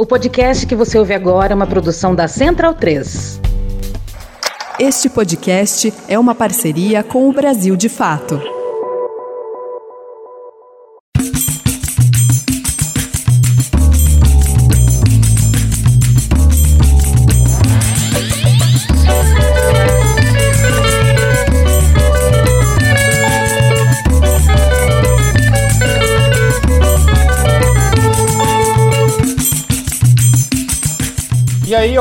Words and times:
O 0.00 0.06
podcast 0.06 0.66
que 0.66 0.74
você 0.74 0.98
ouve 0.98 1.12
agora 1.12 1.52
é 1.52 1.54
uma 1.54 1.66
produção 1.66 2.14
da 2.14 2.26
Central 2.26 2.72
3. 2.72 3.38
Este 4.78 5.10
podcast 5.10 5.92
é 6.08 6.18
uma 6.18 6.34
parceria 6.34 7.02
com 7.02 7.28
o 7.28 7.32
Brasil 7.34 7.76
de 7.76 7.90
Fato. 7.90 8.59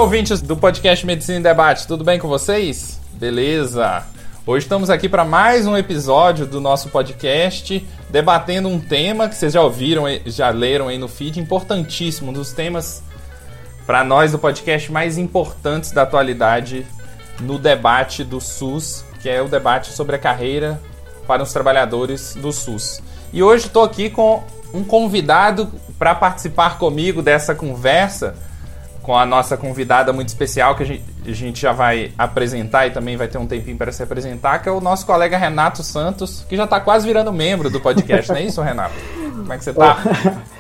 Ouvintes 0.10 0.42
do 0.42 0.58
podcast 0.58 1.06
Medicina 1.06 1.38
em 1.38 1.42
Debate, 1.44 1.86
tudo 1.86 2.04
bem 2.04 2.18
com 2.18 2.28
vocês? 2.28 3.00
Beleza? 3.14 4.04
Hoje 4.44 4.66
estamos 4.66 4.90
aqui 4.90 5.08
para 5.08 5.24
mais 5.24 5.68
um 5.68 5.78
episódio 5.78 6.48
do 6.48 6.60
nosso 6.60 6.90
podcast, 6.90 7.88
debatendo 8.10 8.70
um 8.70 8.80
tema 8.80 9.30
que 9.30 9.36
vocês 9.36 9.54
já 9.54 9.62
ouviram, 9.62 10.06
já 10.26 10.50
leram 10.50 10.88
aí 10.88 10.98
no 10.98 11.08
feed, 11.08 11.40
importantíssimo, 11.40 12.32
um 12.32 12.34
dos 12.34 12.52
temas 12.54 13.04
para 13.86 14.04
nós 14.04 14.32
do 14.32 14.40
podcast 14.40 14.92
mais 14.92 15.16
importantes 15.20 15.92
da 15.92 16.02
atualidade 16.02 16.88
no 17.40 17.60
debate 17.60 18.24
do 18.24 18.42
SUS, 18.42 19.06
que 19.22 19.30
é 19.30 19.40
o 19.44 19.48
debate 19.48 19.92
sobre 19.94 20.16
a 20.16 20.20
carreira 20.20 20.82
para 21.28 21.44
os 21.44 21.54
trabalhadores 21.54 22.34
do 22.34 22.52
SUS. 22.52 23.00
E 23.32 23.44
hoje 23.44 23.68
estou 23.68 23.84
aqui 23.84 24.10
com 24.10 24.44
um 24.74 24.84
convidado 24.84 25.72
para 26.00 26.16
participar 26.16 26.80
comigo 26.80 27.22
dessa 27.22 27.54
conversa 27.54 28.49
com 29.10 29.18
a 29.18 29.26
nossa 29.26 29.58
convidada 29.58 30.14
muito 30.14 30.28
especial, 30.28 30.76
que 30.76 30.84
a 30.84 30.86
gente, 30.86 31.04
a 31.26 31.32
gente, 31.32 31.60
já 31.60 31.72
vai 31.72 32.12
apresentar 32.16 32.86
e 32.86 32.92
também 32.92 33.18
vai 33.18 33.28
ter 33.28 33.40
um 33.40 33.48
tempinho 33.48 33.76
para 33.76 33.92
se 33.92 34.04
apresentar, 34.04 34.60
que 34.60 34.70
é 34.70 34.72
o 34.72 34.80
nosso 34.80 35.04
colega 35.04 35.36
Renato 35.36 35.82
Santos, 35.82 36.46
que 36.48 36.56
já 36.56 36.66
está 36.66 36.80
quase 36.80 37.08
virando 37.08 37.34
membro 37.34 37.72
do 37.72 37.80
podcast, 37.80 38.30
não 38.30 38.38
é 38.38 38.44
isso, 38.44 38.62
Renato? 38.62 38.94
Como 39.36 39.52
é 39.52 39.58
que 39.58 39.64
você 39.64 39.72
está? 39.72 39.98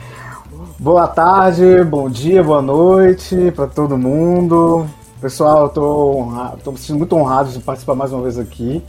Boa 0.79 1.07
tarde, 1.07 1.83
bom 1.83 2.09
dia, 2.09 2.43
boa 2.43 2.61
noite 2.61 3.51
para 3.55 3.67
todo 3.67 3.95
mundo. 3.99 4.87
Pessoal, 5.21 5.67
estou 5.67 6.25
me 6.71 6.77
sentindo 6.79 6.97
muito 6.97 7.15
honrado 7.15 7.51
de 7.51 7.59
participar 7.59 7.93
mais 7.93 8.11
uma 8.11 8.23
vez 8.23 8.39
aqui. 8.39 8.83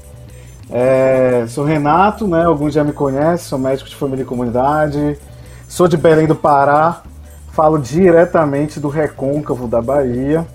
É, 0.70 1.44
sou 1.48 1.66
Renato, 1.66 2.26
né? 2.26 2.44
Alguns 2.44 2.72
já 2.72 2.82
me 2.82 2.94
conhecem, 2.94 3.46
sou 3.46 3.58
médico 3.58 3.90
de 3.90 3.96
família 3.96 4.22
e 4.22 4.26
comunidade. 4.26 5.18
Sou 5.68 5.86
de 5.86 5.98
Belém 5.98 6.26
do 6.26 6.34
Pará, 6.34 7.02
Falo 7.52 7.78
diretamente 7.78 8.78
do 8.78 8.88
recôncavo 8.88 9.66
da 9.66 9.80
Bahia. 9.80 10.46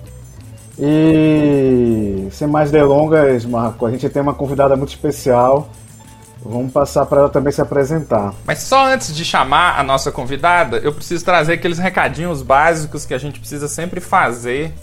E 0.78 2.28
sem 2.32 2.48
mais 2.48 2.72
delongas, 2.72 3.46
Marco, 3.46 3.86
a 3.86 3.92
gente 3.92 4.10
tem 4.10 4.22
uma 4.22 4.34
convidada 4.34 4.76
muito 4.76 4.90
especial. 4.90 5.70
Vamos 6.44 6.72
passar 6.72 7.06
para 7.06 7.22
ela 7.22 7.30
também 7.30 7.52
se 7.52 7.62
apresentar. 7.62 8.34
Mas 8.46 8.60
só 8.60 8.86
antes 8.86 9.16
de 9.16 9.26
chamar 9.26 9.80
a 9.80 9.84
nossa 9.84 10.12
convidada, 10.12 10.78
eu 10.78 10.94
preciso 10.94 11.26
trazer 11.26 11.54
aqueles 11.54 11.80
recadinhos 11.80 12.42
básicos 12.42 13.06
que 13.06 13.14
a 13.14 13.18
gente 13.18 13.40
precisa 13.40 13.68
sempre 13.68 14.00
fazer 14.00 14.74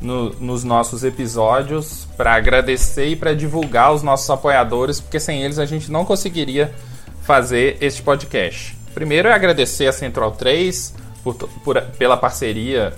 no, 0.00 0.30
nos 0.40 0.64
nossos 0.64 1.04
episódios 1.04 2.08
para 2.16 2.34
agradecer 2.34 3.06
e 3.06 3.16
para 3.16 3.34
divulgar 3.34 3.92
os 3.92 4.02
nossos 4.02 4.28
apoiadores, 4.28 5.00
porque 5.00 5.20
sem 5.20 5.42
eles 5.42 5.58
a 5.60 5.64
gente 5.64 5.92
não 5.92 6.04
conseguiria 6.04 6.74
fazer 7.22 7.76
este 7.80 8.02
podcast. 8.02 8.76
Primeiro 8.92 9.28
é 9.28 9.32
agradecer 9.32 9.86
a 9.86 9.92
Central 9.92 10.32
3, 10.32 10.94
por, 11.22 11.34
por, 11.34 11.80
pela 11.98 12.16
parceria 12.16 12.92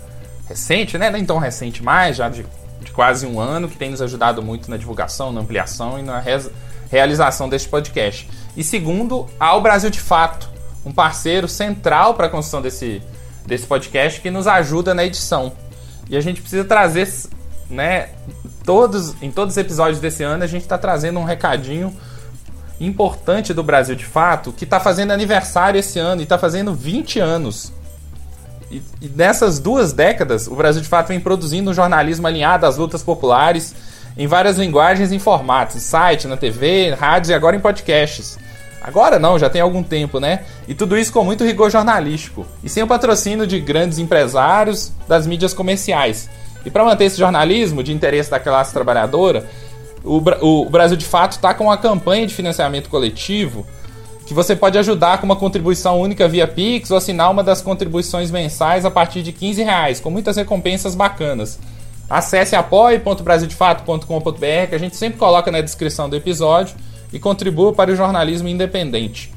recente, 0.48 0.98
né? 0.98 1.10
Nem 1.10 1.24
tão 1.24 1.38
recente 1.38 1.82
mais, 1.82 2.16
já 2.16 2.28
de, 2.28 2.46
de, 2.80 2.92
quase 2.92 3.26
um 3.26 3.40
ano, 3.40 3.68
que 3.68 3.76
tem 3.76 3.90
nos 3.90 4.02
ajudado 4.02 4.42
muito 4.42 4.70
na 4.70 4.76
divulgação, 4.76 5.32
na 5.32 5.40
ampliação 5.40 5.98
e 5.98 6.02
na 6.02 6.22
realização 6.90 7.48
deste 7.48 7.68
podcast. 7.68 8.28
E 8.56 8.62
segundo, 8.62 9.26
ao 9.38 9.60
Brasil 9.60 9.90
de 9.90 10.00
Fato, 10.00 10.48
um 10.84 10.92
parceiro 10.92 11.48
central 11.48 12.14
para 12.14 12.26
a 12.26 12.28
construção 12.28 12.60
desse, 12.60 13.02
desse 13.46 13.66
podcast 13.66 14.20
que 14.20 14.30
nos 14.30 14.46
ajuda 14.46 14.94
na 14.94 15.04
edição. 15.04 15.52
E 16.08 16.16
a 16.16 16.20
gente 16.20 16.40
precisa 16.40 16.64
trazer, 16.64 17.08
né? 17.70 18.10
Todos, 18.64 19.14
em 19.22 19.30
todos 19.30 19.54
os 19.54 19.58
episódios 19.58 20.00
desse 20.00 20.22
ano, 20.22 20.44
a 20.44 20.46
gente 20.46 20.62
está 20.62 20.78
trazendo 20.78 21.18
um 21.18 21.24
recadinho 21.24 21.94
importante 22.80 23.54
do 23.54 23.62
Brasil 23.62 23.94
de 23.94 24.04
Fato, 24.04 24.52
que 24.52 24.64
está 24.64 24.80
fazendo 24.80 25.12
aniversário 25.12 25.78
esse 25.78 25.98
ano 25.98 26.20
e 26.20 26.24
está 26.24 26.38
fazendo 26.38 26.74
20 26.74 27.18
anos. 27.20 27.72
E, 28.74 28.82
e 29.02 29.08
nessas 29.08 29.60
duas 29.60 29.92
décadas, 29.92 30.48
o 30.48 30.56
Brasil 30.56 30.82
de 30.82 30.88
fato 30.88 31.08
vem 31.08 31.20
produzindo 31.20 31.70
um 31.70 31.74
jornalismo 31.74 32.26
alinhado 32.26 32.66
às 32.66 32.76
lutas 32.76 33.04
populares 33.04 33.72
em 34.18 34.26
várias 34.26 34.58
linguagens 34.58 35.12
e 35.12 35.18
formatos, 35.20 35.80
site, 35.82 36.26
na 36.26 36.36
TV, 36.36 36.90
rádios 36.90 37.30
e 37.30 37.34
agora 37.34 37.54
em 37.54 37.60
podcasts. 37.60 38.36
Agora 38.82 39.18
não, 39.18 39.38
já 39.38 39.48
tem 39.48 39.60
algum 39.60 39.82
tempo, 39.82 40.18
né? 40.18 40.40
E 40.66 40.74
tudo 40.74 40.98
isso 40.98 41.12
com 41.12 41.24
muito 41.24 41.44
rigor 41.44 41.70
jornalístico. 41.70 42.44
E 42.64 42.68
sem 42.68 42.82
o 42.82 42.86
patrocínio 42.86 43.46
de 43.46 43.60
grandes 43.60 43.98
empresários 43.98 44.92
das 45.06 45.24
mídias 45.24 45.54
comerciais. 45.54 46.28
E 46.66 46.70
para 46.70 46.84
manter 46.84 47.04
esse 47.04 47.18
jornalismo 47.18 47.82
de 47.82 47.92
interesse 47.92 48.30
da 48.30 48.40
classe 48.40 48.72
trabalhadora, 48.72 49.46
o 50.02 50.68
Brasil 50.68 50.96
de 50.96 51.06
Fato 51.06 51.32
está 51.32 51.54
com 51.54 51.64
uma 51.64 51.78
campanha 51.78 52.26
de 52.26 52.34
financiamento 52.34 52.90
coletivo 52.90 53.64
que 54.26 54.34
você 54.34 54.56
pode 54.56 54.78
ajudar 54.78 55.18
com 55.18 55.26
uma 55.26 55.36
contribuição 55.36 56.00
única 56.00 56.26
via 56.26 56.46
Pix 56.46 56.90
ou 56.90 56.96
assinar 56.96 57.30
uma 57.30 57.44
das 57.44 57.60
contribuições 57.60 58.30
mensais 58.30 58.84
a 58.84 58.90
partir 58.90 59.22
de 59.22 59.32
15 59.32 59.62
reais, 59.62 60.00
com 60.00 60.10
muitas 60.10 60.36
recompensas 60.36 60.94
bacanas. 60.94 61.58
Acesse 62.08 62.56
apoie.brasildefato.com.br 62.56 64.68
que 64.68 64.74
a 64.74 64.78
gente 64.78 64.96
sempre 64.96 65.18
coloca 65.18 65.50
na 65.50 65.60
descrição 65.60 66.08
do 66.08 66.16
episódio 66.16 66.74
e 67.12 67.18
contribua 67.18 67.72
para 67.72 67.92
o 67.92 67.96
jornalismo 67.96 68.48
independente. 68.48 69.32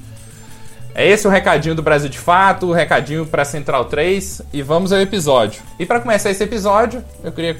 É 0.96 1.08
esse 1.08 1.28
o 1.28 1.30
recadinho 1.30 1.76
do 1.76 1.84
Brasil 1.84 2.10
de 2.10 2.18
Fato, 2.18 2.68
o 2.68 2.74
recadinho 2.74 3.26
para 3.26 3.46
Central 3.46 3.86
3 3.86 4.42
e 4.52 4.64
vamos 4.64 4.92
ao 4.92 5.00
episódio. 5.00 5.62
E 5.78 5.86
para 5.86 6.00
começar 6.00 6.32
esse 6.32 6.44
episódio, 6.44 7.04
eu 7.24 7.32
queria 7.32 7.58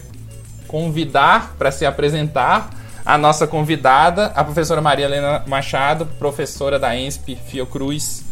convidar 0.68 1.56
para 1.58 1.72
se 1.72 1.86
apresentar 1.86 2.70
a 3.08 3.18
nossa 3.18 3.48
convidada, 3.48 4.34
a 4.36 4.44
professora 4.44 4.82
Maria 4.82 5.06
Helena 5.06 5.42
Machado, 5.48 6.06
professora 6.20 6.78
da 6.78 6.94
ENSP 6.94 7.38
Fiocruz. 7.48 8.26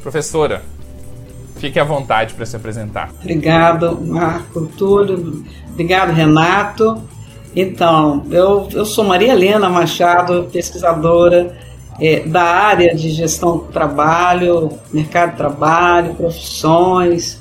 Professora, 0.00 0.62
fique 1.56 1.78
à 1.78 1.84
vontade 1.84 2.32
para 2.32 2.46
se 2.46 2.56
apresentar. 2.56 3.10
Obrigado, 3.20 4.00
Marco 4.00 4.62
Túlio. 4.78 5.44
Obrigado, 5.70 6.10
Renato. 6.10 7.02
Então, 7.54 8.24
eu, 8.30 8.66
eu 8.72 8.86
sou 8.86 9.04
Maria 9.04 9.34
Helena 9.34 9.68
Machado, 9.68 10.48
pesquisadora 10.50 11.54
é, 12.00 12.20
da 12.20 12.44
área 12.44 12.94
de 12.94 13.10
gestão 13.10 13.58
do 13.58 13.64
trabalho, 13.64 14.70
mercado 14.90 15.32
de 15.32 15.36
trabalho, 15.36 16.14
profissões, 16.14 17.38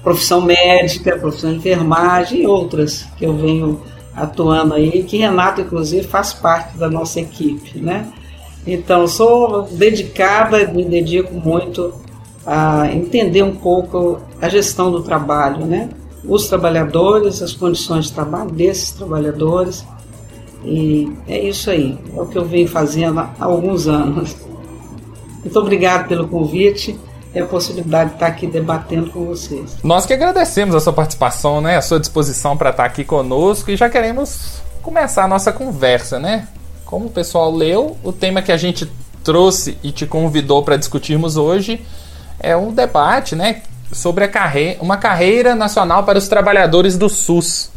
profissão 0.00 0.40
médica, 0.42 1.18
profissão 1.18 1.50
de 1.50 1.56
enfermagem 1.56 2.42
e 2.42 2.46
outras 2.46 3.04
que 3.18 3.24
eu 3.24 3.36
venho 3.36 3.82
atuando 4.14 4.74
aí, 4.74 5.02
que 5.04 5.16
Renato, 5.16 5.60
inclusive, 5.60 6.06
faz 6.06 6.32
parte 6.32 6.76
da 6.76 6.88
nossa 6.88 7.20
equipe, 7.20 7.78
né? 7.78 8.12
Então, 8.66 9.06
sou 9.08 9.62
dedicada, 9.62 10.66
me 10.68 10.84
dedico 10.84 11.32
muito 11.34 11.94
a 12.46 12.92
entender 12.92 13.42
um 13.42 13.54
pouco 13.54 14.20
a 14.40 14.48
gestão 14.48 14.90
do 14.90 15.02
trabalho, 15.02 15.64
né? 15.64 15.88
Os 16.24 16.48
trabalhadores, 16.48 17.40
as 17.42 17.52
condições 17.52 18.06
de 18.06 18.12
trabalho 18.12 18.50
desses 18.50 18.90
trabalhadores. 18.90 19.84
E 20.64 21.10
é 21.26 21.40
isso 21.40 21.70
aí, 21.70 21.98
é 22.14 22.20
o 22.20 22.26
que 22.26 22.36
eu 22.36 22.44
venho 22.44 22.68
fazendo 22.68 23.20
há 23.20 23.34
alguns 23.38 23.86
anos. 23.88 24.36
Muito 25.42 25.58
obrigado 25.58 26.06
pelo 26.06 26.28
convite 26.28 26.98
e 27.34 27.38
a 27.38 27.46
possibilidade 27.46 28.10
de 28.10 28.16
estar 28.16 28.26
aqui 28.26 28.46
debatendo 28.46 29.10
com 29.10 29.24
vocês. 29.26 29.76
Nós 29.82 30.06
que 30.06 30.12
agradecemos 30.12 30.74
a 30.74 30.80
sua 30.80 30.92
participação, 30.92 31.60
né, 31.60 31.76
a 31.76 31.82
sua 31.82 32.00
disposição 32.00 32.56
para 32.56 32.70
estar 32.70 32.84
aqui 32.84 33.04
conosco 33.04 33.70
e 33.70 33.76
já 33.76 33.88
queremos 33.88 34.60
começar 34.82 35.24
a 35.24 35.28
nossa 35.28 35.52
conversa, 35.52 36.18
né? 36.18 36.48
Como 36.84 37.06
o 37.06 37.10
pessoal 37.10 37.54
leu, 37.54 37.96
o 38.02 38.12
tema 38.12 38.42
que 38.42 38.50
a 38.50 38.56
gente 38.56 38.90
trouxe 39.22 39.78
e 39.82 39.92
te 39.92 40.06
convidou 40.06 40.62
para 40.64 40.76
discutirmos 40.76 41.36
hoje 41.36 41.84
é 42.40 42.56
um 42.56 42.72
debate, 42.72 43.36
né, 43.36 43.62
sobre 43.92 44.24
a 44.24 44.28
uma 44.80 44.96
carreira 44.96 45.54
nacional 45.54 46.04
para 46.04 46.18
os 46.18 46.26
trabalhadores 46.26 46.96
do 46.96 47.08
SUS, 47.08 47.70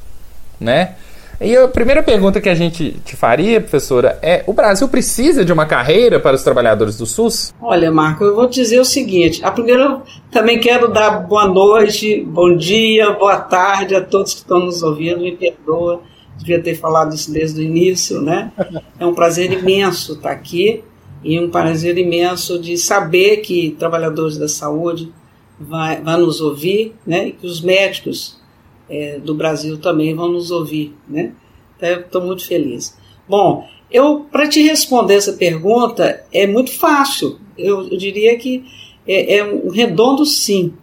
né? 0.59 0.95
E 1.43 1.57
a 1.57 1.67
primeira 1.67 2.01
pergunta 2.01 2.39
que 2.39 2.47
a 2.47 2.55
gente 2.55 2.91
te 3.03 3.17
faria, 3.17 3.59
professora, 3.59 4.17
é: 4.21 4.45
o 4.47 4.53
Brasil 4.53 4.87
precisa 4.87 5.43
de 5.43 5.51
uma 5.51 5.65
carreira 5.65 6.17
para 6.17 6.37
os 6.37 6.41
trabalhadores 6.41 6.97
do 6.97 7.05
SUS? 7.05 7.53
Olha, 7.61 7.91
Marco, 7.91 8.23
eu 8.23 8.33
vou 8.33 8.47
dizer 8.47 8.79
o 8.79 8.85
seguinte: 8.85 9.43
a 9.43 9.51
primeira, 9.51 10.01
também 10.31 10.57
quero 10.57 10.87
dar 10.87 11.27
boa 11.27 11.45
noite, 11.45 12.23
bom 12.23 12.55
dia, 12.55 13.11
boa 13.11 13.37
tarde 13.37 13.93
a 13.93 14.01
todos 14.01 14.33
que 14.33 14.39
estão 14.39 14.61
nos 14.61 14.81
ouvindo. 14.81 15.19
Me 15.19 15.35
perdoa, 15.35 16.01
devia 16.37 16.63
ter 16.63 16.75
falado 16.75 17.13
isso 17.13 17.29
desde 17.29 17.59
o 17.59 17.63
início, 17.63 18.21
né? 18.21 18.53
É 18.97 19.05
um 19.05 19.13
prazer 19.13 19.51
imenso 19.51 20.13
estar 20.13 20.31
aqui 20.31 20.81
e 21.21 21.37
um 21.37 21.49
prazer 21.49 21.97
imenso 21.97 22.57
de 22.57 22.77
saber 22.77 23.37
que 23.37 23.75
trabalhadores 23.77 24.37
da 24.37 24.47
saúde 24.47 25.11
vai 25.59 25.99
nos 25.99 26.39
ouvir, 26.39 26.95
né? 27.05 27.27
E 27.27 27.31
que 27.33 27.45
os 27.45 27.59
médicos 27.59 28.41
é, 28.89 29.19
do 29.19 29.33
Brasil 29.35 29.77
também 29.77 30.15
vão 30.15 30.31
nos 30.31 30.51
ouvir, 30.51 30.95
né? 31.07 31.33
Estou 31.81 32.21
muito 32.21 32.45
feliz. 32.45 32.97
Bom, 33.27 33.67
eu 33.91 34.21
para 34.31 34.47
te 34.47 34.61
responder 34.61 35.15
essa 35.15 35.33
pergunta 35.33 36.25
é 36.31 36.47
muito 36.47 36.71
fácil. 36.71 37.39
Eu, 37.57 37.87
eu 37.89 37.97
diria 37.97 38.37
que 38.37 38.65
é, 39.07 39.37
é, 39.37 39.43
um 39.45 39.69
redondo 39.69 40.25
sim. 40.25 40.73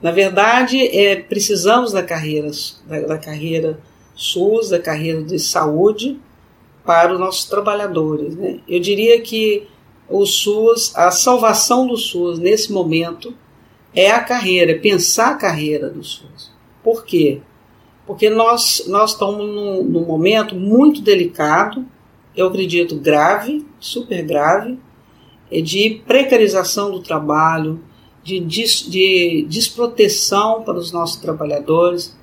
Na 0.00 0.10
verdade, 0.10 0.86
é, 0.96 1.16
precisamos 1.16 1.92
da 1.92 2.02
carreira, 2.02 2.50
da, 2.86 3.00
da 3.00 3.18
carreira 3.18 3.80
SUS, 4.14 4.68
da 4.68 4.78
carreira 4.78 5.22
de 5.22 5.38
saúde 5.38 6.18
para 6.84 7.14
os 7.14 7.18
nossos 7.18 7.46
trabalhadores. 7.46 8.36
Né? 8.36 8.60
Eu 8.68 8.80
diria 8.80 9.20
que 9.20 9.66
o 10.08 10.26
SUS, 10.26 10.94
a 10.94 11.10
salvação 11.10 11.86
do 11.86 11.96
SUS 11.96 12.38
nesse 12.38 12.70
momento 12.72 13.34
é 13.94 14.10
a 14.10 14.20
carreira, 14.20 14.72
é 14.72 14.78
pensar 14.78 15.30
a 15.30 15.36
carreira 15.36 15.88
do 15.88 16.04
SUS. 16.04 16.53
Por 16.84 17.04
quê? 17.04 17.40
Porque 18.06 18.28
nós, 18.28 18.84
nós 18.86 19.12
estamos 19.12 19.46
num, 19.46 19.82
num 19.82 20.04
momento 20.04 20.54
muito 20.54 21.00
delicado, 21.00 21.86
eu 22.36 22.46
acredito 22.46 22.96
grave, 22.96 23.64
super 23.80 24.22
grave, 24.22 24.78
é 25.50 25.62
de 25.62 26.02
precarização 26.06 26.90
do 26.90 27.00
trabalho, 27.00 27.80
de, 28.22 28.40
des, 28.40 28.86
de 28.88 29.46
desproteção 29.48 30.62
para 30.62 30.78
os 30.78 30.92
nossos 30.92 31.16
trabalhadores, 31.16 32.14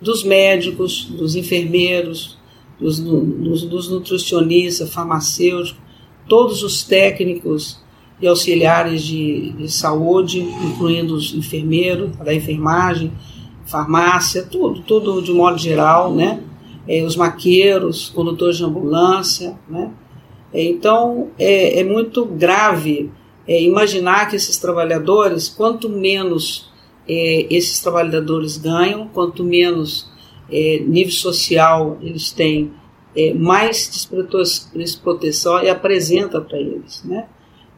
dos 0.00 0.22
médicos, 0.22 1.06
dos 1.06 1.34
enfermeiros, 1.34 2.38
dos, 2.78 3.00
dos, 3.00 3.64
dos 3.64 3.88
nutricionistas, 3.88 4.92
farmacêuticos, 4.92 5.80
todos 6.28 6.62
os 6.62 6.84
técnicos 6.84 7.80
e 8.20 8.26
auxiliares 8.26 9.02
de, 9.02 9.50
de 9.52 9.72
saúde, 9.72 10.40
incluindo 10.40 11.14
os 11.14 11.34
enfermeiros, 11.34 12.16
da 12.16 12.34
enfermagem, 12.34 13.12
farmácia, 13.66 14.42
tudo, 14.42 14.80
tudo 14.82 15.22
de 15.22 15.32
modo 15.32 15.58
geral, 15.58 16.14
né? 16.14 16.42
É, 16.86 17.02
os 17.02 17.16
maqueiros, 17.16 18.10
condutores 18.10 18.58
de 18.58 18.64
ambulância, 18.64 19.58
né? 19.68 19.90
É, 20.52 20.62
então 20.62 21.30
é, 21.38 21.80
é, 21.80 21.84
muito 21.84 22.24
grave 22.24 23.10
é, 23.46 23.60
imaginar 23.60 24.28
que 24.28 24.36
esses 24.36 24.56
trabalhadores, 24.58 25.48
quanto 25.48 25.88
menos 25.88 26.70
é, 27.08 27.46
esses 27.50 27.80
trabalhadores 27.80 28.56
ganham, 28.56 29.08
quanto 29.08 29.42
menos 29.42 30.08
é, 30.50 30.78
nível 30.86 31.12
social 31.12 31.98
eles 32.00 32.30
têm, 32.30 32.72
mais 33.36 34.08
desproteção 34.74 35.62
e 35.62 35.68
apresenta 35.68 36.40
para 36.40 36.58
eles, 36.58 37.04
né? 37.04 37.28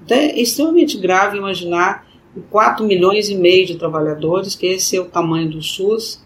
Então 0.02 0.16
é 0.16 0.40
extremamente 0.40 0.96
grave 0.96 1.36
imaginar 1.36 2.05
4 2.50 2.84
milhões 2.84 3.28
e 3.28 3.34
meio 3.34 3.66
de 3.66 3.76
trabalhadores, 3.76 4.54
que 4.54 4.66
esse 4.66 4.96
é 4.96 5.00
o 5.00 5.06
tamanho 5.06 5.50
do 5.50 5.62
SUS, 5.62 6.24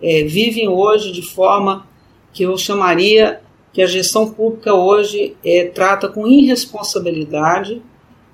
é, 0.00 0.24
vivem 0.24 0.68
hoje 0.68 1.12
de 1.12 1.22
forma 1.22 1.86
que 2.32 2.44
eu 2.44 2.56
chamaria 2.56 3.40
que 3.72 3.82
a 3.82 3.86
gestão 3.86 4.30
pública 4.30 4.74
hoje 4.74 5.36
é, 5.44 5.66
trata 5.66 6.08
com 6.08 6.26
irresponsabilidade 6.26 7.82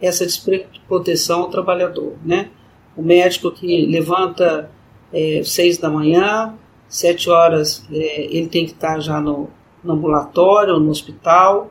essa 0.01 0.25
desproteção 0.25 1.43
ao 1.43 1.51
trabalhador. 1.51 2.15
Né? 2.25 2.51
O 2.97 3.03
médico 3.03 3.51
que 3.51 3.87
levanta 3.87 4.71
é, 5.13 5.43
seis 5.45 5.79
da 5.79 5.89
manhã, 5.89 6.55
sete 6.89 7.31
horas 7.31 7.87
é, 7.91 8.25
ele 8.25 8.49
tem 8.49 8.65
que 8.65 8.73
estar 8.73 9.01
já 9.01 9.21
no, 9.21 9.49
no 9.83 9.95
ambulatório, 9.95 10.79
no 10.79 10.91
hospital, 10.91 11.71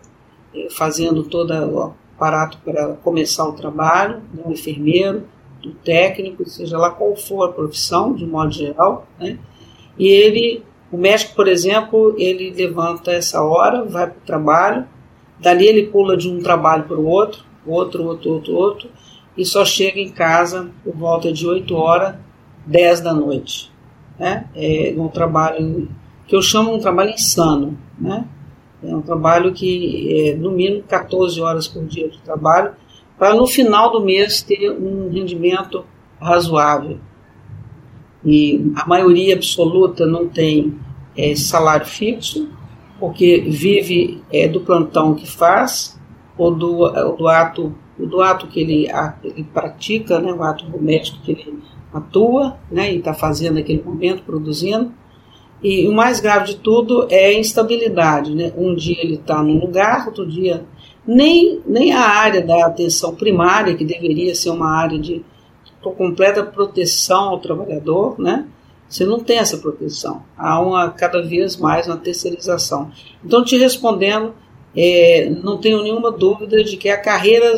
é, 0.54 0.68
fazendo 0.70 1.24
todo 1.24 1.54
o 1.54 1.94
aparato 2.16 2.58
para 2.64 2.94
começar 3.04 3.48
o 3.48 3.54
trabalho, 3.54 4.22
né? 4.34 4.44
o 4.46 4.52
enfermeiro, 4.52 5.24
do 5.64 5.72
técnico, 5.72 6.48
seja 6.48 6.78
lá 6.78 6.92
qual 6.92 7.16
for 7.16 7.46
a 7.46 7.52
profissão, 7.52 8.14
de 8.14 8.26
modo 8.26 8.52
geral, 8.52 9.08
né? 9.18 9.40
E 9.98 10.08
ele, 10.08 10.62
o 10.92 10.98
médico, 10.98 11.34
por 11.36 11.48
exemplo, 11.48 12.14
ele 12.18 12.52
levanta 12.52 13.12
essa 13.12 13.42
hora, 13.42 13.84
vai 13.86 14.08
para 14.08 14.18
o 14.18 14.26
trabalho, 14.26 14.86
dali 15.40 15.66
ele 15.66 15.88
pula 15.88 16.18
de 16.18 16.30
um 16.30 16.40
trabalho 16.40 16.84
para 16.84 17.00
o 17.00 17.06
outro, 17.06 17.46
outro, 17.66 18.04
outro, 18.04 18.32
outro, 18.32 18.54
outro, 18.54 18.90
e 19.38 19.46
só 19.46 19.64
chega 19.64 20.00
em 20.00 20.12
casa 20.12 20.70
por 20.84 20.94
volta 20.94 21.32
de 21.32 21.48
8 21.48 21.74
horas, 21.74 22.16
10 22.66 23.02
da 23.02 23.14
noite. 23.14 23.72
Né? 24.20 24.48
É 24.54 24.94
um 24.98 25.08
trabalho 25.08 25.90
que 26.28 26.36
eu 26.36 26.42
chamo 26.42 26.74
um 26.74 26.80
trabalho 26.80 27.12
insano, 27.12 27.78
né? 27.98 28.28
É 28.84 28.94
um 28.94 29.02
trabalho 29.02 29.54
que 29.54 30.30
é 30.30 30.36
no 30.36 30.52
mínimo 30.52 30.84
14 30.84 31.40
horas 31.40 31.68
por 31.68 31.86
dia 31.86 32.10
de 32.10 32.18
trabalho 32.20 32.74
para 33.24 33.36
no 33.36 33.48
final 33.48 33.90
do 33.90 34.02
mês 34.02 34.42
ter 34.42 34.70
um 34.70 35.10
rendimento 35.10 35.86
razoável. 36.20 36.98
E 38.26 38.70
a 38.76 38.86
maioria 38.86 39.34
absoluta 39.34 40.06
não 40.06 40.28
tem 40.28 40.78
é, 41.16 41.34
salário 41.34 41.86
fixo, 41.86 42.50
porque 43.00 43.40
vive 43.48 44.22
é, 44.30 44.46
do 44.50 44.60
plantão 44.60 45.16
que 45.16 45.26
faz, 45.26 45.98
ou 46.38 46.54
do, 46.54 46.90
do, 47.16 47.30
ato, 47.30 47.74
do 47.98 48.20
ato 48.20 48.48
que 48.48 48.60
ele, 48.60 48.90
ele 49.24 49.46
pratica, 49.54 50.20
né, 50.20 50.34
o 50.34 50.44
ato 50.44 50.66
doméstico 50.66 51.24
que 51.24 51.32
ele 51.32 51.60
atua 51.94 52.58
né, 52.70 52.92
e 52.92 52.98
está 52.98 53.14
fazendo 53.14 53.56
naquele 53.56 53.82
momento, 53.82 54.24
produzindo. 54.24 54.92
E 55.64 55.88
o 55.88 55.94
mais 55.94 56.20
grave 56.20 56.48
de 56.48 56.56
tudo 56.58 57.08
é 57.10 57.28
a 57.28 57.40
instabilidade. 57.40 58.36
Né? 58.36 58.52
Um 58.58 58.76
dia 58.76 59.02
ele 59.02 59.16
está 59.16 59.42
num 59.42 59.62
lugar, 59.62 60.08
outro 60.08 60.28
dia 60.28 60.66
nem, 61.06 61.62
nem 61.66 61.94
a 61.94 62.02
área 62.02 62.42
da 62.42 62.66
atenção 62.66 63.16
primária, 63.16 63.76
que 63.76 63.86
deveria 63.86 64.34
ser 64.34 64.50
uma 64.50 64.70
área 64.70 64.98
de, 64.98 65.24
completa 65.82 66.44
proteção 66.44 67.30
ao 67.30 67.40
trabalhador, 67.40 68.20
né? 68.20 68.48
Você 68.88 69.06
não 69.06 69.20
tem 69.20 69.38
essa 69.40 69.58
proteção. 69.58 70.24
Há 70.38 70.62
uma 70.62 70.90
cada 70.92 71.22
vez 71.22 71.58
mais 71.58 71.88
uma 71.88 71.98
terceirização. 71.98 72.92
Então, 73.26 73.44
te 73.44 73.58
respondendo, 73.58 74.34
é, 74.76 75.30
não 75.44 75.58
tenho 75.58 75.82
nenhuma 75.84 76.12
dúvida 76.12 76.64
de 76.64 76.78
que 76.78 76.90
a 76.90 76.98
carreira 76.98 77.58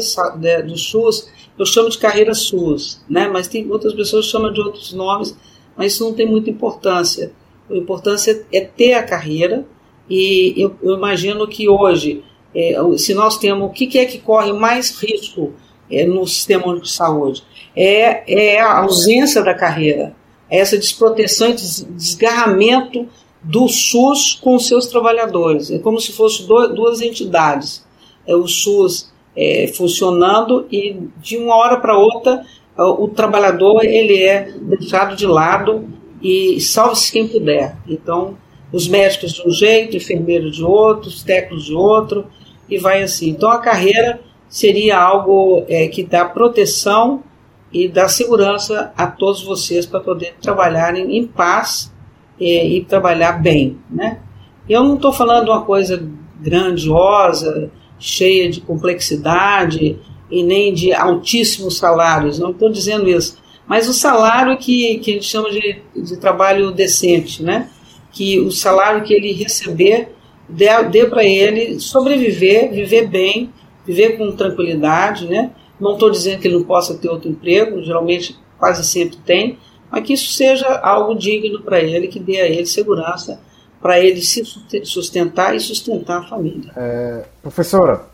do 0.65 0.77
SUS, 0.77 1.29
eu 1.57 1.65
chamo 1.65 1.89
de 1.89 1.97
carreira 1.97 2.33
SUS, 2.33 3.03
né? 3.09 3.27
Mas 3.27 3.47
tem 3.47 3.69
outras 3.71 3.93
pessoas 3.93 4.25
chamam 4.25 4.51
de 4.51 4.61
outros 4.61 4.93
nomes, 4.93 5.37
mas 5.75 5.93
isso 5.93 6.03
não 6.03 6.13
tem 6.13 6.25
muita 6.25 6.49
importância. 6.49 7.31
A 7.69 7.75
importância 7.75 8.45
é 8.51 8.61
ter 8.61 8.93
a 8.93 9.03
carreira 9.03 9.65
e 10.09 10.53
eu, 10.57 10.75
eu 10.81 10.95
imagino 10.95 11.47
que 11.47 11.67
hoje 11.67 12.23
é, 12.55 12.75
se 12.97 13.13
nós 13.13 13.37
temos 13.37 13.67
o 13.67 13.71
que, 13.71 13.97
é 13.99 14.05
que 14.05 14.19
corre 14.19 14.53
mais 14.53 14.97
risco 15.01 15.53
é, 15.91 16.05
no 16.05 16.25
sistema 16.25 16.79
de 16.79 16.89
saúde, 16.89 17.43
é, 17.75 18.53
é 18.53 18.59
a 18.59 18.79
ausência 18.79 19.43
da 19.43 19.53
carreira, 19.53 20.15
é 20.49 20.59
essa 20.59 20.77
desproteção 20.77 21.49
e 21.49 21.53
desgarramento 21.53 23.07
do 23.41 23.67
SUS 23.67 24.39
com 24.41 24.57
seus 24.57 24.87
trabalhadores. 24.87 25.69
É 25.69 25.77
como 25.77 25.99
se 25.99 26.11
fossem 26.13 26.47
duas 26.47 27.01
entidades. 27.01 27.85
É 28.25 28.35
o 28.35 28.47
SUS 28.47 29.11
é, 29.35 29.71
funcionando 29.75 30.65
e 30.71 30.97
de 31.21 31.37
uma 31.37 31.55
hora 31.55 31.77
para 31.77 31.97
outra 31.97 32.43
o 32.77 33.07
trabalhador 33.07 33.85
ele 33.85 34.21
é 34.21 34.51
deixado 34.61 35.15
de 35.15 35.25
lado 35.25 35.87
e 36.21 36.59
salve-se 36.59 37.11
quem 37.11 37.27
puder. 37.27 37.77
Então, 37.87 38.37
os 38.71 38.87
médicos 38.87 39.33
de 39.33 39.47
um 39.47 39.51
jeito, 39.51 39.95
enfermeiros 39.95 40.57
de 40.57 40.63
outro, 40.63 41.07
os 41.07 41.23
técnicos 41.23 41.65
de 41.65 41.73
outro, 41.73 42.25
e 42.69 42.77
vai 42.77 43.03
assim. 43.03 43.29
Então 43.29 43.49
a 43.49 43.59
carreira 43.59 44.19
seria 44.47 44.97
algo 44.97 45.65
é, 45.67 45.87
que 45.87 46.03
dá 46.03 46.25
proteção 46.25 47.23
e 47.71 47.87
dá 47.87 48.07
segurança 48.07 48.93
a 48.95 49.07
todos 49.07 49.43
vocês 49.43 49.85
para 49.85 49.99
poder 49.99 50.35
trabalharem 50.41 51.17
em 51.17 51.27
paz 51.27 51.91
é, 52.39 52.65
e 52.67 52.83
trabalhar 52.85 53.33
bem, 53.33 53.77
né? 53.89 54.19
Eu 54.67 54.83
não 54.83 54.95
estou 54.95 55.11
falando 55.11 55.49
uma 55.49 55.61
coisa 55.61 56.09
grandiosa, 56.39 57.69
cheia 57.99 58.49
de 58.49 58.61
complexidade 58.61 59.99
e 60.29 60.43
nem 60.43 60.73
de 60.73 60.93
altíssimos 60.93 61.77
salários, 61.77 62.39
não 62.39 62.51
estou 62.51 62.69
dizendo 62.69 63.09
isso. 63.09 63.37
Mas 63.67 63.87
o 63.89 63.93
salário 63.93 64.57
que, 64.57 64.99
que 64.99 65.11
a 65.11 65.13
gente 65.15 65.25
chama 65.25 65.49
de, 65.49 65.81
de 65.95 66.17
trabalho 66.17 66.71
decente, 66.71 67.43
né? 67.43 67.69
Que 68.11 68.39
o 68.39 68.51
salário 68.51 69.03
que 69.03 69.13
ele 69.13 69.33
receber 69.33 70.14
dê, 70.47 70.67
dê 70.83 71.05
para 71.05 71.23
ele 71.23 71.79
sobreviver, 71.79 72.71
viver 72.71 73.07
bem, 73.07 73.51
viver 73.85 74.17
com 74.17 74.31
tranquilidade, 74.31 75.27
né? 75.27 75.51
Não 75.79 75.93
estou 75.93 76.09
dizendo 76.09 76.39
que 76.39 76.47
ele 76.47 76.57
não 76.57 76.63
possa 76.63 76.95
ter 76.95 77.09
outro 77.09 77.29
emprego, 77.29 77.83
geralmente 77.83 78.37
quase 78.57 78.83
sempre 78.85 79.17
tem, 79.17 79.57
mas 79.91 80.03
que 80.03 80.13
isso 80.13 80.31
seja 80.31 80.67
algo 80.79 81.15
digno 81.15 81.61
para 81.61 81.79
ele, 81.79 82.07
que 82.07 82.19
dê 82.19 82.39
a 82.41 82.47
ele 82.47 82.65
segurança 82.65 83.39
para 83.81 83.99
ele 83.99 84.21
se 84.21 84.43
sustentar 84.83 85.55
e 85.55 85.59
sustentar 85.59 86.19
a 86.19 86.23
família. 86.23 86.71
É, 86.75 87.25
professora, 87.41 88.05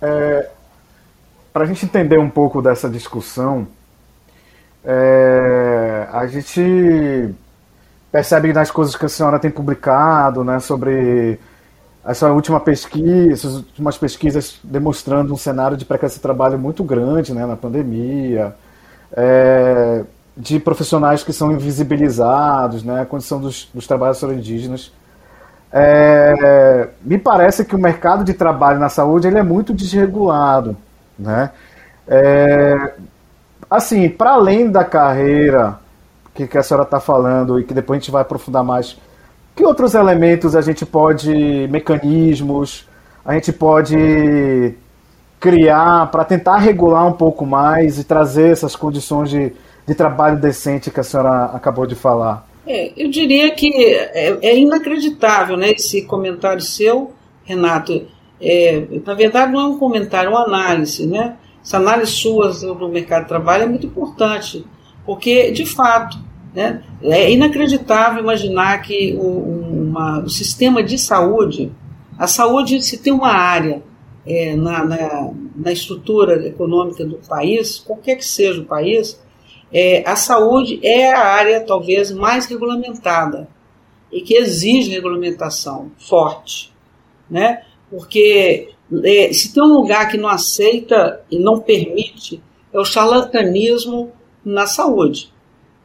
é, 0.00 0.48
para 1.52 1.64
a 1.64 1.66
gente 1.66 1.84
entender 1.84 2.18
um 2.18 2.30
pouco 2.30 2.62
dessa 2.62 2.88
discussão, 2.88 3.66
é, 4.84 6.08
a 6.10 6.26
gente 6.26 7.34
percebe 8.10 8.52
nas 8.52 8.70
coisas 8.70 8.96
que 8.96 9.04
a 9.04 9.08
senhora 9.08 9.38
tem 9.38 9.50
publicado, 9.50 10.42
né, 10.42 10.58
sobre 10.58 11.38
essa 12.04 12.30
última 12.32 12.60
pesquisa, 12.60 13.32
essas 13.32 13.56
últimas 13.56 13.98
pesquisas 13.98 14.58
demonstrando 14.64 15.32
um 15.32 15.36
cenário 15.36 15.76
de 15.76 15.84
precariedade 15.84 16.18
de 16.18 16.22
trabalho 16.22 16.58
muito 16.58 16.82
grande 16.82 17.32
né, 17.34 17.44
na 17.44 17.56
pandemia. 17.56 18.54
É, 19.12 20.04
de 20.36 20.58
profissionais 20.58 21.22
que 21.22 21.32
são 21.32 21.52
invisibilizados, 21.52 22.82
né, 22.82 23.02
a 23.02 23.06
condição 23.06 23.40
dos, 23.40 23.68
dos 23.74 23.86
trabalhadores 23.86 24.38
indígenas. 24.38 24.92
É, 25.72 26.88
me 27.02 27.18
parece 27.18 27.64
que 27.64 27.76
o 27.76 27.78
mercado 27.78 28.24
de 28.24 28.34
trabalho 28.34 28.80
na 28.80 28.88
saúde 28.88 29.28
ele 29.28 29.38
é 29.38 29.42
muito 29.42 29.72
desregulado, 29.72 30.76
né? 31.18 31.50
É, 32.08 32.94
assim, 33.70 34.08
para 34.08 34.32
além 34.32 34.68
da 34.68 34.84
carreira 34.84 35.78
que, 36.34 36.48
que 36.48 36.58
a 36.58 36.62
senhora 36.62 36.84
está 36.84 36.98
falando 36.98 37.60
e 37.60 37.64
que 37.64 37.74
depois 37.74 37.98
a 37.98 38.00
gente 38.00 38.10
vai 38.10 38.22
aprofundar 38.22 38.64
mais, 38.64 38.98
que 39.60 39.66
outros 39.66 39.94
elementos 39.94 40.56
a 40.56 40.62
gente 40.62 40.86
pode, 40.86 41.68
mecanismos, 41.68 42.86
a 43.22 43.34
gente 43.34 43.52
pode 43.52 44.74
criar 45.38 46.10
para 46.10 46.24
tentar 46.24 46.56
regular 46.56 47.06
um 47.06 47.12
pouco 47.12 47.44
mais 47.44 47.98
e 47.98 48.04
trazer 48.04 48.52
essas 48.52 48.74
condições 48.74 49.28
de, 49.28 49.52
de 49.86 49.94
trabalho 49.94 50.40
decente 50.40 50.90
que 50.90 50.98
a 50.98 51.02
senhora 51.02 51.44
acabou 51.52 51.86
de 51.86 51.94
falar? 51.94 52.48
É, 52.66 52.90
eu 52.96 53.10
diria 53.10 53.54
que 53.54 53.70
é, 53.74 54.38
é, 54.40 54.58
inacreditável 54.58 55.58
né, 55.58 55.72
esse 55.72 56.02
comentário 56.06 56.62
seu, 56.62 57.12
Renato. 57.44 58.06
É, 58.40 58.82
na 59.04 59.12
verdade, 59.12 59.52
não 59.52 59.60
é 59.60 59.66
um 59.66 59.78
comentário, 59.78 60.28
é 60.28 60.30
uma 60.30 60.44
análise. 60.44 61.06
Né? 61.06 61.36
Essa 61.62 61.76
análise 61.76 62.12
sua 62.12 62.50
do 62.50 62.88
mercado 62.88 63.24
de 63.24 63.28
trabalho 63.28 63.64
é 63.64 63.66
muito 63.66 63.86
importante, 63.86 64.64
porque, 65.04 65.50
de 65.50 65.66
fato, 65.66 66.18
né, 66.54 66.82
é 67.02 67.30
inacreditável 67.32 68.22
imaginar 68.22 68.82
que 68.82 69.14
o, 69.16 69.26
uma, 69.26 70.20
o 70.20 70.28
sistema 70.28 70.82
de 70.82 70.98
saúde, 70.98 71.72
a 72.18 72.26
saúde, 72.26 72.82
se 72.82 72.98
tem 72.98 73.12
uma 73.12 73.32
área 73.32 73.82
é, 74.26 74.54
na, 74.54 74.84
na, 74.84 75.30
na 75.56 75.72
estrutura 75.72 76.46
econômica 76.46 77.04
do 77.04 77.16
país, 77.28 77.78
qualquer 77.78 78.16
que 78.16 78.24
seja 78.24 78.60
o 78.60 78.66
país, 78.66 79.20
é, 79.72 80.02
a 80.06 80.16
saúde 80.16 80.80
é 80.82 81.12
a 81.12 81.20
área 81.20 81.60
talvez 81.60 82.10
mais 82.10 82.46
regulamentada 82.46 83.48
e 84.12 84.20
que 84.20 84.34
exige 84.34 84.90
regulamentação 84.90 85.92
forte, 85.98 86.72
né? 87.30 87.62
Porque 87.88 88.70
é, 89.04 89.32
se 89.32 89.54
tem 89.54 89.62
um 89.62 89.72
lugar 89.72 90.08
que 90.08 90.18
não 90.18 90.28
aceita 90.28 91.22
e 91.30 91.38
não 91.38 91.60
permite 91.60 92.42
é 92.72 92.78
o 92.78 92.84
charlatanismo 92.84 94.12
na 94.44 94.66
saúde. 94.66 95.32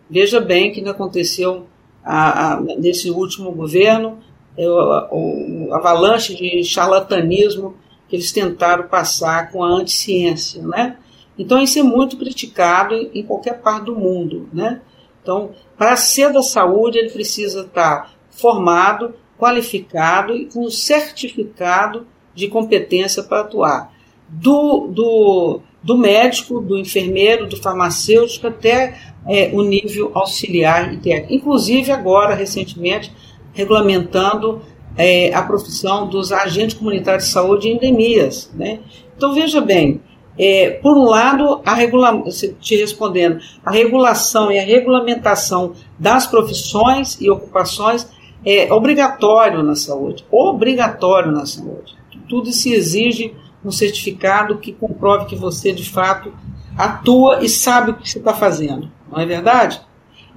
Veja 0.10 0.40
bem 0.40 0.72
que 0.72 0.88
aconteceu 0.88 1.66
a, 2.04 2.54
a, 2.54 2.62
nesse 2.62 3.10
último 3.10 3.52
governo, 3.52 4.20
é, 4.58 4.68
o, 4.68 5.68
o 5.68 5.74
avalanche 5.74 6.36
de 6.36 6.64
charlatanismo 6.64 7.76
que 8.08 8.16
eles 8.16 8.32
tentaram 8.32 8.88
passar 8.88 9.52
com 9.52 9.64
a 9.64 9.68
anticiência, 9.68 10.62
né? 10.62 10.98
Então, 11.38 11.62
isso 11.62 11.78
é 11.80 11.84
muito 11.84 12.18
criticado 12.18 12.96
em 13.14 13.24
qualquer 13.24 13.62
parte 13.62 13.86
do 13.86 13.96
mundo. 13.96 14.50
Né? 14.54 14.82
Então, 15.22 15.52
para 15.78 15.96
ser 15.98 16.32
da 16.32 16.42
saúde, 16.42 16.98
ele 16.98 17.10
precisa 17.10 17.62
estar 17.62 18.14
formado, 18.30 19.14
qualificado 19.38 20.34
e 20.36 20.46
com 20.46 20.70
certificado 20.70 22.08
de 22.34 22.48
competência 22.48 23.24
para 23.24 23.42
atuar. 23.42 23.94
Do, 24.28 24.88
do, 24.88 25.62
do 25.86 25.96
médico, 25.96 26.60
do 26.60 26.76
enfermeiro, 26.76 27.46
do 27.46 27.58
farmacêutico, 27.58 28.48
até 28.48 28.98
é, 29.28 29.52
o 29.54 29.62
nível 29.62 30.12
auxiliar 30.16 30.92
e 30.92 30.98
técnico. 30.98 31.32
Inclusive, 31.32 31.92
agora, 31.92 32.34
recentemente, 32.34 33.14
regulamentando 33.54 34.64
é, 34.98 35.32
a 35.32 35.44
profissão 35.44 36.08
dos 36.08 36.32
agentes 36.32 36.76
comunitários 36.76 37.26
de 37.26 37.32
saúde 37.32 37.68
em 37.68 37.76
endemias. 37.76 38.52
Né? 38.56 38.80
Então, 39.16 39.36
veja 39.36 39.62
bem, 39.62 40.02
é, 40.40 40.72
por 40.72 40.98
um 40.98 41.06
lado, 41.06 41.62
a 41.64 41.76
regula 41.76 42.24
te 42.60 42.76
respondendo, 42.76 43.40
a 43.64 43.72
regulação 43.72 44.52
e 44.52 44.58
a 44.58 44.64
regulamentação 44.64 45.74
das 46.00 46.26
profissões 46.26 47.22
e 47.22 47.30
ocupações 47.30 48.08
é 48.44 48.74
obrigatório 48.74 49.62
na 49.62 49.76
saúde, 49.76 50.26
obrigatório 50.32 51.32
na 51.32 51.46
saúde. 51.46 51.96
Tudo 52.28 52.52
se 52.52 52.74
exige 52.74 53.36
um 53.66 53.72
certificado 53.72 54.58
que 54.60 54.72
comprove 54.72 55.26
que 55.26 55.36
você 55.36 55.74
de 55.74 55.90
fato 55.90 56.32
atua 56.78 57.44
e 57.44 57.50
sabe 57.50 57.92
o 57.92 57.94
que 57.96 58.10
você 58.10 58.20
está 58.20 58.34
fazendo, 58.34 58.92
não 59.12 59.20
é 59.20 59.26
verdade? 59.26 59.82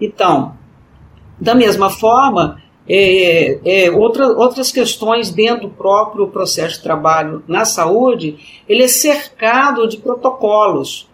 Então, 0.00 0.56
da 1.38 1.54
mesma 1.54 1.90
forma, 1.90 2.62
é, 2.88 3.84
é, 3.86 3.90
outra, 3.90 4.28
outras 4.28 4.72
questões 4.72 5.30
dentro 5.30 5.68
do 5.68 5.74
próprio 5.74 6.28
processo 6.28 6.76
de 6.76 6.82
trabalho 6.82 7.44
na 7.46 7.64
saúde, 7.64 8.38
ele 8.66 8.82
é 8.82 8.88
cercado 8.88 9.86
de 9.86 9.98
protocolos 9.98 11.06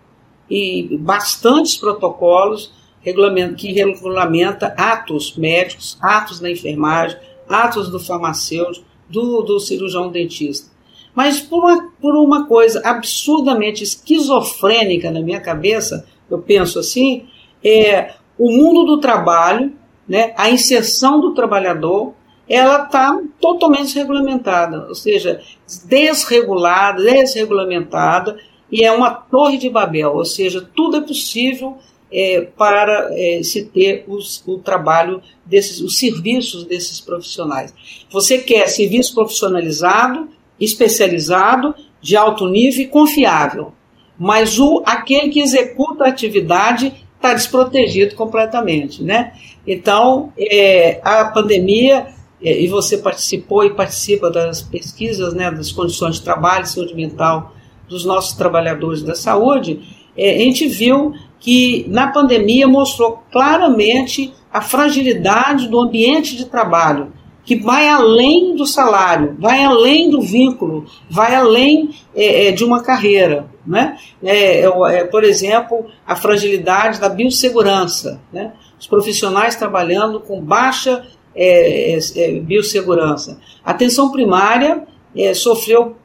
e 0.48 0.96
bastantes 0.98 1.76
protocolos 1.76 2.72
que 3.02 3.72
regulamenta 3.72 4.74
atos 4.78 5.36
médicos, 5.36 5.98
atos 6.00 6.38
da 6.38 6.50
enfermagem, 6.50 7.18
atos 7.48 7.90
do 7.90 8.00
farmacêutico, 8.00 8.86
do, 9.08 9.42
do 9.42 9.60
cirurgião 9.60 10.10
dentista. 10.10 10.73
Mas 11.14 11.40
por 11.40 11.60
uma, 11.60 11.90
por 12.00 12.16
uma 12.16 12.46
coisa 12.46 12.82
absurdamente 12.84 13.84
esquizofrênica 13.84 15.10
na 15.10 15.20
minha 15.20 15.40
cabeça, 15.40 16.06
eu 16.30 16.38
penso 16.38 16.78
assim, 16.78 17.26
é 17.62 18.14
o 18.36 18.50
mundo 18.50 18.84
do 18.84 19.00
trabalho 19.00 19.72
né, 20.08 20.34
a 20.36 20.50
inserção 20.50 21.20
do 21.20 21.34
trabalhador 21.34 22.14
ela 22.46 22.84
está 22.84 23.18
totalmente 23.40 23.86
desregulamentada, 23.86 24.86
ou 24.88 24.94
seja, 24.94 25.40
desregulada, 25.86 27.02
desregulamentada, 27.02 28.38
e 28.70 28.84
é 28.84 28.92
uma 28.92 29.10
torre 29.10 29.56
de 29.56 29.70
Babel, 29.70 30.14
ou 30.14 30.26
seja, 30.26 30.68
tudo 30.74 30.98
é 30.98 31.00
possível 31.00 31.78
é, 32.12 32.42
para 32.42 33.08
é, 33.12 33.42
se 33.42 33.64
ter 33.64 34.04
os, 34.06 34.46
o 34.46 34.58
trabalho 34.58 35.22
desses, 35.44 35.80
os 35.80 35.98
serviços 35.98 36.64
desses 36.64 37.00
profissionais. 37.00 37.72
Você 38.10 38.36
quer 38.36 38.68
serviço 38.68 39.14
profissionalizado, 39.14 40.28
especializado, 40.60 41.74
de 42.00 42.16
alto 42.16 42.48
nível 42.48 42.82
e 42.82 42.88
confiável, 42.88 43.72
mas 44.18 44.58
o 44.58 44.82
aquele 44.84 45.30
que 45.30 45.40
executa 45.40 46.04
a 46.04 46.08
atividade 46.08 46.92
está 47.16 47.32
desprotegido 47.32 48.14
completamente, 48.14 49.02
né? 49.02 49.32
Então, 49.66 50.32
é, 50.38 51.00
a 51.02 51.24
pandemia, 51.24 52.08
é, 52.42 52.60
e 52.60 52.68
você 52.68 52.98
participou 52.98 53.64
e 53.64 53.70
participa 53.72 54.30
das 54.30 54.60
pesquisas, 54.60 55.32
né, 55.32 55.50
das 55.50 55.72
condições 55.72 56.16
de 56.16 56.22
trabalho, 56.22 56.66
saúde 56.66 56.94
mental 56.94 57.54
dos 57.88 58.04
nossos 58.04 58.36
trabalhadores 58.36 59.02
da 59.02 59.14
saúde, 59.14 59.80
é, 60.16 60.34
a 60.34 60.38
gente 60.38 60.68
viu 60.68 61.14
que 61.40 61.86
na 61.88 62.08
pandemia 62.08 62.68
mostrou 62.68 63.22
claramente 63.32 64.32
a 64.52 64.60
fragilidade 64.60 65.68
do 65.68 65.80
ambiente 65.80 66.36
de 66.36 66.44
trabalho, 66.44 67.12
que 67.44 67.56
vai 67.56 67.88
além 67.88 68.56
do 68.56 68.66
salário, 68.66 69.36
vai 69.38 69.62
além 69.62 70.08
do 70.08 70.20
vínculo, 70.20 70.86
vai 71.10 71.34
além 71.34 71.94
é, 72.14 72.48
é 72.48 72.52
de 72.52 72.64
uma 72.64 72.82
carreira. 72.82 73.46
Né? 73.66 73.98
É, 74.22 74.60
é, 74.60 74.66
é, 74.66 75.04
por 75.04 75.24
exemplo, 75.24 75.86
a 76.06 76.16
fragilidade 76.16 77.00
da 77.00 77.08
biossegurança. 77.08 78.20
Né? 78.32 78.52
Os 78.80 78.86
profissionais 78.86 79.56
trabalhando 79.56 80.20
com 80.20 80.40
baixa 80.40 81.06
é, 81.36 81.98
biossegurança. 82.42 83.38
A 83.64 83.72
atenção 83.72 84.10
primária 84.10 84.86
sofreu 85.34 85.96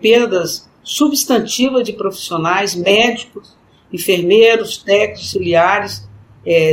perdas 0.00 0.68
substantivas 0.82 1.84
de 1.84 1.92
profissionais, 1.92 2.74
médicos, 2.74 3.56
enfermeiros, 3.92 4.78
técnicos, 4.78 5.22
auxiliares 5.22 6.08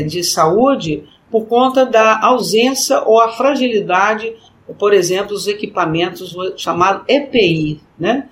de 0.07 0.23
saúde, 0.23 1.03
por 1.33 1.47
conta 1.47 1.83
da 1.83 2.23
ausência 2.23 3.01
ou 3.01 3.19
a 3.19 3.31
fragilidade, 3.31 4.35
por 4.77 4.93
exemplo, 4.93 5.29
dos 5.29 5.47
equipamentos 5.47 6.35
chamados 6.57 7.05
EPI, 7.07 7.81
né? 7.97 8.29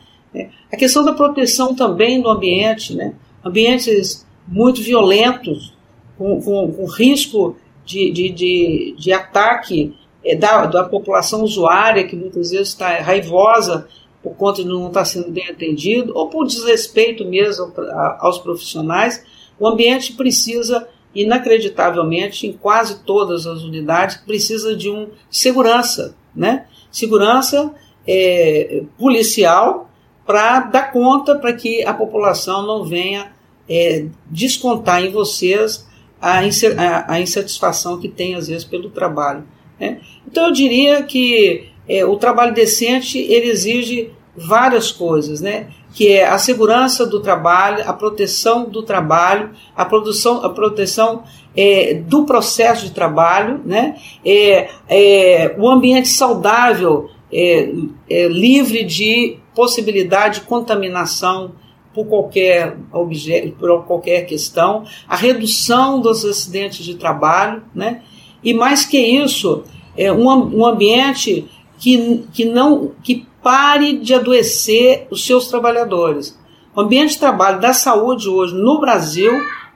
A 0.72 0.77
questão 0.77 1.03
da 1.03 1.12
proteção 1.12 1.74
também 1.74 2.22
do 2.22 2.29
ambiente, 2.29 2.96
né? 2.96 3.15
ambientes 3.43 4.24
muito 4.48 4.84
violentos, 4.84 5.75
com, 6.15 6.39
com, 6.43 6.72
com 6.72 6.86
risco 6.86 7.55
de, 7.84 8.12
de, 8.12 8.29
de, 8.29 8.96
de 9.00 9.12
ataque 9.12 9.96
é, 10.24 10.36
da, 10.36 10.67
da 10.67 10.84
população 10.84 11.41
usuária, 11.41 12.05
que 12.05 12.15
muitas 12.15 12.51
vezes 12.51 12.67
está 12.67 13.00
raivosa 13.00 13.88
por 14.22 14.36
conta 14.36 14.62
de 14.62 14.70
não 14.70 14.89
estar 14.89 15.05
sendo 15.05 15.31
bem 15.31 15.50
atendido, 15.50 16.13
ou 16.15 16.29
por 16.29 16.46
desrespeito 16.46 17.25
mesmo 17.25 17.74
aos 18.20 18.38
profissionais, 18.38 19.25
o 19.60 19.67
ambiente 19.67 20.13
precisa 20.13 20.88
inacreditavelmente, 21.13 22.48
em 22.48 22.53
quase 22.53 23.03
todas 23.03 23.46
as 23.46 23.62
unidades, 23.62 24.18
precisa 24.18 24.75
de 24.75 24.89
um 24.89 25.10
segurança, 25.30 26.15
né? 26.36 26.65
Segurança 26.91 27.74
é, 28.08 28.84
policial 28.98 29.89
para 30.25 30.62
dar 30.62 30.91
conta 30.91 31.36
para 31.36 31.53
que 31.53 31.84
a 31.84 31.94
população 31.94 32.65
não 32.65 32.86
venha 32.86 33.32
é, 33.68 34.06
descontar 34.27 35.03
em 35.03 35.12
vocês 35.12 35.88
a, 36.22 36.39
a, 36.39 37.13
a, 37.13 37.22
insatisfação 37.22 38.00
que 38.00 38.08
tem 38.08 38.36
às 38.36 38.48
vezes 38.48 38.63
pelo 38.63 38.89
trabalho. 38.89 39.44
Né? 39.80 40.00
Então 40.27 40.46
eu 40.46 40.51
diria 40.51 41.03
que 41.03 41.70
é, 41.88 42.06
o 42.06 42.15
trabalho 42.15 42.53
decente 42.53 43.18
ele 43.18 43.48
exige 43.48 44.12
várias 44.36 44.92
coisas, 44.92 45.42
né? 45.42 45.68
Que 45.94 46.10
é 46.10 46.26
a 46.26 46.38
segurança 46.38 47.06
do 47.06 47.20
trabalho, 47.20 47.84
a 47.88 47.94
proteção 47.94 48.70
do 48.70 48.82
trabalho, 48.82 49.52
a 49.76 49.84
produção, 49.84 50.44
a 50.44 50.50
proteção 50.50 51.24
é, 51.56 51.96
do 51.96 52.26
processo 52.26 52.86
de 52.86 52.92
trabalho, 52.92 53.62
né? 53.66 53.98
É, 54.26 54.70
é, 54.88 55.56
o 55.58 55.70
ambiente 55.70 56.08
saudável, 56.08 57.10
é, 57.32 57.72
é, 58.10 58.28
livre 58.28 58.84
de 58.84 59.38
possibilidade 59.54 60.40
de 60.40 60.46
contaminação 60.46 61.54
por 61.94 62.06
qualquer 62.06 62.78
objeto, 62.92 63.52
por 63.60 63.84
qualquer 63.86 64.26
questão, 64.26 64.86
a 65.08 65.16
redução 65.16 66.00
dos 66.00 66.24
acidentes 66.24 66.86
de 66.86 66.96
trabalho, 66.96 67.64
né? 67.76 68.02
E 68.42 68.54
mais 68.54 68.86
que 68.86 68.98
isso, 68.98 69.64
é 69.98 70.12
um, 70.12 70.28
um 70.28 70.66
ambiente 70.66 71.48
que, 71.78 72.24
que 72.32 72.46
não 72.46 72.92
que 73.04 73.28
pare 73.42 73.98
de 73.98 74.14
adoecer 74.14 75.08
os 75.10 75.26
seus 75.26 75.48
trabalhadores. 75.48 76.40
O 76.76 76.82
ambiente 76.82 77.14
de 77.14 77.20
trabalho 77.20 77.60
da 77.60 77.74
saúde 77.74 78.30
hoje 78.30 78.56
no 78.56 78.80
Brasil, 78.80 79.32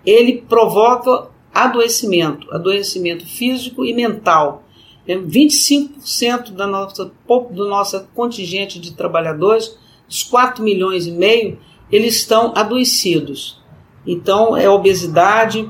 ele 0.06 0.44
provoca 0.48 1.28
adoecimento, 1.54 2.54
adoecimento 2.54 3.26
físico 3.26 3.86
e 3.86 3.94
mental. 3.94 4.64
25% 5.08 6.52
da 6.52 6.66
nossa, 6.66 7.12
do 7.52 7.68
nosso 7.68 8.08
contingente 8.16 8.80
de 8.80 8.94
trabalhadores, 8.94 9.78
dos 10.08 10.24
4 10.24 10.64
milhões 10.64 11.06
e 11.06 11.12
meio, 11.12 11.60
eles 11.92 12.16
estão 12.18 12.54
adoecidos. 12.56 13.62
Então, 14.06 14.58
é 14.58 14.70
obesidade, 14.70 15.70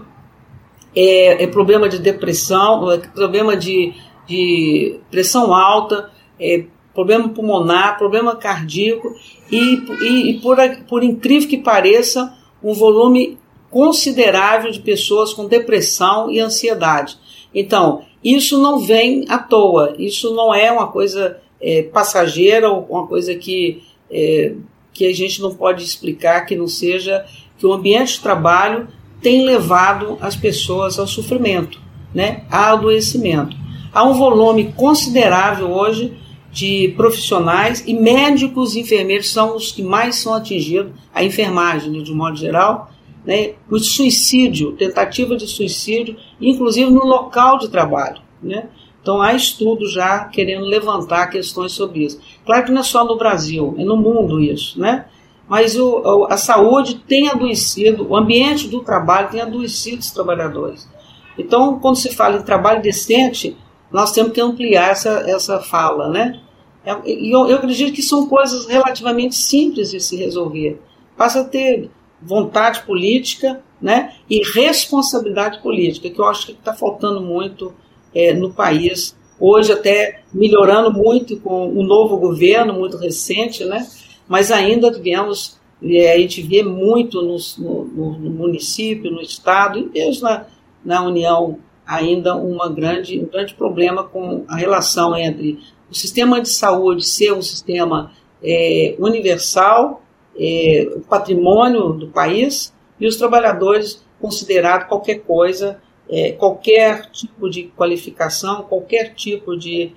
é, 0.96 1.44
é 1.44 1.48
problema 1.48 1.90
de 1.90 2.00
depressão, 2.00 2.92
é 2.92 2.98
problema 2.98 3.58
de, 3.58 3.94
de 4.28 5.00
pressão 5.12 5.54
alta, 5.54 6.10
é 6.40 6.66
problema 6.96 7.30
pulmonar, 7.30 7.98
problema 7.98 8.36
cardíaco 8.36 9.14
e, 9.52 9.84
e, 10.02 10.30
e 10.32 10.40
por, 10.40 10.58
por 10.88 11.04
incrível 11.04 11.50
que 11.50 11.58
pareça, 11.58 12.34
um 12.64 12.74
volume 12.74 13.38
considerável 13.70 14.72
de 14.72 14.80
pessoas 14.80 15.34
com 15.34 15.46
depressão 15.46 16.32
e 16.32 16.40
ansiedade. 16.40 17.18
Então, 17.54 18.04
isso 18.24 18.58
não 18.58 18.80
vem 18.80 19.26
à 19.28 19.38
toa, 19.38 19.94
isso 20.00 20.34
não 20.34 20.56
é 20.56 20.72
uma 20.72 20.88
coisa 20.88 21.38
é, 21.62 21.84
passageira 21.84 22.70
ou 22.70 22.86
uma 22.90 23.06
coisa 23.06 23.36
que, 23.36 23.84
é, 24.10 24.54
que 24.94 25.06
a 25.06 25.14
gente 25.14 25.42
não 25.42 25.54
pode 25.54 25.84
explicar 25.84 26.46
que 26.46 26.56
não 26.56 26.68
seja 26.68 27.26
que 27.58 27.66
o 27.66 27.74
ambiente 27.74 28.14
de 28.14 28.22
trabalho 28.22 28.88
tem 29.22 29.46
levado 29.46 30.18
as 30.22 30.36
pessoas 30.36 30.98
ao 30.98 31.08
sofrimento, 31.08 31.80
né, 32.14 32.46
ao 32.50 32.78
adoecimento. 32.78 33.56
Há 33.94 34.04
um 34.04 34.14
volume 34.14 34.74
considerável 34.76 35.72
hoje 35.72 36.14
de 36.56 36.94
profissionais 36.96 37.84
e 37.86 37.94
médicos 37.94 38.76
e 38.76 38.80
enfermeiros 38.80 39.30
são 39.30 39.58
os 39.58 39.74
que 39.74 39.84
mais 39.84 40.16
são 40.16 40.34
atingidos, 40.34 40.94
a 41.14 41.22
enfermagem, 41.22 41.92
né, 41.92 42.00
de 42.00 42.14
um 42.14 42.16
modo 42.16 42.38
geral, 42.38 42.90
né, 43.26 43.56
o 43.70 43.78
suicídio, 43.78 44.72
tentativa 44.72 45.36
de 45.36 45.46
suicídio, 45.48 46.16
inclusive 46.40 46.90
no 46.90 47.04
local 47.04 47.58
de 47.58 47.68
trabalho. 47.68 48.22
Né? 48.42 48.70
Então 49.02 49.22
há 49.22 49.34
estudos 49.34 49.92
já 49.92 50.24
querendo 50.30 50.64
levantar 50.64 51.28
questões 51.28 51.74
sobre 51.74 52.06
isso. 52.06 52.22
Claro 52.46 52.64
que 52.64 52.72
não 52.72 52.80
é 52.80 52.84
só 52.86 53.04
no 53.04 53.18
Brasil, 53.18 53.76
é 53.78 53.84
no 53.84 53.98
mundo 53.98 54.40
isso, 54.40 54.80
né? 54.80 55.08
Mas 55.50 55.78
o, 55.78 56.26
a 56.30 56.38
saúde 56.38 56.96
tem 57.08 57.28
adoecido, 57.28 58.08
o 58.10 58.16
ambiente 58.16 58.70
do 58.70 58.80
trabalho 58.80 59.30
tem 59.30 59.42
adoecido 59.42 60.00
os 60.00 60.10
trabalhadores. 60.10 60.90
Então, 61.38 61.80
quando 61.80 61.98
se 61.98 62.16
fala 62.16 62.38
em 62.38 62.42
trabalho 62.42 62.82
decente, 62.82 63.56
nós 63.92 64.12
temos 64.12 64.32
que 64.32 64.42
ampliar 64.42 64.90
essa, 64.90 65.24
essa 65.28 65.60
fala, 65.60 66.10
né? 66.10 66.42
É, 66.86 67.10
e 67.10 67.32
eu, 67.32 67.48
eu 67.48 67.58
acredito 67.58 67.94
que 67.94 68.02
são 68.02 68.28
coisas 68.28 68.68
relativamente 68.68 69.36
simples 69.36 69.92
de 69.92 70.00
se 70.00 70.16
resolver. 70.16 70.80
Passa 71.18 71.42
a 71.42 71.44
ter 71.44 71.90
vontade 72.22 72.84
política 72.84 73.62
né, 73.82 74.14
e 74.30 74.42
responsabilidade 74.54 75.62
política, 75.62 76.10
que 76.10 76.20
eu 76.20 76.26
acho 76.26 76.48
que 76.48 76.52
está 76.54 76.74
faltando 76.74 77.22
muito 77.22 77.74
é, 78.14 78.34
no 78.34 78.54
país. 78.54 79.16
Hoje 79.40 79.72
até 79.74 80.22
melhorando 80.34 80.92
muito 80.94 81.38
com 81.40 81.70
o 81.70 81.84
novo 81.84 82.18
governo, 82.18 82.74
muito 82.74 82.98
recente, 82.98 83.66
né? 83.66 83.86
mas 84.28 84.52
ainda 84.52 84.92
vemos, 84.92 85.60
é, 85.84 86.14
a 86.14 86.18
gente 86.18 86.42
vê 86.42 86.64
muito 86.64 87.22
no, 87.22 87.38
no, 87.58 88.18
no, 88.18 88.30
município, 88.32 89.12
no 89.12 89.22
estado 89.22 89.80
e 89.80 90.00
mesmo 90.00 90.24
na, 90.24 90.46
na 90.84 91.04
União 91.04 91.60
ainda 91.86 92.36
uma 92.36 92.68
grande, 92.70 93.20
um 93.20 93.28
grande 93.28 93.54
problema 93.54 94.04
com 94.04 94.44
a 94.48 94.56
relação 94.56 95.16
entre 95.16 95.60
o 95.90 95.96
sistema 95.96 96.42
de 96.42 96.50
saúde 96.50 97.06
ser 97.06 97.34
um 97.34 97.42
sistema 97.42 98.12
é, 98.44 98.96
universal, 99.00 100.02
é, 100.38 100.90
patrimônio 101.10 101.94
do 101.94 102.08
país, 102.08 102.74
e 103.00 103.08
os 103.08 103.18
trabalhadores 103.18 104.04
considerado 104.20 104.88
qualquer 104.88 105.20
coisa, 105.20 105.80
é, 106.10 106.32
qualquer 106.34 107.10
tipo 107.12 107.50
de 107.50 107.64
qualificação, 107.76 108.64
qualquer 108.64 109.14
tipo 109.14 109.58
de, 109.58 109.92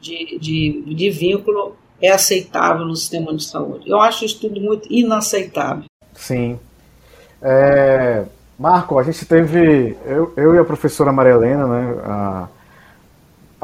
de, 0.00 0.38
de, 0.38 0.94
de 0.94 1.10
vínculo 1.10 1.76
é 2.00 2.10
aceitável 2.10 2.84
no 2.84 2.94
sistema 2.94 3.34
de 3.34 3.44
saúde. 3.44 3.88
Eu 3.88 4.00
acho 4.00 4.24
isso 4.24 4.40
tudo 4.40 4.60
muito 4.60 4.90
inaceitável. 4.92 5.84
Sim. 6.12 6.58
É, 7.42 8.24
Marco, 8.58 8.98
a 8.98 9.02
gente 9.02 9.24
teve, 9.26 9.96
eu, 10.06 10.32
eu 10.36 10.54
e 10.54 10.58
a 10.58 10.64
professora 10.64 11.12
Maria 11.12 11.32
Helena, 11.32 11.66
né, 11.66 12.00
a, 12.04 12.48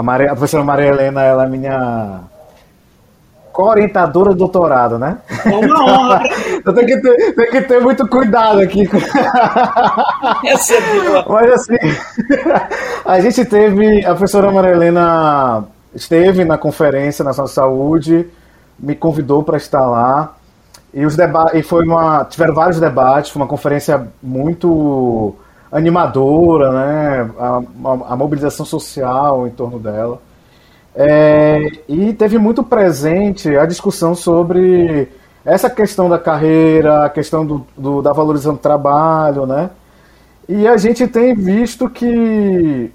a, 0.01 0.03
Maria, 0.03 0.29
a 0.29 0.31
professora 0.31 0.65
Maria 0.65 0.87
Helena, 0.87 1.23
ela 1.23 1.45
é 1.45 1.49
minha 1.49 2.21
orientadora 3.55 4.31
do 4.31 4.37
doutorado, 4.37 4.99
né? 4.99 5.19
É 5.45 5.51
uma 5.51 5.85
honra. 5.85 6.23
então 6.57 6.73
tem 6.73 6.87
que, 6.87 6.97
ter, 7.03 7.35
tem 7.35 7.51
que 7.51 7.61
ter 7.61 7.81
muito 7.83 8.09
cuidado 8.09 8.61
aqui. 8.61 8.89
Essa 10.47 10.75
é 10.75 10.81
boa. 10.81 11.27
Mas 11.29 11.53
assim, 11.53 11.77
a 13.05 13.21
gente 13.21 13.45
teve, 13.45 14.03
a 14.07 14.11
professora 14.11 14.51
Maria 14.51 14.71
Helena 14.71 15.65
esteve 15.95 16.47
na 16.47 16.57
Conferência 16.57 17.23
Nacional 17.23 17.49
de 17.49 17.55
Saúde, 17.55 18.27
me 18.79 18.95
convidou 18.95 19.43
para 19.43 19.59
estar 19.59 19.87
lá. 19.87 20.35
E, 20.95 21.05
os 21.05 21.15
deba 21.15 21.51
e 21.53 21.63
foi 21.63 21.85
uma, 21.85 22.25
tiveram 22.25 22.55
vários 22.55 22.81
debates, 22.81 23.31
foi 23.31 23.43
uma 23.43 23.49
conferência 23.49 24.09
muito 24.23 25.37
animadora, 25.71 26.73
né? 26.73 27.31
A, 27.39 27.63
a, 27.85 28.13
a 28.13 28.17
mobilização 28.17 28.67
social 28.67 29.47
em 29.47 29.51
torno 29.51 29.79
dela. 29.79 30.21
É, 30.95 31.71
e 31.89 32.13
teve 32.13 32.39
muito 32.39 32.63
presente 32.63 33.57
a 33.57 33.65
discussão 33.65 34.15
sobre 34.15 35.09
essa 35.45 35.71
questão 35.71 36.09
da 36.09 36.19
carreira, 36.19 37.07
a 37.07 37.11
questão 37.11 37.47
do, 37.47 37.67
do, 37.77 38.03
da 38.03 38.13
valorização 38.13 38.55
do 38.55 38.61
trabalho, 38.61 39.47
né? 39.47 39.71
E 40.49 40.67
a 40.67 40.77
gente 40.77 41.07
tem 41.07 41.35
visto 41.35 41.89
que 41.89 42.93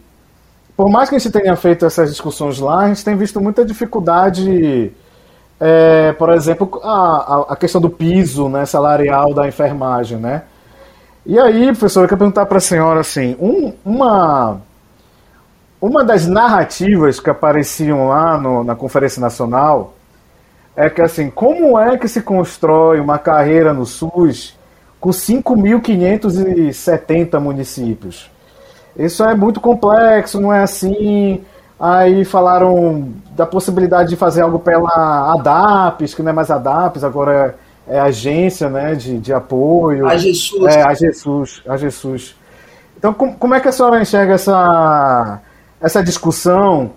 por 0.76 0.90
mais 0.90 1.10
que 1.10 1.16
a 1.16 1.20
gente 1.20 1.32
tenha 1.32 1.56
feito 1.56 1.86
essas 1.86 2.10
discussões 2.10 2.60
lá, 2.60 2.80
a 2.80 2.88
gente 2.90 3.04
tem 3.04 3.16
visto 3.16 3.40
muita 3.40 3.64
dificuldade, 3.64 4.92
é, 5.60 6.12
por 6.14 6.30
exemplo, 6.30 6.82
a, 6.84 7.46
a 7.50 7.56
questão 7.56 7.80
do 7.80 7.90
piso 7.90 8.50
né, 8.50 8.66
salarial 8.66 9.34
da 9.34 9.48
enfermagem, 9.48 10.18
né? 10.18 10.44
E 11.26 11.40
aí, 11.40 11.66
professor, 11.68 12.04
eu 12.04 12.08
quero 12.08 12.20
perguntar 12.20 12.46
para 12.46 12.60
a 12.60 12.62
senhora 12.62 13.00
assim, 13.00 13.36
um, 13.40 13.74
uma, 13.84 14.62
uma 15.82 16.04
das 16.04 16.28
narrativas 16.28 17.20
que 17.20 17.32
apareciam 17.32 18.10
lá 18.10 18.38
no, 18.38 18.64
na 18.64 18.76
Conferência 18.76 19.20
Nacional 19.20 19.96
é 20.76 20.88
que 20.88 21.02
assim, 21.02 21.32
como 21.32 21.80
é 21.80 21.98
que 21.98 22.08
se 22.08 22.22
constrói 22.22 23.00
uma 23.00 23.18
carreira 23.18 23.74
no 23.74 23.88
SUS 23.88 24.56
com 25.00 25.10
5.570 25.10 27.40
municípios? 27.40 28.30
Isso 28.96 29.24
é 29.24 29.34
muito 29.34 29.60
complexo, 29.60 30.40
não 30.40 30.54
é 30.54 30.62
assim. 30.62 31.44
Aí 31.80 32.24
falaram 32.24 33.14
da 33.32 33.48
possibilidade 33.48 34.10
de 34.10 34.16
fazer 34.16 34.42
algo 34.42 34.60
pela 34.60 35.34
ADAPES, 35.34 36.14
que 36.14 36.22
não 36.22 36.30
é 36.30 36.34
mais 36.34 36.52
ADAPES, 36.52 37.04
agora 37.04 37.56
é, 37.88 38.00
agência 38.00 38.70
né, 38.70 38.96
de, 38.96 39.18
de 39.20 39.34
apoio. 39.34 40.08
A 40.08 40.18
Jesus. 40.18 40.76
É, 40.76 40.84
a 40.84 40.94
Jesus. 40.94 41.62
A 41.68 41.78
Jesus. 41.78 42.36
Então, 42.98 43.14
com, 43.14 43.34
como 43.34 43.54
é 43.54 43.60
que 43.60 43.68
a 43.68 43.72
senhora 43.72 44.02
enxerga 44.02 44.34
essa, 44.34 45.42
essa 45.80 46.04
discussão, 46.04 46.94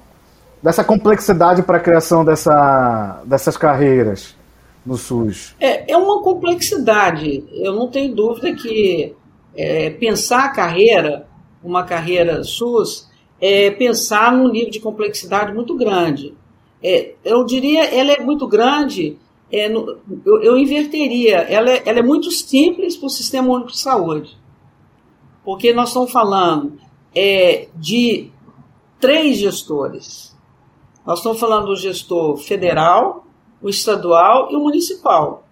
dessa 0.62 0.82
complexidade 0.82 1.62
para 1.62 1.76
a 1.76 1.80
criação 1.80 2.24
dessa, 2.24 3.22
dessas 3.24 3.56
carreiras 3.56 4.36
no 4.84 4.96
SUS? 4.96 5.54
É, 5.60 5.92
é 5.92 5.96
uma 5.96 6.22
complexidade. 6.22 7.44
Eu 7.52 7.74
não 7.74 7.88
tenho 7.88 8.14
dúvida 8.14 8.54
que 8.54 9.14
é, 9.56 9.90
pensar 9.90 10.44
a 10.44 10.48
carreira 10.50 11.28
uma 11.62 11.84
carreira 11.84 12.42
SUS, 12.44 13.08
é 13.40 13.70
pensar 13.70 14.32
num 14.32 14.50
nível 14.50 14.70
de 14.70 14.80
complexidade 14.80 15.52
muito 15.52 15.76
grande. 15.76 16.34
É, 16.82 17.14
eu 17.24 17.44
diria, 17.44 17.84
ela 17.84 18.12
é 18.12 18.20
muito 18.20 18.46
grande, 18.46 19.18
é, 19.50 19.66
eu, 19.66 20.42
eu, 20.42 20.58
inverteria, 20.58 21.38
ela 21.38 21.70
é, 21.70 21.82
ela 21.86 21.98
é 21.98 22.02
muito 22.02 22.30
simples 22.30 22.96
para 22.96 23.06
o 23.06 23.10
Sistema 23.10 23.48
Único 23.48 23.72
de 23.72 23.78
Saúde. 23.78 24.36
Porque 25.44 25.72
nós 25.72 25.88
estamos 25.88 26.12
falando 26.12 26.78
é, 27.14 27.68
de 27.74 28.30
três 29.00 29.38
gestores. 29.38 30.36
Nós 31.06 31.20
estamos 31.20 31.40
falando 31.40 31.66
do 31.66 31.76
gestor 31.76 32.36
federal, 32.36 33.26
o 33.62 33.68
estadual 33.68 34.52
e 34.52 34.56
o 34.56 34.60
municipal. 34.60 35.44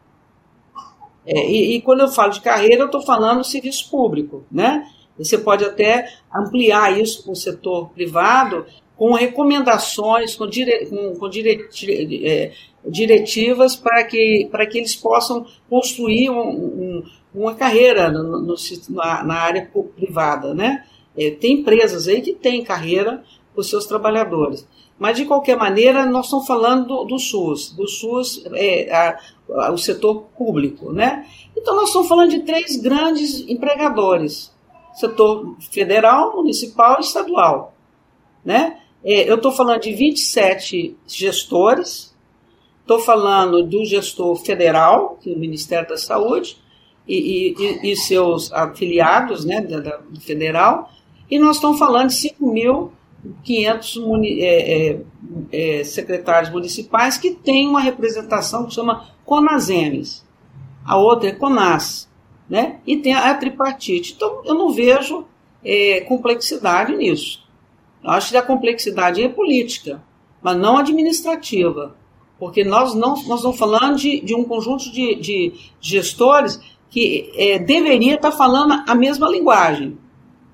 É, 1.25 1.51
e, 1.51 1.77
e, 1.77 1.83
quando 1.83 2.01
eu 2.01 2.09
falo 2.09 2.33
de 2.33 2.41
carreira, 2.41 2.83
eu 2.83 2.87
estou 2.87 3.01
falando 3.03 3.43
serviço 3.43 3.91
público, 3.91 4.45
né? 4.51 4.87
Você 5.19 5.39
pode 5.39 5.65
até 5.65 6.07
ampliar 6.33 7.01
isso 7.01 7.25
para 7.25 7.33
o 7.33 7.37
setor 7.37 7.89
privado 7.89 8.67
com 8.97 9.13
recomendações, 9.13 10.35
com, 10.35 10.47
dire, 10.47 10.87
com, 10.87 11.15
com 11.17 11.29
direti, 11.29 12.27
é, 12.27 12.53
diretivas 12.85 13.77
para 13.77 14.05
que, 14.05 14.49
para 14.51 14.67
que 14.67 14.79
eles 14.79 14.97
possam 14.97 15.47
construir 15.69 16.31
um, 16.31 16.41
um, 16.41 17.05
uma 17.35 17.55
carreira 17.55 18.11
no, 18.11 18.41
no, 18.41 18.55
na, 18.91 19.23
na, 19.23 19.35
área 19.35 19.71
privada, 19.95 20.55
né? 20.55 20.85
É, 21.17 21.31
tem 21.31 21.61
empresas 21.61 22.09
aí 22.09 22.21
que 22.21 22.33
têm 22.33 22.65
carreira 22.65 23.23
para 23.53 23.61
os 23.61 23.69
seus 23.69 23.87
trabalhadores. 23.87 24.67
Mas, 24.99 25.17
de 25.17 25.27
qualquer 25.27 25.57
maneira, 25.57 26.07
nós 26.07 26.27
estamos 26.27 26.47
falando 26.47 26.87
do, 26.87 27.05
do 27.05 27.19
SUS, 27.19 27.73
do 27.73 27.87
SUS, 27.87 28.45
é, 28.55 28.91
a, 28.91 29.19
a, 29.67 29.73
o 29.73 29.77
setor 29.77 30.27
público, 30.37 30.93
né? 30.93 31.27
Então, 31.57 31.75
nós 31.75 31.89
estamos 31.89 32.09
falando 32.09 32.31
de 32.31 32.41
três 32.41 32.77
grandes 32.77 33.41
empregadores, 33.47 34.55
setor 34.95 35.55
federal, 35.71 36.37
municipal 36.37 36.97
e 36.99 37.03
estadual, 37.03 37.75
né? 38.43 38.79
É, 39.09 39.31
eu 39.31 39.37
estou 39.37 39.53
falando 39.53 39.83
de 39.83 39.92
27 39.92 40.97
gestores, 41.07 42.12
estou 42.81 42.99
falando 42.99 43.62
do 43.62 43.85
gestor 43.85 44.35
federal, 44.35 45.16
que 45.23 45.33
é 45.33 45.37
o 45.37 45.38
Ministério 45.38 45.88
da 45.88 45.97
Saúde, 45.97 46.57
e, 47.07 47.55
e, 47.57 47.92
e 47.92 47.97
seus 47.97 48.53
afiliados, 48.53 49.45
né, 49.45 49.61
da, 49.61 49.79
da, 49.79 49.99
do 49.99 50.21
federal, 50.21 50.90
e 51.31 51.38
nós 51.38 51.55
estamos 51.55 51.79
falando 51.79 52.09
de 52.09 52.16
5.500 52.16 54.40
é, 54.40 54.42
é, 54.42 54.99
é, 55.53 55.85
secretários 55.85 56.51
municipais 56.51 57.16
que 57.16 57.31
têm 57.31 57.69
uma 57.69 57.81
representação 57.81 58.66
que 58.66 58.75
chama 58.75 59.07
CONASEMES. 59.25 60.27
A 60.85 60.97
outra 60.97 61.29
é 61.29 61.33
CONAS, 61.33 62.11
né? 62.51 62.81
E 62.85 62.97
tem 62.97 63.14
a, 63.14 63.31
a 63.31 63.35
tripartite. 63.35 64.14
Então, 64.16 64.42
eu 64.45 64.55
não 64.55 64.71
vejo 64.71 65.25
é, 65.64 66.01
complexidade 66.01 66.97
nisso. 66.97 67.46
Eu 68.07 68.12
acho 68.12 68.31
que 68.31 68.37
a 68.37 68.42
complexidade 68.42 69.23
é 69.23 69.29
política, 69.29 70.03
mas 70.40 70.57
não 70.57 70.79
administrativa. 70.79 71.97
Porque 72.38 72.62
nós 72.62 72.95
não 72.95 73.16
nós 73.25 73.40
estamos 73.40 73.59
falando 73.59 73.97
de, 73.97 74.21
de 74.21 74.35
um 74.35 74.45
conjunto 74.45 74.92
de, 74.92 75.14
de 75.16 75.53
gestores 75.81 76.61
que 76.88 77.33
é, 77.35 77.59
deveria 77.59 78.14
estar 78.14 78.31
falando 78.31 78.85
a 78.87 78.95
mesma 78.95 79.29
linguagem 79.29 79.99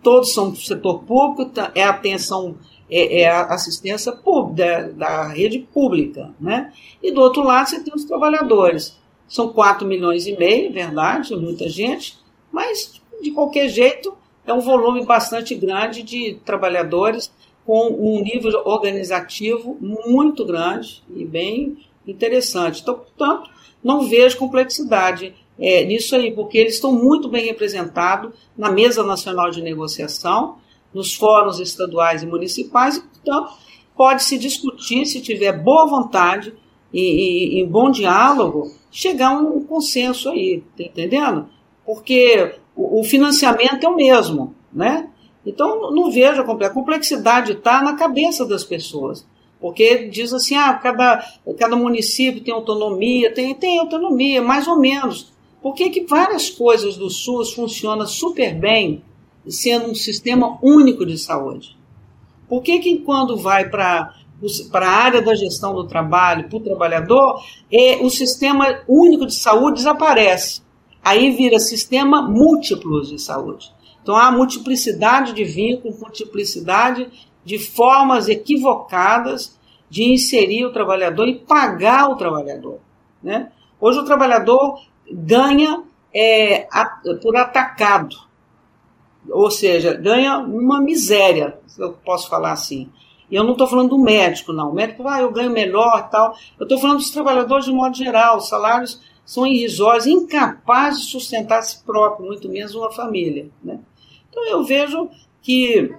todos 0.03 0.33
são 0.35 0.51
do 0.51 0.57
setor 0.57 1.05
público, 1.05 1.47
tá, 1.47 1.71
é 1.75 1.85
atenção, 1.85 2.57
é, 2.91 3.23
é 3.23 3.29
assistência 3.29 4.13
pública, 4.13 4.93
da, 4.97 5.07
da, 5.07 5.29
rede 5.29 5.61
pública, 5.61 6.35
né? 6.41 6.73
E 7.03 7.13
do 7.13 7.21
outro 7.21 7.43
lado 7.43 7.69
você 7.69 7.81
tem 7.81 7.95
os 7.95 8.05
trabalhadores. 8.05 8.99
São 9.29 9.53
4 9.53 9.87
milhões 9.87 10.27
e 10.27 10.37
meio, 10.37 10.73
verdade, 10.73 11.35
muita 11.37 11.69
gente, 11.69 12.19
mas 12.51 13.01
de 13.23 13.31
qualquer 13.31 13.69
jeito 13.69 14.15
é 14.45 14.53
um 14.53 14.61
volume 14.61 15.07
bastante 15.07 15.55
grande 15.55 16.03
de 16.03 16.39
trabalhadores 16.45 17.33
com 17.67 17.89
um 17.89 18.23
nível 18.23 18.63
organizativo 18.65 19.77
muito 19.81 20.45
grande 20.45 21.03
e 21.15 21.25
bem 21.25 21.79
interessante. 22.07 22.83
Então, 22.83 22.95
portanto, 22.95 23.51
não 23.83 24.09
vejo 24.09 24.39
complexidade 24.39 25.35
é, 25.59 25.85
nisso 25.85 26.17
aí, 26.17 26.33
porque 26.33 26.59
eles 26.59 26.75
estão 26.75 26.93
muito 26.93 27.29
bem 27.29 27.45
representados 27.45 28.33
na 28.57 28.71
mesa 28.71 29.03
nacional 29.03 29.51
de 29.51 29.63
negociação, 29.63 30.57
nos 30.93 31.15
fóruns 31.15 31.59
estaduais 31.61 32.23
e 32.23 32.27
municipais, 32.27 33.03
então 33.23 33.49
pode 33.97 34.25
se 34.25 34.37
discutir, 34.39 35.07
se 35.07 35.21
tiver 35.21 35.53
boa 35.53 35.87
vontade 35.87 36.53
e, 36.93 37.59
e, 37.59 37.61
e 37.61 37.67
bom 37.67 37.91
diálogo, 37.91 38.71
chegar 38.91 39.29
a 39.31 39.39
um 39.39 39.65
consenso 39.65 40.29
aí, 40.29 40.63
tá 40.77 40.83
entendendo? 40.85 41.49
Porque 41.87 42.57
o, 42.77 43.01
o 43.01 43.05
financiamento 43.05 43.85
é 43.85 43.89
o 43.89 43.97
mesmo, 43.97 44.55
né? 44.73 45.09
Então 45.45 45.91
não 45.91 46.11
vejo 46.11 46.43
a 46.43 46.71
complexidade. 46.71 47.53
A 47.53 47.55
está 47.55 47.83
na 47.83 47.95
cabeça 47.95 48.47
das 48.47 48.65
pessoas. 48.65 49.27
Porque 49.61 50.09
diz 50.09 50.33
assim, 50.33 50.57
ah, 50.57 50.75
cada, 50.75 51.25
cada 51.57 51.77
município 51.77 52.43
tem 52.43 52.53
autonomia, 52.53 53.33
tem, 53.33 53.55
tem 53.55 53.79
autonomia, 53.79 54.43
mais 54.43 54.67
ou 54.67 54.79
menos. 54.79 55.33
Por 55.63 55.75
que, 55.75 55.89
que 55.89 56.05
várias 56.05 56.51
coisas 56.51 56.97
do 56.97 57.09
SUS 57.09 57.53
funcionam 57.53 58.05
super 58.05 58.53
bem, 58.53 59.05
sendo 59.47 59.89
um 59.89 59.95
sistema 59.95 60.59
único 60.61 61.07
de 61.07 61.17
saúde? 61.17 61.77
Por 62.49 62.61
que, 62.61 62.81
que 62.81 62.99
quando 62.99 63.37
vai 63.37 63.69
para 63.69 64.15
para 64.73 64.89
a 64.89 64.91
área 64.91 65.23
da 65.23 65.37
gestão 65.37 65.73
do 65.73 65.87
trabalho, 65.87 66.49
para 66.49 66.57
o 66.57 66.61
trabalhador, 66.61 67.41
é, 67.71 67.99
o 68.03 68.11
sistema 68.11 68.81
único 68.89 69.25
de 69.25 69.35
saúde 69.35 69.77
desaparece. 69.77 70.63
Aí 71.01 71.31
vira 71.31 71.61
sistema 71.61 72.23
múltiplos 72.23 73.09
de 73.09 73.21
saúde. 73.21 73.73
Então 74.03 74.17
há 74.17 74.31
multiplicidade 74.31 75.33
de 75.33 75.45
vínculos, 75.45 75.99
multiplicidade 75.99 77.09
de 77.45 77.59
formas 77.59 78.29
equivocadas 78.29 79.59
de 79.89 80.05
inserir 80.05 80.65
o 80.65 80.73
trabalhador 80.73 81.29
e 81.29 81.39
pagar 81.39 82.11
o 82.11 82.17
trabalhador. 82.17 82.79
Né? 83.23 83.51
Hoje 83.81 83.99
o 83.99 84.05
trabalhador 84.05 84.81
ganha 85.11 85.83
é, 86.15 86.67
por 87.23 87.37
atacado, 87.37 88.17
ou 89.29 89.51
seja, 89.51 89.95
ganha 89.95 90.39
uma 90.39 90.81
miséria, 90.81 91.59
se 91.67 91.81
eu 91.81 91.93
posso 91.93 92.29
falar 92.29 92.53
assim. 92.53 92.91
E 93.31 93.35
eu 93.35 93.45
não 93.45 93.53
estou 93.53 93.67
falando 93.67 93.91
do 93.91 93.99
médico, 93.99 94.53
não. 94.53 94.71
O 94.71 94.75
médico, 94.75 95.09
ah, 95.09 95.21
eu 95.21 95.33
ganho 95.33 95.51
melhor 95.51 96.11
tal. 96.11 96.37
Eu 96.61 96.65
estou 96.65 96.79
falando 96.79 96.99
dos 96.99 97.11
trabalhadores 97.11 97.65
de 97.65 97.73
modo 97.73 97.97
geral. 97.97 98.37
Os 98.37 98.49
salários 98.49 99.01
são 99.25 99.47
irrisórios, 99.47 100.07
incapazes 100.07 101.05
de 101.05 101.11
sustentar 101.13 101.61
a 101.61 101.63
si 101.63 101.83
próprio, 101.83 102.27
muito 102.27 102.47
menos 102.49 102.75
uma 102.75 102.93
família. 102.93 103.49
Né? 103.65 103.79
Então 104.33 104.49
eu 104.49 104.65
vejo 104.65 105.11
que 105.43 105.95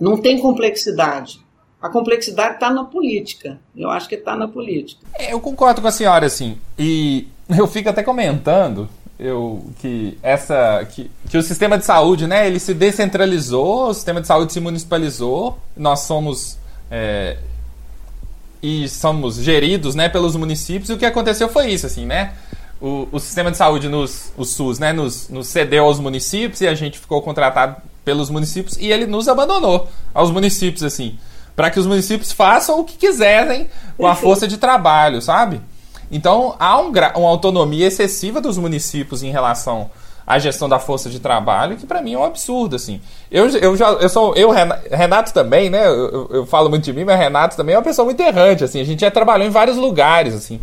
não 0.00 0.16
tem 0.16 0.40
complexidade. 0.40 1.44
A 1.80 1.90
complexidade 1.90 2.54
está 2.54 2.70
na 2.70 2.84
política. 2.84 3.60
Eu 3.76 3.90
acho 3.90 4.08
que 4.08 4.14
está 4.14 4.34
na 4.34 4.48
política. 4.48 5.02
É, 5.14 5.34
eu 5.34 5.40
concordo 5.40 5.82
com 5.82 5.88
a 5.88 5.92
senhora, 5.92 6.24
assim. 6.24 6.58
E 6.78 7.28
eu 7.56 7.66
fico 7.66 7.90
até 7.90 8.02
comentando 8.02 8.88
eu, 9.18 9.62
que 9.78 10.18
essa 10.22 10.86
que, 10.90 11.10
que 11.28 11.36
o 11.36 11.42
sistema 11.42 11.78
de 11.78 11.84
saúde, 11.84 12.26
né, 12.26 12.46
ele 12.46 12.58
se 12.58 12.74
descentralizou, 12.74 13.88
o 13.88 13.94
sistema 13.94 14.20
de 14.20 14.26
saúde 14.26 14.52
se 14.52 14.60
municipalizou, 14.60 15.58
nós 15.76 16.00
somos 16.00 16.58
é, 16.90 17.38
e 18.62 18.88
somos 18.88 19.36
geridos, 19.36 19.94
né, 19.94 20.08
pelos 20.08 20.34
municípios. 20.34 20.88
E 20.88 20.94
o 20.94 20.98
que 20.98 21.04
aconteceu 21.04 21.48
foi 21.48 21.70
isso, 21.70 21.86
assim, 21.86 22.06
né? 22.06 22.32
O, 22.80 23.08
o 23.10 23.18
sistema 23.18 23.50
de 23.50 23.56
saúde 23.56 23.88
nos, 23.88 24.32
o 24.36 24.44
SUS, 24.44 24.78
né, 24.78 24.92
nos, 24.92 25.30
nos 25.30 25.46
cedeu 25.46 25.84
aos 25.84 25.98
municípios 25.98 26.60
e 26.60 26.68
a 26.68 26.74
gente 26.74 26.98
ficou 26.98 27.22
contratado 27.22 27.76
pelos 28.04 28.30
municípios 28.30 28.76
e 28.76 28.92
ele 28.92 29.06
nos 29.06 29.28
abandonou 29.28 29.88
aos 30.14 30.30
municípios, 30.30 30.82
assim, 30.82 31.18
para 31.56 31.70
que 31.70 31.80
os 31.80 31.86
municípios 31.86 32.32
façam 32.32 32.78
o 32.78 32.84
que 32.84 32.96
quiserem 32.96 33.68
com 33.96 34.06
a 34.06 34.14
força 34.14 34.46
de 34.46 34.58
trabalho, 34.58 35.20
sabe? 35.22 35.60
Então 36.10 36.54
há 36.58 36.78
um 36.80 36.92
uma 37.16 37.28
autonomia 37.28 37.86
excessiva 37.86 38.40
dos 38.40 38.58
municípios 38.58 39.22
em 39.22 39.30
relação 39.30 39.90
à 40.26 40.38
gestão 40.38 40.68
da 40.68 40.78
força 40.78 41.08
de 41.08 41.18
trabalho, 41.18 41.76
que 41.76 41.86
para 41.86 42.02
mim 42.02 42.14
é 42.14 42.18
um 42.18 42.24
absurdo, 42.24 42.76
assim. 42.76 43.00
Eu, 43.30 43.48
eu 43.48 43.76
já, 43.76 43.90
eu 43.90 44.08
sou, 44.08 44.34
eu, 44.34 44.50
Renato 44.90 45.32
também, 45.32 45.70
né, 45.70 45.86
eu, 45.86 46.28
eu, 46.32 46.46
falo 46.46 46.68
muito 46.68 46.84
de 46.84 46.92
mim, 46.92 47.04
mas 47.04 47.18
Renato 47.18 47.56
também 47.56 47.74
é 47.74 47.78
uma 47.78 47.84
pessoa 47.84 48.04
muito 48.04 48.20
errante, 48.20 48.64
assim, 48.64 48.80
a 48.80 48.84
gente 48.84 49.00
já 49.00 49.10
trabalhou 49.10 49.46
em 49.46 49.50
vários 49.50 49.76
lugares, 49.76 50.34
assim. 50.34 50.60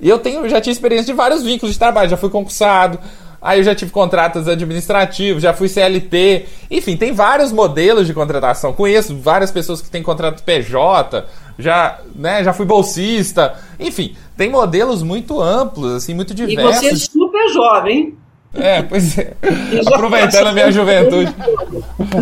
E 0.00 0.08
eu 0.08 0.18
tenho, 0.18 0.48
já 0.48 0.60
tive 0.60 0.72
experiência 0.72 1.06
de 1.06 1.12
vários 1.12 1.42
vínculos 1.42 1.72
de 1.72 1.78
trabalho, 1.78 2.08
já 2.08 2.16
fui 2.16 2.30
concursado, 2.30 2.98
aí 3.42 3.60
eu 3.60 3.64
já 3.64 3.74
tive 3.74 3.90
contratos 3.90 4.46
administrativos, 4.46 5.42
já 5.42 5.52
fui 5.52 5.68
CLT, 5.68 6.46
enfim, 6.70 6.96
tem 6.96 7.12
vários 7.12 7.52
modelos 7.52 8.06
de 8.06 8.14
contratação. 8.14 8.72
Conheço 8.72 9.16
várias 9.16 9.50
pessoas 9.50 9.80
que 9.80 9.90
têm 9.90 10.02
contrato 10.02 10.42
PJ, 10.42 11.24
já, 11.58 11.98
né, 12.14 12.44
já 12.44 12.52
fui 12.52 12.64
bolsista, 12.64 13.54
enfim, 13.78 14.14
tem 14.36 14.48
modelos 14.48 15.02
muito 15.02 15.40
amplos, 15.40 15.92
assim, 15.94 16.14
muito 16.14 16.32
diversos. 16.32 16.82
E 16.82 16.88
você 16.90 16.94
é 16.94 16.96
super 16.96 17.48
jovem. 17.52 18.16
É, 18.54 18.82
pois 18.82 19.18
é. 19.18 19.34
Aproveitando 19.92 20.46
a 20.46 20.52
minha 20.52 20.72
juventude. 20.72 21.34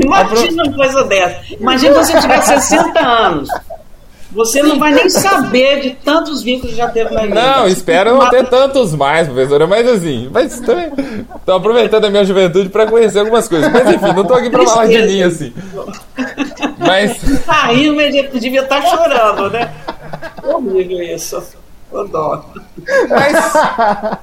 Imagina 0.03 0.65
uma 0.65 0.73
coisa 0.75 1.05
dessa. 1.05 1.55
Imagina 1.55 1.95
você 1.95 2.21
tiver 2.21 2.41
60 2.41 2.99
anos. 3.07 3.49
Você 4.37 4.63
não 4.63 4.79
vai 4.79 4.93
nem 4.93 5.09
saber 5.09 5.81
de 5.81 5.91
tantos 6.05 6.43
vínculos 6.43 6.73
que 6.73 6.77
já 6.77 6.89
teve 6.89 7.13
na 7.15 7.23
vida. 7.23 7.35
Não, 7.35 7.67
espero 7.67 8.19
não 8.19 8.29
ter 8.29 8.47
tantos 8.47 8.95
mais, 8.95 9.27
professora, 9.27 9.67
mas 9.67 9.89
assim, 9.89 10.29
mas 10.31 10.61
também 10.61 10.93
tô 11.45 11.53
aproveitando 11.53 12.05
a 12.05 12.11
minha 12.11 12.25
juventude 12.25 12.69
para 12.69 12.87
conhecer 12.87 13.21
algumas 13.21 13.49
coisas. 13.49 13.73
Mas 13.73 13.89
enfim, 13.89 14.13
não 14.15 14.25
tô 14.25 14.35
aqui 14.35 14.51
para 14.51 14.65
falar 14.67 14.87
de 14.87 15.03
mim 15.03 15.23
assim. 15.23 15.55
Mas. 16.79 17.19
Tá 17.47 17.69
rindo, 17.69 17.97
mas 17.97 18.13
devia 18.13 18.61
estar 18.61 18.83
tá 18.83 18.89
chorando, 18.89 19.51
né? 19.51 19.73
Horrível 20.45 21.03
isso. 21.03 21.43
Eu 21.91 22.07
dó. 22.07 22.45
Mas 23.09 23.55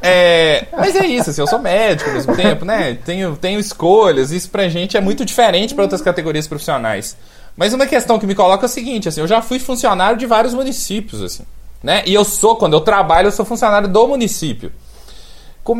é, 0.03 0.67
mas 0.77 0.95
é 0.95 1.07
isso, 1.07 1.31
assim, 1.31 1.41
eu 1.41 1.47
sou 1.47 1.59
médico 1.59 2.09
ao 2.09 2.15
mesmo 2.15 2.35
tempo, 2.35 2.65
né? 2.65 2.97
Tenho, 3.03 3.35
tenho 3.35 3.59
escolhas, 3.59 4.31
isso 4.31 4.49
pra 4.49 4.69
gente 4.69 4.95
é 4.95 5.01
muito 5.01 5.25
diferente 5.25 5.73
para 5.73 5.83
outras 5.83 6.01
categorias 6.01 6.47
profissionais. 6.47 7.17
Mas 7.55 7.73
uma 7.73 7.85
questão 7.85 8.17
que 8.17 8.25
me 8.25 8.35
coloca 8.35 8.65
é 8.65 8.67
o 8.67 8.69
seguinte, 8.69 9.07
assim, 9.07 9.21
eu 9.21 9.27
já 9.27 9.41
fui 9.41 9.59
funcionário 9.59 10.17
de 10.17 10.25
vários 10.25 10.53
municípios, 10.53 11.21
assim. 11.21 11.43
né? 11.83 12.03
E 12.05 12.13
eu 12.13 12.25
sou, 12.25 12.55
quando 12.55 12.73
eu 12.73 12.81
trabalho, 12.81 13.27
eu 13.27 13.31
sou 13.31 13.45
funcionário 13.45 13.87
do 13.87 14.07
município. 14.07 14.71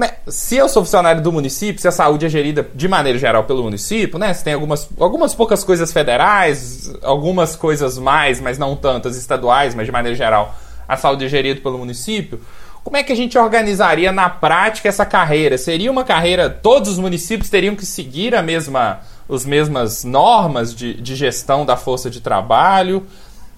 É, 0.03 0.13
se 0.27 0.55
eu 0.55 0.69
sou 0.69 0.83
funcionário 0.83 1.21
do 1.21 1.31
município, 1.31 1.81
se 1.81 1.87
a 1.87 1.91
saúde 1.91 2.25
é 2.25 2.29
gerida 2.29 2.65
de 2.73 2.87
maneira 2.87 3.19
geral 3.19 3.43
pelo 3.43 3.63
município, 3.63 4.17
né? 4.17 4.33
Se 4.33 4.43
tem 4.43 4.53
algumas, 4.53 4.87
algumas 4.97 5.35
poucas 5.35 5.63
coisas 5.63 5.91
federais, 5.91 6.93
algumas 7.01 7.55
coisas 7.55 7.97
mais, 7.97 8.39
mas 8.39 8.57
não 8.57 8.77
tantas 8.77 9.17
estaduais, 9.17 9.75
mas 9.75 9.85
de 9.85 9.91
maneira 9.91 10.15
geral 10.15 10.55
a 10.87 10.95
saúde 10.95 11.25
é 11.25 11.27
gerida 11.27 11.59
pelo 11.59 11.77
município. 11.77 12.39
Como 12.83 12.97
é 12.97 13.03
que 13.03 13.11
a 13.11 13.15
gente 13.15 13.37
organizaria 13.37 14.11
na 14.11 14.29
prática 14.29 14.89
essa 14.89 15.05
carreira? 15.05 15.57
Seria 15.57 15.91
uma 15.91 16.03
carreira, 16.03 16.49
todos 16.49 16.91
os 16.91 16.99
municípios 16.99 17.49
teriam 17.49 17.75
que 17.75 17.85
seguir 17.85 18.35
a 18.35 18.41
mesma, 18.41 18.99
as 19.29 19.45
mesmas 19.45 20.03
normas 20.03 20.73
de, 20.73 20.93
de 20.95 21.15
gestão 21.15 21.65
da 21.65 21.77
força 21.77 22.09
de 22.09 22.21
trabalho? 22.21 23.05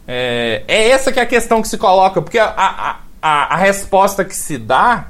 É, 0.08 0.64
é, 0.68 0.90
essa 0.90 1.12
que 1.12 1.20
é 1.20 1.24
a 1.24 1.26
questão 1.26 1.62
que 1.62 1.68
se 1.68 1.78
coloca, 1.78 2.22
porque 2.22 2.38
a, 2.38 2.48
a, 2.48 3.00
a, 3.22 3.54
a 3.56 3.58
resposta 3.58 4.24
que 4.24 4.36
se 4.36 4.58
dá 4.58 5.08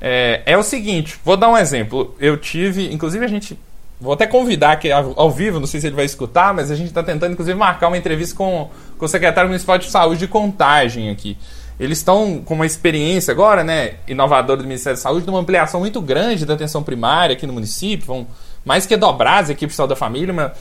é, 0.00 0.42
é, 0.46 0.58
o 0.58 0.62
seguinte: 0.62 1.18
vou 1.24 1.36
dar 1.36 1.48
um 1.48 1.56
exemplo. 1.56 2.14
Eu 2.18 2.36
tive, 2.36 2.92
inclusive 2.92 3.24
a 3.24 3.28
gente. 3.28 3.58
Vou 4.00 4.14
até 4.14 4.26
convidar 4.26 4.72
aqui 4.72 4.90
ao, 4.90 5.30
vivo, 5.30 5.60
não 5.60 5.66
sei 5.66 5.80
se 5.80 5.86
ele 5.86 5.94
vai 5.94 6.04
escutar, 6.04 6.52
mas 6.52 6.72
a 6.72 6.74
gente 6.74 6.88
está 6.88 7.04
tentando, 7.04 7.34
inclusive, 7.34 7.56
marcar 7.56 7.86
uma 7.86 7.96
entrevista 7.96 8.34
com, 8.34 8.68
com 8.98 9.04
o 9.04 9.08
secretário 9.08 9.48
municipal 9.48 9.78
de 9.78 9.88
saúde 9.88 10.18
de 10.18 10.26
contagem 10.26 11.08
aqui. 11.08 11.38
Eles 11.78 11.98
estão 11.98 12.42
com 12.44 12.54
uma 12.54 12.66
experiência 12.66 13.30
agora, 13.30 13.62
né, 13.62 13.94
inovadora 14.08 14.60
do 14.60 14.66
Ministério 14.66 14.96
da 14.96 15.02
Saúde, 15.02 15.24
de 15.24 15.30
uma 15.30 15.38
ampliação 15.38 15.78
muito 15.78 16.00
grande 16.00 16.44
da 16.44 16.54
atenção 16.54 16.82
primária 16.82 17.34
aqui 17.34 17.46
no 17.46 17.52
município. 17.52 18.04
Vão 18.04 18.26
mais 18.64 18.86
que 18.86 18.96
dobrar 18.96 19.42
as 19.42 19.50
equipes 19.50 19.74
de 19.74 19.76
saúde 19.76 19.90
da 19.90 19.96
família, 19.96 20.32
uma, 20.32 20.52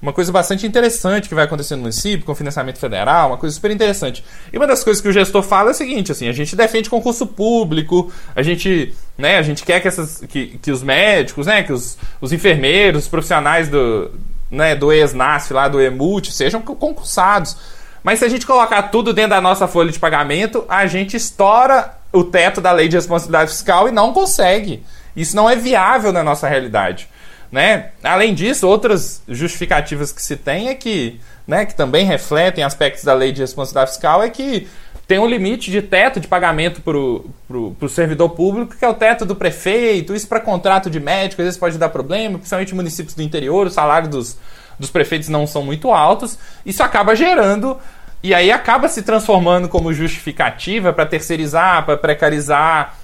uma 0.00 0.12
coisa 0.12 0.32
bastante 0.32 0.66
interessante 0.66 1.28
que 1.28 1.34
vai 1.34 1.44
acontecer 1.44 1.76
no 1.76 1.82
município, 1.82 2.24
com 2.24 2.34
financiamento 2.34 2.78
federal, 2.78 3.28
uma 3.28 3.36
coisa 3.36 3.54
super 3.54 3.70
interessante. 3.70 4.24
E 4.52 4.56
uma 4.56 4.66
das 4.66 4.82
coisas 4.82 5.02
que 5.02 5.08
o 5.08 5.12
gestor 5.12 5.42
fala 5.42 5.70
é 5.70 5.72
o 5.72 5.74
seguinte, 5.74 6.10
assim, 6.10 6.26
a 6.28 6.32
gente 6.32 6.56
defende 6.56 6.88
concurso 6.88 7.26
público, 7.26 8.10
a 8.34 8.42
gente, 8.42 8.94
né, 9.18 9.36
a 9.36 9.42
gente 9.42 9.62
quer 9.62 9.80
que, 9.80 9.88
essas, 9.88 10.22
que, 10.28 10.58
que 10.62 10.70
os 10.70 10.82
médicos, 10.82 11.46
né, 11.46 11.62
que 11.62 11.72
os, 11.72 11.98
os 12.20 12.32
enfermeiros, 12.32 13.04
os 13.04 13.08
profissionais 13.08 13.68
do, 13.68 14.10
né, 14.50 14.74
do 14.74 14.90
ESNASF 14.90 15.52
lá, 15.52 15.68
do 15.68 15.80
EMUT, 15.80 16.32
sejam 16.32 16.62
concursados. 16.62 17.56
Mas 18.02 18.20
se 18.20 18.24
a 18.24 18.28
gente 18.28 18.46
colocar 18.46 18.84
tudo 18.84 19.12
dentro 19.12 19.30
da 19.30 19.40
nossa 19.40 19.68
folha 19.68 19.92
de 19.92 19.98
pagamento, 19.98 20.64
a 20.66 20.86
gente 20.86 21.16
estoura 21.16 21.94
o 22.10 22.24
teto 22.24 22.60
da 22.60 22.72
lei 22.72 22.88
de 22.88 22.96
responsabilidade 22.96 23.50
fiscal 23.50 23.86
e 23.86 23.92
não 23.92 24.12
consegue. 24.12 24.82
Isso 25.14 25.36
não 25.36 25.48
é 25.48 25.54
viável 25.56 26.12
na 26.12 26.24
nossa 26.24 26.48
realidade. 26.48 27.08
Né? 27.50 27.90
Além 28.02 28.32
disso, 28.32 28.68
outras 28.68 29.22
justificativas 29.28 30.12
que 30.12 30.22
se 30.22 30.36
tem 30.36 30.68
é 30.68 30.74
que, 30.74 31.20
né, 31.46 31.66
que 31.66 31.74
também 31.74 32.06
refletem 32.06 32.62
aspectos 32.62 33.02
da 33.02 33.12
lei 33.12 33.32
de 33.32 33.40
responsabilidade 33.40 33.90
fiscal, 33.90 34.22
é 34.22 34.30
que 34.30 34.68
tem 35.08 35.18
um 35.18 35.26
limite 35.26 35.72
de 35.72 35.82
teto 35.82 36.20
de 36.20 36.28
pagamento 36.28 36.80
para 36.80 36.96
o 36.96 37.88
servidor 37.88 38.28
público, 38.30 38.76
que 38.76 38.84
é 38.84 38.88
o 38.88 38.94
teto 38.94 39.26
do 39.26 39.34
prefeito. 39.34 40.14
Isso 40.14 40.28
para 40.28 40.38
contrato 40.38 40.88
de 40.88 41.00
médico, 41.00 41.42
às 41.42 41.46
vezes 41.46 41.58
pode 41.58 41.76
dar 41.76 41.88
problema, 41.88 42.38
principalmente 42.38 42.72
municípios 42.72 43.16
do 43.16 43.22
interior, 43.22 43.66
o 43.66 43.70
salário 43.70 44.08
dos, 44.08 44.38
dos 44.78 44.88
prefeitos 44.88 45.28
não 45.28 45.48
são 45.48 45.64
muito 45.64 45.90
altos. 45.90 46.38
Isso 46.64 46.84
acaba 46.84 47.16
gerando 47.16 47.76
e 48.22 48.32
aí 48.32 48.52
acaba 48.52 48.88
se 48.88 49.02
transformando 49.02 49.68
como 49.68 49.92
justificativa 49.92 50.92
para 50.92 51.04
terceirizar, 51.04 51.84
para 51.84 51.96
precarizar, 51.96 52.94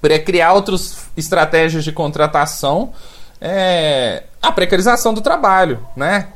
para 0.00 0.20
criar 0.20 0.52
outras 0.52 1.08
estratégias 1.16 1.82
de 1.82 1.90
contratação 1.90 2.92
é, 3.46 4.22
a 4.40 4.50
precarização 4.50 5.12
do 5.12 5.20
trabalho, 5.20 5.78
né? 5.94 6.28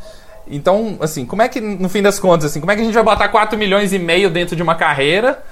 Então, 0.47 0.99
assim, 1.01 1.25
como 1.25 1.40
é 1.40 1.49
que, 1.49 1.59
no 1.59 1.88
fim 1.88 2.03
das 2.03 2.18
contas, 2.18 2.51
assim, 2.51 2.61
como 2.61 2.71
é 2.71 2.77
que 2.77 2.83
a 2.83 2.85
gente 2.85 2.94
vai 2.94 3.03
botar 3.03 3.29
4 3.29 3.59
milhões 3.59 3.94
e 3.94 3.99
meio 3.99 4.29
dentro 4.29 4.55
de 4.55 4.62
uma 4.62 4.75
carreira, 4.75 5.42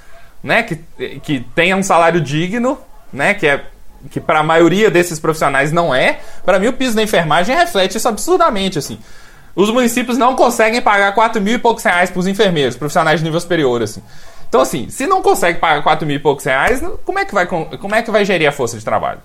né, 0.43 0.61
que, 0.61 0.75
que 1.19 1.39
tenha 1.55 1.75
um 1.75 1.81
salário 1.81 2.21
digno, 2.21 2.77
né, 3.11 3.33
que 3.33 3.47
é 3.47 3.65
que 4.11 4.19
para 4.19 4.39
a 4.39 4.43
maioria 4.43 4.91
desses 4.91 5.19
profissionais 5.19 5.71
não 5.71 5.93
é. 5.93 6.19
Para 6.45 6.59
mim, 6.59 6.67
o 6.67 6.73
piso 6.73 6.95
da 6.95 7.01
enfermagem 7.01 7.55
reflete 7.55 7.97
isso 7.97 8.07
absurdamente, 8.07 8.77
assim. 8.77 8.99
Os 9.55 9.71
municípios 9.71 10.19
não 10.19 10.35
conseguem 10.35 10.79
pagar 10.79 11.13
4 11.15 11.41
mil 11.41 11.55
e 11.55 11.57
poucos 11.57 11.83
reais 11.83 12.11
para 12.11 12.19
os 12.19 12.27
enfermeiros, 12.27 12.77
profissionais 12.77 13.19
de 13.19 13.25
nível 13.25 13.39
superior, 13.39 13.81
assim. 13.81 14.03
Então, 14.47 14.61
assim, 14.61 14.89
se 14.89 15.05
não 15.05 15.21
consegue 15.21 15.59
pagar 15.59 15.83
4 15.83 16.07
mil 16.07 16.15
e 16.15 16.19
poucos 16.19 16.45
reais, 16.45 16.81
como 17.05 17.19
é 17.19 17.25
que 17.25 17.33
vai, 17.33 17.45
como 17.45 17.95
é 17.95 18.01
que 18.01 18.11
vai 18.11 18.23
gerir 18.23 18.47
a 18.47 18.51
força 18.51 18.77
de 18.77 18.85
trabalho? 18.85 19.19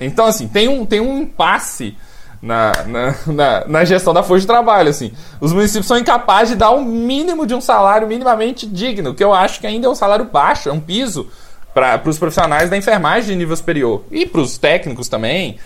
Então, 0.00 0.26
assim, 0.26 0.48
tem 0.48 0.68
um, 0.68 0.84
tem 0.84 1.00
um 1.00 1.18
impasse 1.18 1.96
na, 2.42 2.72
na, 2.86 3.14
na, 3.26 3.64
na, 3.66 3.84
gestão 3.84 4.12
da 4.12 4.22
força 4.22 4.42
de 4.42 4.46
trabalho. 4.46 4.88
Assim. 4.88 5.12
Os 5.40 5.52
municípios 5.52 5.86
são 5.86 5.98
incapazes 5.98 6.50
de 6.50 6.56
dar 6.56 6.70
o 6.70 6.78
um 6.78 6.84
mínimo 6.84 7.46
de 7.46 7.54
um 7.54 7.60
salário 7.60 8.06
minimamente 8.06 8.66
digno, 8.66 9.14
que 9.14 9.24
eu 9.24 9.32
acho 9.32 9.60
que 9.60 9.66
ainda 9.66 9.86
é 9.86 9.90
um 9.90 9.94
salário 9.94 10.24
baixo, 10.24 10.68
é 10.68 10.72
um 10.72 10.80
piso 10.80 11.28
para 11.74 12.00
os 12.06 12.18
profissionais 12.18 12.70
da 12.70 12.76
enfermagem 12.76 13.30
de 13.30 13.36
nível 13.36 13.56
superior 13.56 14.04
e 14.10 14.24
para 14.24 14.40
os 14.40 14.56
técnicos 14.56 15.08
também. 15.08 15.58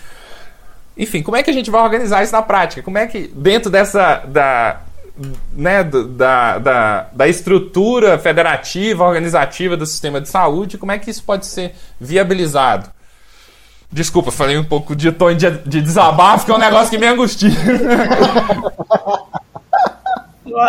Enfim, 0.97 1.23
como 1.23 1.37
é 1.37 1.43
que 1.43 1.49
a 1.49 1.53
gente 1.53 1.71
vai 1.71 1.81
organizar 1.81 2.23
isso 2.23 2.33
na 2.33 2.41
prática? 2.41 2.81
Como 2.81 2.97
é 2.97 3.07
que, 3.07 3.31
dentro 3.33 3.71
dessa. 3.71 4.23
Da, 4.27 4.81
né, 5.53 5.83
da, 5.83 6.57
da, 6.57 7.01
da 7.11 7.27
estrutura 7.27 8.17
federativa, 8.17 9.03
organizativa 9.03 9.77
do 9.77 9.85
sistema 9.85 10.21
de 10.21 10.29
saúde, 10.29 10.77
como 10.77 10.91
é 10.91 10.99
que 10.99 11.09
isso 11.09 11.23
pode 11.23 11.45
ser 11.45 11.73
viabilizado? 11.99 12.89
Desculpa, 13.91 14.31
falei 14.31 14.57
um 14.57 14.63
pouco 14.63 14.95
de 14.95 15.11
tom 15.11 15.33
de, 15.33 15.49
de 15.49 15.81
desabafo, 15.81 16.45
que 16.45 16.51
é 16.51 16.55
um 16.55 16.59
negócio 16.59 16.89
que 16.89 16.97
me 16.97 17.07
angustia. 17.07 17.49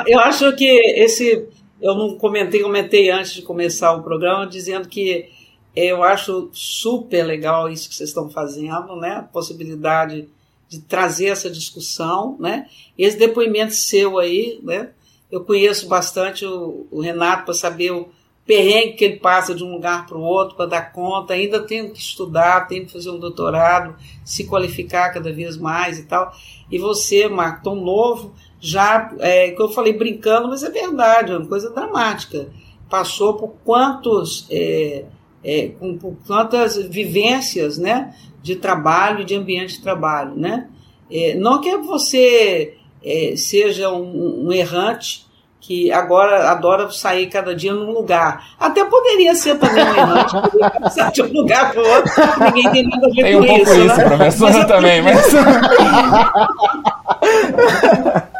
eu 0.06 0.18
acho 0.20 0.52
que 0.56 0.66
esse. 0.96 1.48
Eu 1.80 1.94
não 1.94 2.16
comentei, 2.16 2.60
comentei 2.62 3.10
antes 3.10 3.32
de 3.32 3.42
começar 3.42 3.92
o 3.92 4.02
programa, 4.02 4.46
dizendo 4.46 4.88
que 4.88 5.28
eu 5.74 6.02
acho 6.02 6.50
super 6.52 7.22
legal 7.22 7.68
isso 7.68 7.88
que 7.88 7.94
vocês 7.94 8.10
estão 8.10 8.28
fazendo, 8.28 8.96
né? 8.96 9.16
A 9.18 9.22
possibilidade 9.22 10.28
de 10.72 10.80
trazer 10.80 11.26
essa 11.26 11.50
discussão, 11.50 12.34
né? 12.40 12.66
Esse 12.96 13.18
depoimento 13.18 13.74
seu 13.74 14.18
aí, 14.18 14.58
né? 14.62 14.88
Eu 15.30 15.44
conheço 15.44 15.86
bastante 15.86 16.46
o, 16.46 16.86
o 16.90 17.02
Renato 17.02 17.44
para 17.44 17.52
saber 17.52 17.90
o 17.90 18.08
perrengue 18.46 18.94
que 18.94 19.04
ele 19.04 19.16
passa 19.18 19.54
de 19.54 19.62
um 19.62 19.70
lugar 19.70 20.06
para 20.06 20.16
o 20.16 20.22
outro 20.22 20.56
para 20.56 20.64
dar 20.64 20.92
conta, 20.92 21.34
ainda 21.34 21.60
tem 21.60 21.92
que 21.92 21.98
estudar, 21.98 22.66
tem 22.66 22.86
que 22.86 22.92
fazer 22.92 23.10
um 23.10 23.18
doutorado, 23.18 23.94
se 24.24 24.44
qualificar 24.46 25.12
cada 25.12 25.30
vez 25.30 25.58
mais 25.58 25.98
e 25.98 26.04
tal. 26.04 26.32
E 26.70 26.78
você, 26.78 27.28
Marco, 27.28 27.62
tão 27.62 27.76
novo, 27.76 28.32
já, 28.58 29.12
é, 29.18 29.50
que 29.50 29.60
eu 29.60 29.68
falei 29.68 29.92
brincando, 29.92 30.48
mas 30.48 30.62
é 30.62 30.70
verdade, 30.70 31.32
é 31.32 31.36
uma 31.36 31.46
coisa 31.46 31.68
dramática. 31.68 32.48
Passou 32.88 33.34
por 33.34 33.56
quantos, 33.62 34.46
é, 34.50 35.04
é, 35.44 35.70
com, 35.78 35.96
por 35.96 36.16
quantas 36.26 36.76
vivências, 36.76 37.78
né, 37.78 38.14
de 38.42 38.56
trabalho, 38.56 39.24
de 39.24 39.34
ambiente 39.34 39.76
de 39.76 39.82
trabalho, 39.82 40.34
né? 40.36 40.68
É, 41.10 41.34
não 41.34 41.60
que 41.60 41.76
você 41.76 42.74
é, 43.04 43.34
seja 43.36 43.90
um, 43.90 44.46
um 44.46 44.52
errante, 44.52 45.26
que 45.62 45.92
agora 45.92 46.50
adora 46.50 46.90
sair 46.90 47.28
cada 47.28 47.54
dia 47.54 47.72
num 47.72 47.92
lugar. 47.92 48.48
Até 48.58 48.84
poderia 48.84 49.32
ser 49.36 49.58
também 49.58 49.84
um 49.84 49.94
errante, 49.96 50.36
passar 50.80 51.12
de 51.12 51.22
um 51.22 51.32
lugar 51.32 51.72
para 51.72 51.82
outro, 51.82 52.12
ninguém 52.52 52.72
tem 52.72 52.88
nada 52.88 53.06
a 53.06 53.10
ver 53.10 53.22
tem 53.22 53.34
com 53.34 53.40
um 53.40 53.46
pouco 53.46 53.62
isso. 53.62 53.74
isso 53.74 53.96
né? 53.96 54.04
professor, 54.04 54.52
mas 54.52 54.66
também, 54.66 55.02
mas. 55.02 55.24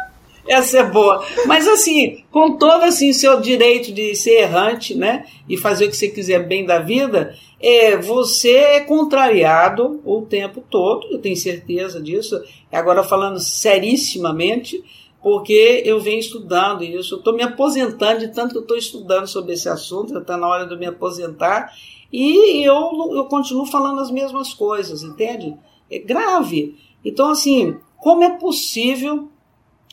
Essa 0.47 0.79
é 0.79 0.83
boa. 0.83 1.25
Mas 1.45 1.67
assim, 1.67 2.23
com 2.31 2.57
todo 2.57 2.83
assim 2.83 3.13
seu 3.13 3.39
direito 3.39 3.93
de 3.93 4.13
ser 4.15 4.41
errante, 4.41 4.95
né, 4.95 5.25
e 5.47 5.57
fazer 5.57 5.85
o 5.85 5.89
que 5.89 5.95
você 5.95 6.09
quiser 6.09 6.47
bem 6.47 6.65
da 6.65 6.79
vida, 6.79 7.35
é, 7.59 7.95
você 7.95 8.55
é 8.55 8.79
contrariado 8.81 10.01
o 10.03 10.21
tempo 10.23 10.61
todo, 10.69 11.07
eu 11.09 11.19
tenho 11.19 11.37
certeza 11.37 12.01
disso. 12.01 12.41
Agora 12.71 13.03
falando 13.03 13.39
serissimamente, 13.39 14.83
porque 15.21 15.81
eu 15.85 16.01
venho 16.01 16.19
estudando 16.19 16.83
isso. 16.83 17.15
Eu 17.15 17.19
estou 17.19 17.33
me 17.33 17.41
aposentando 17.41 18.19
de 18.19 18.33
tanto 18.33 18.51
que 18.51 18.57
eu 18.57 18.63
estou 18.63 18.77
estudando 18.77 19.27
sobre 19.27 19.53
esse 19.53 19.69
assunto, 19.69 20.17
está 20.17 20.35
na 20.35 20.47
hora 20.47 20.67
de 20.67 20.75
me 20.75 20.85
aposentar, 20.85 21.71
e 22.11 22.61
eu, 22.63 23.11
eu 23.15 23.25
continuo 23.25 23.65
falando 23.65 24.01
as 24.01 24.11
mesmas 24.11 24.53
coisas, 24.53 25.01
entende? 25.01 25.55
É 25.89 25.97
grave. 25.97 26.75
Então, 27.03 27.29
assim, 27.29 27.77
como 27.97 28.23
é 28.23 28.37
possível 28.37 29.29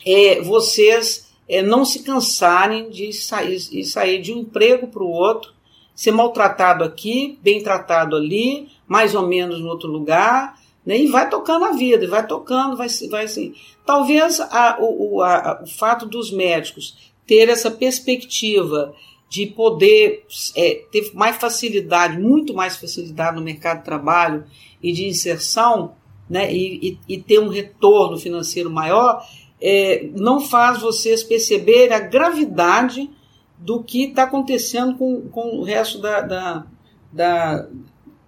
é, 0.04 0.40
vocês 0.40 1.30
é, 1.48 1.62
não 1.62 1.84
se 1.84 2.02
cansarem 2.02 2.90
de 2.90 3.12
sair, 3.12 3.58
de 3.58 3.84
sair 3.84 4.20
de 4.20 4.32
um 4.32 4.38
emprego 4.38 4.88
para 4.88 5.02
o 5.02 5.10
outro, 5.10 5.52
ser 5.94 6.12
maltratado 6.12 6.84
aqui, 6.84 7.38
bem 7.42 7.62
tratado 7.62 8.16
ali, 8.16 8.68
mais 8.86 9.14
ou 9.14 9.26
menos 9.26 9.60
no 9.60 9.68
outro 9.68 9.88
lugar, 9.88 10.58
né? 10.84 10.96
E 10.96 11.06
vai 11.08 11.28
tocando 11.28 11.64
a 11.66 11.72
vida, 11.72 12.08
vai 12.08 12.26
tocando, 12.26 12.76
vai, 12.76 12.88
vai 13.10 13.24
assim. 13.24 13.54
Talvez 13.84 14.40
a, 14.40 14.78
o, 14.80 15.22
a, 15.22 15.60
o 15.62 15.66
fato 15.66 16.06
dos 16.06 16.32
médicos 16.32 17.12
ter 17.26 17.48
essa 17.48 17.70
perspectiva 17.70 18.94
de 19.28 19.46
poder 19.46 20.26
é, 20.56 20.82
ter 20.90 21.10
mais 21.14 21.36
facilidade, 21.36 22.18
muito 22.18 22.52
mais 22.52 22.76
facilidade 22.76 23.36
no 23.36 23.42
mercado 23.42 23.78
de 23.78 23.84
trabalho 23.84 24.44
e 24.82 24.92
de 24.92 25.06
inserção, 25.06 25.94
né, 26.28 26.52
e, 26.52 26.98
e, 27.08 27.14
e 27.14 27.18
ter 27.20 27.40
um 27.40 27.48
retorno 27.48 28.16
financeiro 28.16 28.70
maior, 28.70 29.24
é, 29.60 30.08
não 30.16 30.40
faz 30.40 30.80
vocês 30.80 31.22
perceberem 31.22 31.94
a 31.94 32.00
gravidade 32.00 33.10
do 33.58 33.82
que 33.82 34.04
está 34.04 34.22
acontecendo 34.22 34.96
com, 34.96 35.28
com 35.28 35.58
o 35.58 35.62
resto 35.62 35.98
da, 35.98 36.20
da, 36.22 36.66
da, 37.12 37.68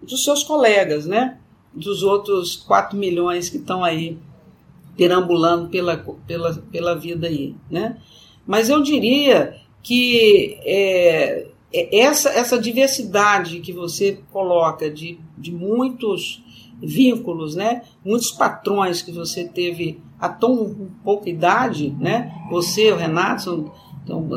dos 0.03 0.23
seus 0.25 0.42
colegas, 0.42 1.07
né? 1.07 1.38
dos 1.75 2.03
outros 2.03 2.57
4 2.57 2.97
milhões 2.99 3.49
que 3.49 3.57
estão 3.57 3.83
aí 3.83 4.18
perambulando 4.97 5.68
pela, 5.71 5.97
pela, 6.27 6.55
pela 6.71 6.95
vida 6.95 7.27
aí. 7.27 7.55
Né? 7.71 7.97
Mas 8.47 8.68
eu 8.68 8.83
diria 8.83 9.57
que 9.83 10.59
é, 10.64 11.47
é, 11.73 11.99
essa, 11.99 12.29
essa 12.29 12.59
diversidade 12.59 13.61
que 13.61 13.73
você 13.73 14.21
coloca 14.31 14.90
de, 14.90 15.18
de 15.38 15.51
muitos 15.51 16.42
vínculos, 16.81 17.55
né? 17.55 17.83
muitos 18.05 18.31
patrões 18.31 19.01
que 19.01 19.12
você 19.12 19.45
teve 19.45 20.01
a 20.23 20.29
tão 20.29 20.89
pouca 21.03 21.29
idade, 21.29 21.91
né? 21.99 22.33
você, 22.49 22.93
o 22.93 22.97
Renato, 22.97 23.73
então, 24.05 24.29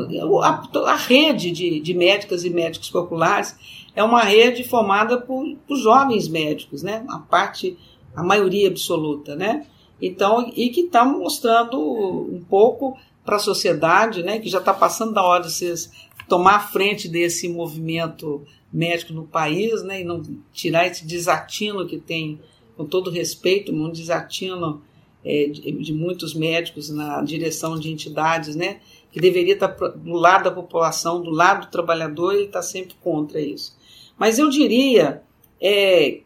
a, 0.42 0.90
a 0.90 0.96
rede 0.96 1.52
de, 1.52 1.78
de 1.78 1.94
médicas 1.94 2.44
e 2.44 2.50
médicos 2.50 2.90
populares 2.90 3.56
é 3.94 4.02
uma 4.02 4.24
rede 4.24 4.64
formada 4.64 5.20
por, 5.20 5.46
por 5.64 5.76
jovens 5.76 6.26
médicos, 6.26 6.82
né? 6.82 7.04
a 7.08 7.20
parte, 7.20 7.78
a 8.16 8.22
maioria 8.24 8.66
absoluta. 8.66 9.36
Né? 9.36 9.64
Então, 10.02 10.52
e 10.56 10.70
que 10.70 10.80
está 10.80 11.04
mostrando 11.04 11.80
um 11.80 12.44
pouco 12.50 12.98
para 13.24 13.36
a 13.36 13.40
sociedade, 13.40 14.24
né, 14.24 14.40
que 14.40 14.48
já 14.48 14.58
está 14.58 14.74
passando 14.74 15.12
da 15.12 15.22
hora 15.22 15.44
de 15.44 15.52
vocês 15.52 15.90
tomar 16.28 16.56
a 16.56 16.60
frente 16.60 17.08
desse 17.08 17.48
movimento 17.48 18.42
médico 18.72 19.12
no 19.12 19.24
país, 19.24 19.84
né, 19.84 20.00
e 20.00 20.04
não 20.04 20.20
tirar 20.52 20.86
esse 20.86 21.06
desatino 21.06 21.86
que 21.86 21.96
tem, 21.96 22.40
com 22.76 22.84
todo 22.84 23.10
respeito, 23.10 23.72
um 23.72 23.90
desatino 23.90 24.82
é, 25.26 25.48
de, 25.48 25.72
de, 25.72 25.92
muitos 25.92 26.34
médicos 26.34 26.88
na 26.88 27.20
direção 27.20 27.76
de 27.76 27.90
entidades, 27.90 28.54
né, 28.54 28.78
que 29.10 29.20
deveria 29.20 29.54
estar 29.54 29.68
tá 29.68 29.88
do 29.88 30.12
lado 30.12 30.44
da 30.44 30.50
população, 30.52 31.20
do 31.20 31.30
lado 31.30 31.66
do 31.66 31.70
trabalhador, 31.70 32.32
ele 32.32 32.44
está 32.44 32.62
sempre 32.62 32.94
contra 33.02 33.40
isso. 33.40 33.76
Mas 34.16 34.38
eu 34.38 34.48
diria, 34.48 35.22
é, 35.60 36.20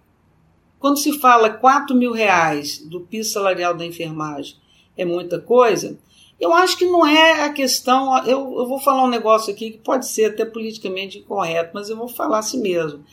quando 0.79 0.99
se 0.99 1.19
fala 1.19 1.49
4 1.49 1.97
mil 1.97 2.13
reais 2.13 2.79
do 2.79 3.01
piso 3.01 3.33
salarial 3.33 3.75
da 3.75 3.87
enfermagem 3.87 4.57
é 4.97 5.05
muita 5.05 5.41
coisa, 5.41 5.99
eu 6.39 6.53
acho 6.53 6.77
que 6.77 6.85
não 6.85 7.07
é 7.07 7.45
a 7.45 7.53
questão. 7.53 8.17
Eu, 8.27 8.55
eu 8.59 8.67
vou 8.67 8.79
falar 8.79 9.05
um 9.05 9.11
negócio 9.11 9.53
aqui 9.53 9.73
que 9.73 9.79
pode 9.79 10.07
ser 10.07 10.27
até 10.27 10.45
politicamente 10.45 11.19
incorreto, 11.19 11.71
mas 11.73 11.89
eu 11.89 11.97
vou 11.97 12.09
falar 12.09 12.39
assim 12.39 12.61
mesmo. 12.61 13.05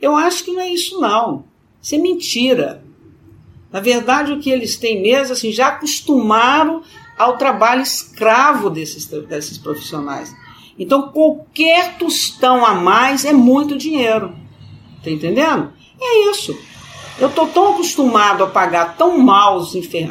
Eu 0.00 0.16
acho 0.16 0.44
que 0.44 0.52
não 0.52 0.60
é 0.60 0.68
isso, 0.68 1.00
não. 1.00 1.44
Isso 1.82 1.94
é 1.94 1.98
mentira. 1.98 2.84
Na 3.74 3.80
verdade, 3.80 4.32
o 4.32 4.38
que 4.38 4.50
eles 4.50 4.76
têm 4.76 5.02
mesmo, 5.02 5.32
assim, 5.32 5.50
já 5.50 5.66
acostumaram 5.66 6.80
ao 7.18 7.36
trabalho 7.36 7.82
escravo 7.82 8.70
desses, 8.70 9.04
desses 9.04 9.58
profissionais. 9.58 10.32
Então, 10.78 11.08
qualquer 11.08 11.98
tostão 11.98 12.64
a 12.64 12.72
mais 12.72 13.24
é 13.24 13.32
muito 13.32 13.76
dinheiro. 13.76 14.32
Tá 15.02 15.10
entendendo? 15.10 15.72
É 16.00 16.30
isso. 16.30 16.56
Eu 17.18 17.26
estou 17.26 17.48
tão 17.48 17.72
acostumado 17.72 18.44
a 18.44 18.46
pagar 18.46 18.96
tão 18.96 19.18
mal 19.18 19.60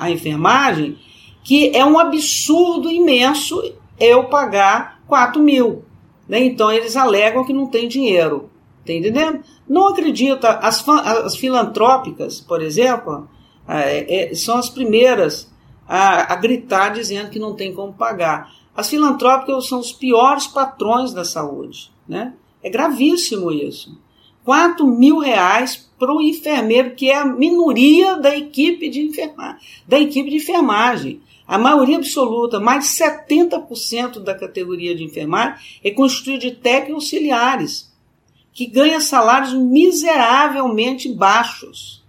a 0.02 0.12
enfermagem 0.12 0.98
que 1.42 1.74
é 1.74 1.86
um 1.86 1.98
absurdo 1.98 2.92
imenso 2.92 3.64
eu 3.98 4.26
pagar 4.26 5.00
4 5.08 5.42
mil. 5.42 5.86
Né? 6.28 6.44
Então 6.44 6.70
eles 6.70 6.98
alegam 6.98 7.46
que 7.46 7.54
não 7.54 7.68
tem 7.68 7.88
dinheiro. 7.88 8.50
Tá 8.86 8.92
entendendo? 8.92 9.40
Não 9.70 9.88
acredita. 9.88 10.50
As, 10.50 10.86
as 10.90 11.38
filantrópicas, 11.38 12.42
por 12.42 12.62
exemplo, 12.62 13.30
é, 13.68 14.32
é, 14.32 14.36
são 14.36 14.58
as 14.58 14.70
primeiras 14.70 15.52
a, 15.88 16.34
a 16.34 16.36
gritar 16.36 16.90
dizendo 16.90 17.30
que 17.30 17.40
não 17.40 17.56
tem 17.56 17.74
como 17.74 17.94
pagar. 17.94 18.52
As 18.76 18.90
filantrópicas 18.90 19.68
são 19.68 19.80
os 19.80 19.92
piores 19.92 20.48
patrões 20.48 21.14
da 21.14 21.24
saúde. 21.24 21.92
Né? 22.08 22.34
É 22.62 22.70
gravíssimo 22.70 23.52
isso. 23.52 23.98
4 24.44 24.86
mil 24.86 25.20
reais 25.20 25.90
para 25.98 26.14
o 26.14 26.22
enfermeiro, 26.22 26.96
que 26.96 27.10
é 27.10 27.16
a 27.16 27.26
minoria 27.26 28.18
da 28.18 28.36
equipe 28.36 28.90
de 28.90 29.02
enfermagem. 29.02 29.62
Da 29.88 30.00
equipe 30.00 30.30
de 30.30 30.38
enfermagem. 30.38 31.22
A 31.48 31.58
maioria 31.58 31.98
absoluta, 31.98 32.60
mais 32.60 32.86
de 32.86 33.04
70% 33.04 34.20
da 34.20 34.34
categoria 34.34 34.96
de 34.96 35.04
enfermagem 35.04 35.56
é 35.84 35.92
constituída 35.92 36.40
de 36.40 36.52
técnicos 36.52 37.04
auxiliares, 37.04 37.94
que 38.54 38.66
ganham 38.66 39.02
salários 39.02 39.54
miseravelmente 39.54 41.12
baixos. 41.14 42.03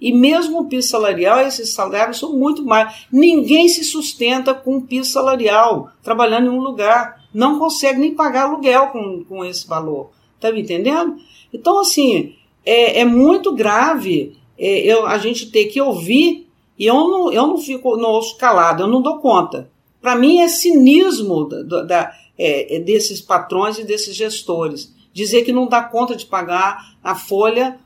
E 0.00 0.12
mesmo 0.12 0.60
o 0.60 0.64
piso 0.66 0.88
salarial, 0.88 1.40
esses 1.40 1.74
salários 1.74 2.18
são 2.18 2.32
muito 2.32 2.64
mais. 2.64 3.06
Ninguém 3.12 3.68
se 3.68 3.84
sustenta 3.84 4.54
com 4.54 4.76
um 4.76 4.80
piso 4.80 5.10
salarial, 5.10 5.90
trabalhando 6.02 6.46
em 6.46 6.56
um 6.56 6.60
lugar. 6.60 7.22
Não 7.34 7.58
consegue 7.58 8.00
nem 8.00 8.14
pagar 8.14 8.44
aluguel 8.44 8.88
com, 8.88 9.24
com 9.24 9.44
esse 9.44 9.66
valor. 9.66 10.10
Está 10.36 10.50
me 10.50 10.62
entendendo? 10.62 11.16
Então, 11.52 11.78
assim, 11.80 12.34
é, 12.64 13.00
é 13.00 13.04
muito 13.04 13.52
grave 13.54 14.36
é, 14.58 14.78
eu, 14.80 15.06
a 15.06 15.18
gente 15.18 15.50
ter 15.50 15.66
que 15.66 15.80
ouvir 15.80 16.48
e 16.78 16.86
eu 16.86 16.94
não, 16.94 17.32
eu 17.32 17.46
não 17.46 17.58
fico 17.58 17.96
não 17.96 18.10
ouço 18.10 18.36
calado, 18.36 18.82
eu 18.82 18.88
não 18.88 19.02
dou 19.02 19.18
conta. 19.18 19.70
Para 20.00 20.16
mim 20.16 20.40
é 20.40 20.48
cinismo 20.48 21.46
da, 21.46 21.82
da 21.82 22.12
é, 22.38 22.76
é, 22.76 22.80
desses 22.80 23.20
patrões 23.20 23.78
e 23.78 23.84
desses 23.84 24.14
gestores. 24.16 24.94
Dizer 25.12 25.42
que 25.42 25.52
não 25.52 25.66
dá 25.66 25.82
conta 25.82 26.16
de 26.16 26.24
pagar 26.24 26.96
a 27.02 27.14
folha, 27.14 27.78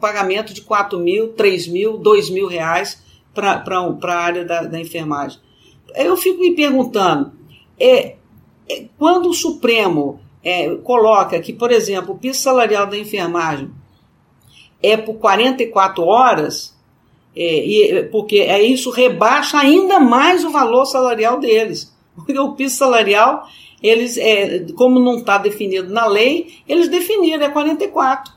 pagamento 0.00 0.52
de 0.52 0.62
4 0.62 0.98
mil, 0.98 1.28
3 1.34 1.68
mil, 1.68 1.96
2 1.96 2.30
mil 2.30 2.46
reais 2.46 3.02
para 3.34 3.62
a 3.62 4.14
área 4.14 4.44
da, 4.44 4.62
da 4.62 4.80
enfermagem. 4.80 5.38
Eu 5.94 6.16
fico 6.16 6.40
me 6.40 6.54
perguntando, 6.54 7.32
é, 7.78 8.16
é 8.68 8.84
quando 8.98 9.28
o 9.28 9.34
Supremo 9.34 10.20
é, 10.42 10.74
coloca 10.76 11.38
que, 11.40 11.52
por 11.52 11.70
exemplo, 11.70 12.14
o 12.14 12.18
piso 12.18 12.40
salarial 12.40 12.86
da 12.86 12.98
enfermagem 12.98 13.70
é 14.82 14.96
por 14.96 15.14
44 15.14 16.04
horas, 16.04 16.76
é, 17.34 17.64
e, 17.64 18.02
porque 18.04 18.38
é 18.38 18.60
isso 18.62 18.90
rebaixa 18.90 19.58
ainda 19.58 20.00
mais 20.00 20.44
o 20.44 20.50
valor 20.50 20.84
salarial 20.84 21.38
deles. 21.38 21.92
Porque 22.14 22.38
o 22.38 22.52
piso 22.52 22.76
salarial, 22.76 23.48
eles, 23.82 24.18
é, 24.18 24.66
como 24.76 24.98
não 24.98 25.16
está 25.16 25.38
definido 25.38 25.90
na 25.90 26.04
lei, 26.04 26.58
eles 26.68 26.88
definiram, 26.88 27.46
é 27.46 27.48
44. 27.48 28.30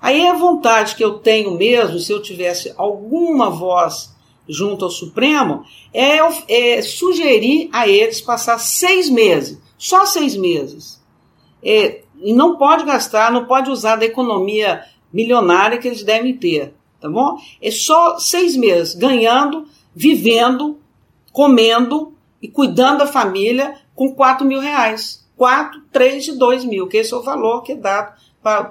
Aí 0.00 0.26
a 0.26 0.34
vontade 0.34 0.94
que 0.94 1.04
eu 1.04 1.18
tenho 1.18 1.52
mesmo, 1.52 1.98
se 1.98 2.12
eu 2.12 2.22
tivesse 2.22 2.72
alguma 2.76 3.50
voz 3.50 4.14
junto 4.48 4.84
ao 4.84 4.90
Supremo, 4.90 5.64
é, 5.92 6.18
é 6.48 6.82
sugerir 6.82 7.68
a 7.72 7.86
eles 7.86 8.20
passar 8.20 8.58
seis 8.58 9.10
meses, 9.10 9.58
só 9.76 10.06
seis 10.06 10.36
meses. 10.36 11.02
É, 11.62 12.02
e 12.20 12.32
não 12.32 12.56
pode 12.56 12.84
gastar, 12.84 13.32
não 13.32 13.46
pode 13.46 13.70
usar 13.70 13.96
da 13.96 14.04
economia 14.04 14.84
milionária 15.12 15.78
que 15.78 15.88
eles 15.88 16.02
devem 16.02 16.36
ter 16.36 16.74
tá 17.00 17.08
bom? 17.08 17.38
É 17.60 17.70
só 17.70 18.18
seis 18.18 18.56
meses 18.56 18.94
ganhando, 18.94 19.66
vivendo, 19.94 20.78
comendo 21.32 22.12
e 22.42 22.48
cuidando 22.48 22.98
da 22.98 23.06
família 23.06 23.76
com 23.94 24.14
4 24.14 24.46
mil 24.46 24.60
reais. 24.60 25.26
4, 25.36 25.80
3 25.92 26.24
de 26.24 26.32
2 26.32 26.64
mil, 26.64 26.88
que 26.88 26.96
esse 26.96 27.14
é 27.14 27.16
o 27.16 27.22
valor 27.22 27.62
que 27.62 27.72
é 27.72 27.76
dado 27.76 28.12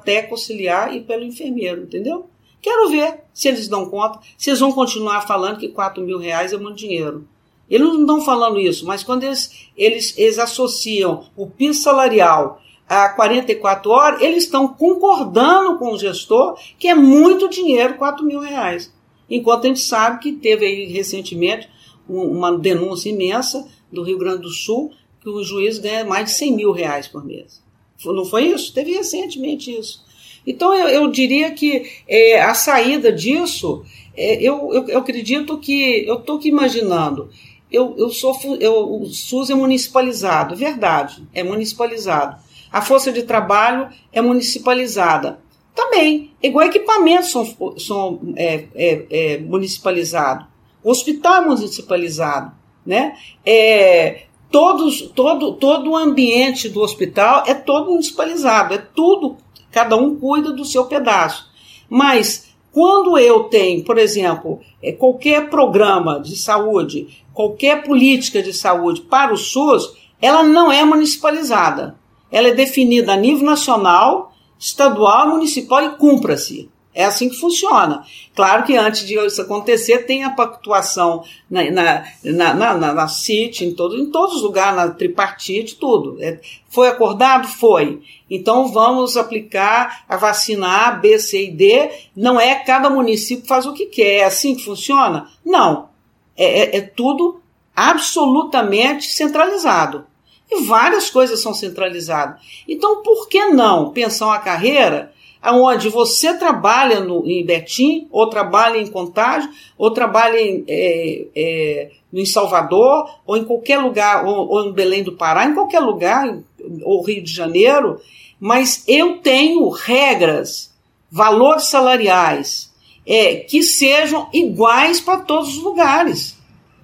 técnico 0.04 0.36
auxiliar 0.36 0.96
e 0.96 1.02
pelo 1.02 1.24
enfermeiro, 1.24 1.84
entendeu? 1.84 2.30
Quero 2.62 2.90
ver 2.90 3.22
se 3.34 3.48
eles 3.48 3.68
dão 3.68 3.90
conta, 3.90 4.20
se 4.38 4.50
eles 4.50 4.60
vão 4.60 4.72
continuar 4.72 5.22
falando 5.28 5.60
que 5.60 5.70
4 5.70 6.04
mil 6.04 6.18
reais 6.18 6.52
é 6.52 6.58
muito 6.58 6.78
dinheiro. 6.78 7.28
Eles 7.70 7.88
não 7.88 8.02
estão 8.02 8.22
falando 8.22 8.60
isso, 8.60 8.86
mas 8.86 9.04
quando 9.04 9.24
eles, 9.24 9.70
eles, 9.76 10.18
eles 10.18 10.40
associam 10.40 11.26
o 11.36 11.48
piso 11.48 11.82
salarial 11.82 12.62
a 12.88 13.10
44 13.10 13.92
horas, 13.92 14.22
eles 14.22 14.46
estão 14.46 14.68
concordando 14.70 15.78
com 15.78 15.92
o 15.92 16.00
gestor 16.00 16.58
que 16.80 16.88
é 16.88 16.96
muito 16.96 17.50
dinheiro, 17.50 17.96
4 17.96 18.26
mil 18.26 18.40
reais. 18.40 18.94
Enquanto 19.30 19.66
a 19.66 19.68
gente 19.68 19.82
sabe 19.82 20.20
que 20.20 20.32
teve 20.32 20.66
aí 20.66 20.86
recentemente 20.86 21.70
uma 22.08 22.58
denúncia 22.58 23.10
imensa 23.10 23.68
do 23.92 24.04
Rio 24.04 24.18
Grande 24.18 24.44
do 24.44 24.50
Sul, 24.50 24.92
que 25.20 25.30
o 25.30 25.44
juiz 25.44 25.78
ganha 25.78 26.06
mais 26.06 26.26
de 26.26 26.32
100 26.32 26.56
mil 26.56 26.72
reais 26.72 27.08
por 27.08 27.26
mês. 27.26 27.62
Não 28.06 28.26
foi 28.26 28.48
isso? 28.48 28.74
Teve 28.74 28.92
recentemente 28.94 29.72
isso. 29.72 30.06
Então 30.46 30.74
eu, 30.74 30.88
eu 30.88 31.12
diria 31.12 31.52
que 31.52 31.92
é, 32.08 32.42
a 32.42 32.54
saída 32.54 33.12
disso, 33.12 33.84
é, 34.16 34.36
eu, 34.42 34.74
eu, 34.74 34.88
eu, 34.88 35.00
acredito 35.00 35.58
que 35.58 36.06
eu 36.08 36.16
estou 36.16 36.38
aqui 36.38 36.48
imaginando. 36.48 37.30
Eu, 37.70 37.96
eu 37.98 38.10
sou 38.10 38.40
eu, 38.62 39.02
o 39.02 39.06
SUS 39.08 39.50
é 39.50 39.56
municipalizado, 39.56 40.56
verdade, 40.56 41.28
é 41.34 41.44
municipalizado. 41.44 42.38
A 42.72 42.82
força 42.82 43.12
de 43.12 43.24
trabalho 43.24 43.90
é 44.12 44.22
municipalizada. 44.22 45.40
Também, 45.76 46.32
igual 46.42 46.66
equipamentos 46.66 47.30
são, 47.30 47.78
são 47.78 48.20
é, 48.36 48.66
é, 48.74 49.06
é, 49.10 49.38
municipalizados. 49.38 50.48
O 50.84 50.90
hospital 50.90 51.44
é 51.44 51.46
municipalizado. 51.46 52.52
Né? 52.86 53.18
É, 53.46 54.27
todos, 54.52 55.02
todo, 55.14 55.54
todo 55.54 55.92
o 55.92 55.98
ambiente 55.98 56.70
do 56.70 56.82
hospital 56.82 57.44
é 57.46 57.54
todo 57.54 57.92
municipalizado, 57.92 58.74
é 58.74 58.78
tudo, 58.78 59.38
cada 59.72 59.96
um 59.96 60.16
cuida 60.16 60.52
do 60.52 60.66
seu 60.66 60.86
pedaço. 60.86 61.50
Mas 61.90 62.48
quando 62.72 63.18
eu 63.18 63.46
tenho, 63.46 63.84
por 63.84 63.98
exemplo, 63.98 64.60
é, 64.82 64.92
qualquer 64.92 65.50
programa 65.50 66.20
de 66.20 66.36
saúde, 66.38 67.24
qualquer 67.34 67.84
política 67.84 68.42
de 68.42 68.54
saúde 68.54 69.02
para 69.02 69.34
o 69.34 69.38
SUS, 69.38 69.94
ela 70.22 70.44
não 70.44 70.72
é 70.72 70.84
municipalizada. 70.84 71.96
ela 72.32 72.50
é 72.50 72.54
definida 72.54 73.14
a 73.14 73.18
nível 73.18 73.46
nacional, 73.46 74.34
estadual, 74.60 75.30
municipal 75.30 75.84
e 75.84 75.96
cumpra-se. 75.98 76.70
É 76.98 77.06
assim 77.06 77.30
que 77.30 77.40
funciona. 77.40 78.04
Claro 78.36 78.64
que 78.64 78.76
antes 78.76 79.06
de 79.06 79.14
isso 79.24 79.40
acontecer, 79.40 80.08
tem 80.08 80.24
a 80.24 80.32
pactuação 80.32 81.24
na, 81.48 81.70
na, 81.70 82.04
na, 82.24 82.54
na, 82.56 82.94
na, 82.94 83.08
CIT, 83.08 83.66
em, 83.66 83.76
todo, 83.76 83.96
em 83.96 84.10
todos 84.10 84.38
os 84.38 84.42
lugares, 84.42 84.76
na 84.76 84.90
tripartite, 84.90 85.76
tudo. 85.76 86.18
É, 86.20 86.40
foi 86.68 86.88
acordado? 86.88 87.48
Foi. 87.48 88.02
Então 88.28 88.72
vamos 88.74 89.16
aplicar 89.16 90.06
a 90.10 90.18
vacina 90.18 90.88
A, 90.88 90.92
B, 90.94 91.20
C 91.20 91.44
e 91.44 91.52
D. 91.52 91.88
Não 92.16 92.40
é 92.40 92.56
cada 92.56 92.90
município 92.90 93.46
faz 93.46 93.68
o 93.68 93.74
que 93.74 93.86
quer. 93.86 94.22
É 94.22 94.24
assim 94.24 94.56
que 94.56 94.66
funciona? 94.66 95.30
Não. 95.46 95.90
É, 96.36 96.62
é, 96.62 96.78
é 96.78 96.82
tudo 96.82 97.40
absolutamente 97.76 99.06
centralizado. 99.06 100.08
E 100.50 100.64
várias 100.64 101.12
coisas 101.12 101.40
são 101.44 101.54
centralizadas. 101.54 102.42
Então, 102.68 103.04
por 103.04 103.30
que 103.30 103.46
não 103.46 103.92
pensar 103.92 104.26
uma 104.26 104.40
carreira 104.40 105.14
onde 105.44 105.90
você 105.90 106.34
trabalha 106.34 107.00
no, 107.00 107.26
em 107.26 107.46
Betim, 107.46 108.08
ou 108.12 108.28
trabalha 108.30 108.78
em 108.78 108.88
Contagem, 108.88 109.50
ou 109.78 109.92
trabalha 109.92 110.40
em, 110.40 110.64
é, 110.68 111.26
é, 111.36 111.92
em 112.14 112.26
Salvador, 112.26 113.10
ou 113.26 113.38
em 113.38 113.44
qualquer 113.44 113.78
lugar, 113.80 114.26
ou, 114.26 114.50
ou, 114.50 114.68
em 114.68 114.74
Belém 114.74 115.04
do 115.04 115.14
Pará, 115.14 115.46
em 115.46 115.54
qualquer 115.54 115.80
lugar, 115.80 116.38
ou 116.84 117.04
Rio 117.04 117.24
de 117.24 117.32
Janeiro, 117.32 118.00
mas 118.40 118.84
eu 118.88 119.18
tenho 119.18 119.68
regras, 119.70 120.74
valores 121.10 121.66
salariais, 121.66 122.74
é, 123.06 123.36
que 123.36 123.64
sejam 123.64 124.28
iguais 124.34 125.00
para 125.00 125.20
todos 125.20 125.58
os 125.58 125.64
lugares. 125.64 126.38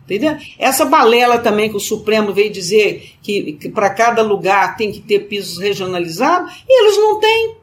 Entendeu? 0.06 0.38
Essa 0.60 0.86
balela 0.86 1.40
também 1.40 1.70
que 1.70 1.78
o 1.78 1.82
Supremo 1.82 2.34
veio 2.34 2.52
dizer 2.52 3.14
que, 3.22 3.54
que 3.54 3.70
para 3.70 3.90
cada 3.90 4.22
lugar 4.22 4.76
tem 4.76 4.92
que 4.92 5.00
ter 5.00 5.28
pisos 5.28 5.58
regionalizados, 5.58 6.64
e 6.68 6.84
eles 6.84 6.98
não 6.98 7.20
têm. 7.20 7.56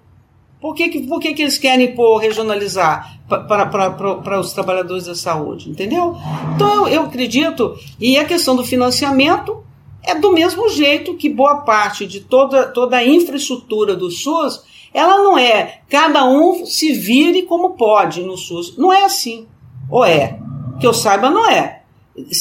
Por 0.61 0.75
que, 0.75 0.89
que, 0.91 1.01
por 1.07 1.21
que, 1.21 1.33
que 1.33 1.43
eles 1.43 1.57
querem 1.57 1.95
pôr 1.95 2.19
regionalizar 2.19 3.19
para 3.27 4.41
os 4.41 4.53
trabalhadores 4.53 5.07
da 5.07 5.15
saúde? 5.15 5.71
Entendeu? 5.71 6.17
Então 6.55 6.87
eu, 6.87 6.89
eu 6.89 7.03
acredito, 7.03 7.75
e 7.99 8.19
a 8.19 8.25
questão 8.25 8.55
do 8.55 8.65
financiamento 8.65 9.65
é 10.03 10.15
do 10.15 10.33
mesmo 10.33 10.69
jeito 10.69 11.15
que 11.15 11.31
boa 11.31 11.63
parte 11.63 12.07
de 12.07 12.21
toda, 12.21 12.67
toda 12.67 12.99
a 12.99 13.07
infraestrutura 13.07 13.97
do 13.97 14.11
SUS, 14.11 14.63
ela 14.93 15.19
não 15.19 15.39
é 15.39 15.81
cada 15.89 16.27
um 16.27 16.67
se 16.67 16.93
vire 16.93 17.43
como 17.43 17.71
pode 17.71 18.23
no 18.23 18.37
SUS. 18.37 18.77
Não 18.77 18.93
é 18.93 19.05
assim. 19.05 19.47
Ou 19.91 20.05
é? 20.05 20.39
Que 20.79 20.87
eu 20.87 20.93
saiba, 20.93 21.31
não 21.31 21.49
é 21.49 21.81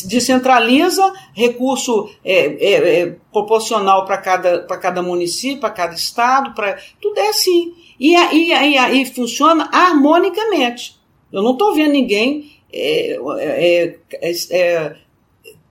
descentraliza 0.06 1.14
recurso 1.34 2.10
é, 2.24 2.74
é, 2.74 3.02
é 3.02 3.16
proporcional 3.32 4.06
para 4.06 4.18
cada, 4.18 4.64
cada 4.64 5.02
município, 5.02 5.60
para 5.60 5.70
cada 5.70 5.94
estado, 5.94 6.54
para 6.54 6.78
tudo 7.02 7.20
é 7.20 7.30
assim. 7.30 7.74
E 8.00 8.16
aí, 8.16 8.54
aí, 8.54 9.06
funciona 9.06 9.70
harmonicamente. 9.74 10.98
Eu 11.32 11.44
não 11.44 11.52
estou 11.52 11.76
vendo 11.76 11.92
ninguém 11.92 12.52
é, 12.72 13.20
é, 13.40 13.96
é, 14.14 14.32
é 14.52 14.96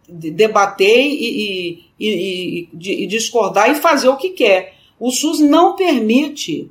debater 0.08 1.06
e, 1.06 1.84
e, 1.98 2.68
e, 2.78 3.02
e, 3.02 3.06
discordar 3.06 3.70
e 3.70 3.76
fazer 3.76 4.08
o 4.08 4.16
que 4.16 4.30
quer. 4.30 4.74
O 4.98 5.10
SUS 5.10 5.40
não 5.40 5.76
permite 5.76 6.70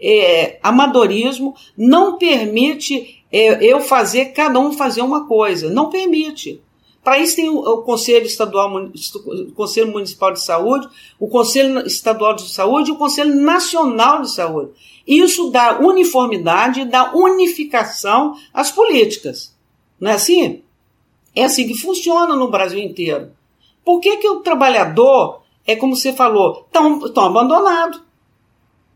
é, 0.00 0.58
amadorismo, 0.62 1.54
não 1.76 2.18
permite 2.18 3.22
é, 3.30 3.62
eu 3.64 3.80
fazer, 3.80 4.26
cada 4.26 4.58
um 4.58 4.72
fazer 4.72 5.02
uma 5.02 5.26
coisa. 5.26 5.70
Não 5.70 5.88
permite. 5.88 6.60
Para 7.06 7.20
isso 7.20 7.36
tem 7.36 7.48
o, 7.48 7.60
o, 7.60 7.82
Conselho 7.82 8.26
Estadual, 8.26 8.68
o 8.74 9.52
Conselho 9.52 9.92
Municipal 9.92 10.32
de 10.32 10.42
Saúde, 10.42 10.88
o 11.20 11.28
Conselho 11.28 11.86
Estadual 11.86 12.34
de 12.34 12.50
Saúde 12.50 12.90
e 12.90 12.94
o 12.94 12.96
Conselho 12.96 13.32
Nacional 13.32 14.22
de 14.22 14.34
Saúde. 14.34 14.72
Isso 15.06 15.48
dá 15.50 15.78
uniformidade, 15.78 16.84
dá 16.84 17.12
unificação 17.14 18.34
às 18.52 18.72
políticas. 18.72 19.56
Não 20.00 20.10
é 20.10 20.14
assim? 20.14 20.64
É 21.32 21.44
assim 21.44 21.68
que 21.68 21.78
funciona 21.78 22.34
no 22.34 22.50
Brasil 22.50 22.80
inteiro. 22.80 23.30
Por 23.84 24.00
que, 24.00 24.16
que 24.16 24.28
o 24.28 24.40
trabalhador, 24.40 25.42
é 25.64 25.76
como 25.76 25.94
você 25.94 26.12
falou, 26.12 26.66
tão, 26.72 26.98
tão 27.12 27.26
abandonado? 27.26 28.02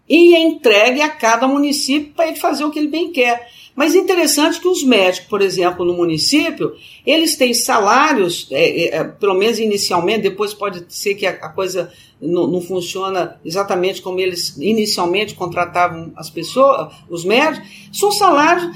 E 0.09 0.35
é 0.35 0.41
entregue 0.41 1.01
a 1.01 1.11
cada 1.11 1.47
município 1.47 2.13
para 2.13 2.27
ele 2.27 2.41
fazer 2.41 2.65
o 2.65 2.73
que 2.73 2.81
ele 2.81 2.89
bem 2.89 3.13
quer. 3.13 3.49
Mas 3.75 3.95
interessante 3.95 4.61
que 4.61 4.69
os 4.69 4.83
médicos, 4.83 5.29
por 5.29 5.41
exemplo, 5.41 5.85
no 5.85 5.95
município, 5.95 6.75
eles 7.07 7.37
têm 7.37 7.55
salários, 7.55 8.47
é, 8.51 8.85
é, 8.85 8.97
é 8.97 9.05
pelo 9.05 9.35
menos 9.35 9.59
inicialmente, 9.59 10.23
depois 10.23 10.53
pode 10.53 10.85
ser 10.89 11.15
que 11.15 11.27
a, 11.27 11.31
a 11.31 11.49
coisa 11.49 11.93
não, 12.21 12.47
não, 12.47 12.61
funciona 12.61 13.41
exatamente 13.45 14.03
como 14.03 14.21
eles 14.21 14.57
inicialmente 14.59 15.35
contratavam 15.35 16.13
as 16.17 16.29
pessoas, 16.29 16.93
os 17.09 17.25
médicos, 17.25 17.69
são 17.93 18.13
salários 18.13 18.71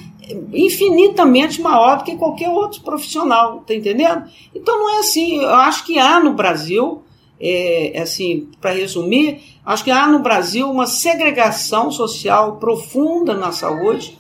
infinitamente 0.53 1.61
maior 1.61 1.99
do 1.99 2.05
que 2.05 2.17
qualquer 2.17 2.49
outro 2.49 2.81
profissional, 2.81 3.63
tá 3.67 3.75
entendendo? 3.75 4.25
Então 4.55 4.79
não 4.79 4.97
é 4.97 5.01
assim, 5.01 5.37
eu 5.37 5.55
acho 5.55 5.85
que 5.85 5.99
há 5.99 6.19
no 6.19 6.33
Brasil, 6.33 7.03
é, 7.39 8.01
assim, 8.01 8.49
para 8.61 8.73
resumir, 8.73 9.43
acho 9.65 9.85
que 9.85 9.91
há 9.91 10.07
no 10.07 10.21
Brasil 10.21 10.71
uma 10.71 10.87
segregação 10.87 11.91
social 11.91 12.57
profunda 12.57 13.35
na 13.35 13.53
saúde, 13.53 14.19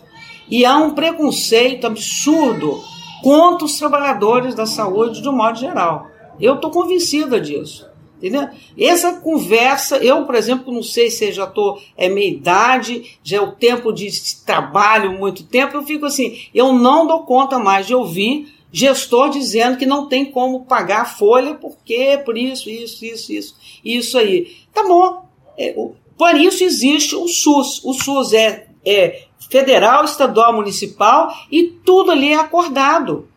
e 0.50 0.64
há 0.64 0.76
um 0.76 0.94
preconceito 0.94 1.86
absurdo 1.86 2.82
contra 3.22 3.64
os 3.64 3.78
trabalhadores 3.78 4.54
da 4.54 4.66
saúde 4.66 5.22
de 5.22 5.28
um 5.28 5.36
modo 5.36 5.58
geral. 5.58 6.06
Eu 6.40 6.56
estou 6.56 6.70
convencida 6.70 7.40
disso. 7.40 7.88
Entendeu? 8.18 8.48
Essa 8.78 9.20
conversa, 9.20 9.98
eu, 9.98 10.24
por 10.24 10.34
exemplo, 10.34 10.72
não 10.72 10.82
sei 10.82 11.10
se 11.10 11.30
já 11.32 11.44
estou, 11.44 11.78
é 11.96 12.08
meia 12.08 12.30
idade, 12.30 13.18
já 13.22 13.36
é 13.36 13.40
o 13.40 13.52
tempo 13.52 13.92
de 13.92 14.08
trabalho, 14.46 15.12
muito 15.12 15.44
tempo, 15.44 15.76
eu 15.76 15.82
fico 15.82 16.06
assim, 16.06 16.38
eu 16.54 16.72
não 16.72 17.06
dou 17.06 17.24
conta 17.24 17.58
mais 17.58 17.86
de 17.86 17.94
ouvir 17.94 18.54
gestor 18.74 19.30
dizendo 19.30 19.76
que 19.76 19.86
não 19.86 20.08
tem 20.08 20.24
como 20.24 20.64
pagar 20.64 21.02
a 21.02 21.06
folha, 21.06 21.54
porque 21.54 22.20
por 22.24 22.36
isso, 22.36 22.68
isso, 22.68 23.04
isso, 23.04 23.32
isso, 23.32 23.56
isso 23.84 24.18
aí. 24.18 24.50
Tá 24.72 24.82
bom. 24.82 25.28
É, 25.56 25.72
por 26.18 26.34
isso 26.34 26.64
existe 26.64 27.14
o 27.14 27.28
SUS. 27.28 27.84
O 27.84 27.92
SUS 27.92 28.32
é, 28.32 28.66
é 28.84 29.26
federal, 29.50 30.04
estadual, 30.04 30.52
municipal, 30.52 31.34
e 31.50 31.64
tudo 31.84 32.10
ali 32.10 32.32
é 32.32 32.36
acordado. 32.36 33.28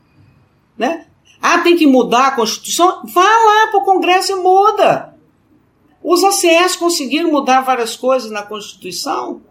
Né? 0.77 1.07
Ah, 1.41 1.59
tem 1.59 1.75
que 1.75 1.87
mudar 1.87 2.27
a 2.27 2.35
Constituição? 2.35 3.01
Vá 3.05 3.21
lá 3.21 3.67
para 3.71 3.79
o 3.79 3.85
Congresso 3.85 4.31
e 4.31 4.35
muda. 4.35 5.15
Os 6.03 6.23
ACS 6.23 6.75
conseguiram 6.75 7.31
mudar 7.31 7.61
várias 7.61 7.95
coisas 7.95 8.31
na 8.31 8.43
Constituição. 8.43 9.41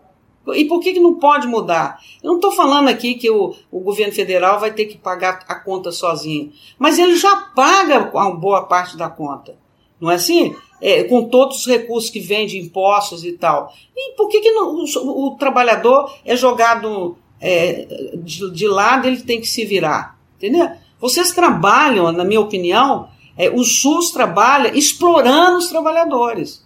E 0.55 0.65
por 0.65 0.81
que, 0.81 0.93
que 0.93 1.01
não 1.01 1.15
pode 1.15 1.47
mudar? 1.47 2.01
Eu 2.23 2.29
não 2.29 2.37
estou 2.37 2.53
falando 2.53 2.89
aqui 2.89 3.15
que 3.15 3.29
o, 3.29 3.55
o 3.71 3.81
governo 3.81 4.13
federal 4.13 4.61
vai 4.61 4.73
ter 4.73 4.87
que 4.87 4.97
pagar 4.97 5.45
a 5.49 5.57
conta 5.57 5.91
sozinho. 5.91 6.53
Mas 6.79 6.99
ele 6.99 7.17
já 7.17 7.37
paga 7.37 8.11
uma 8.15 8.35
boa 8.35 8.63
parte 8.65 8.97
da 8.97 9.11
conta. 9.11 9.59
Não 10.01 10.11
é 10.11 10.15
assim? 10.15 10.55
é, 10.81 11.05
com 11.05 11.29
todos 11.29 11.61
os 11.61 11.67
recursos 11.67 12.11
que 12.11 12.21
vem 12.21 12.47
de 12.47 12.59
impostos 12.59 13.25
e 13.25 13.33
tal. 13.33 13.73
E 13.95 14.15
por 14.17 14.29
que, 14.29 14.41
que 14.41 14.51
não, 14.51 14.75
o, 14.75 15.27
o, 15.27 15.37
trabalhador 15.37 16.13
é 16.25 16.37
jogado 16.37 17.17
é, 17.41 18.15
de, 18.17 18.51
de, 18.51 18.69
lado 18.69 19.07
ele 19.07 19.23
tem 19.23 19.41
que 19.41 19.47
se 19.47 19.65
virar? 19.65 20.19
Entendeu? 20.37 20.71
Vocês 21.01 21.33
trabalham, 21.33 22.13
na 22.13 22.25
minha 22.25 22.41
opinião, 22.41 23.09
é, 23.37 23.51
o 23.51 23.63
SUS 23.63 24.11
trabalha 24.11 24.77
explorando 24.77 25.59
os 25.59 25.69
trabalhadores. 25.69 26.65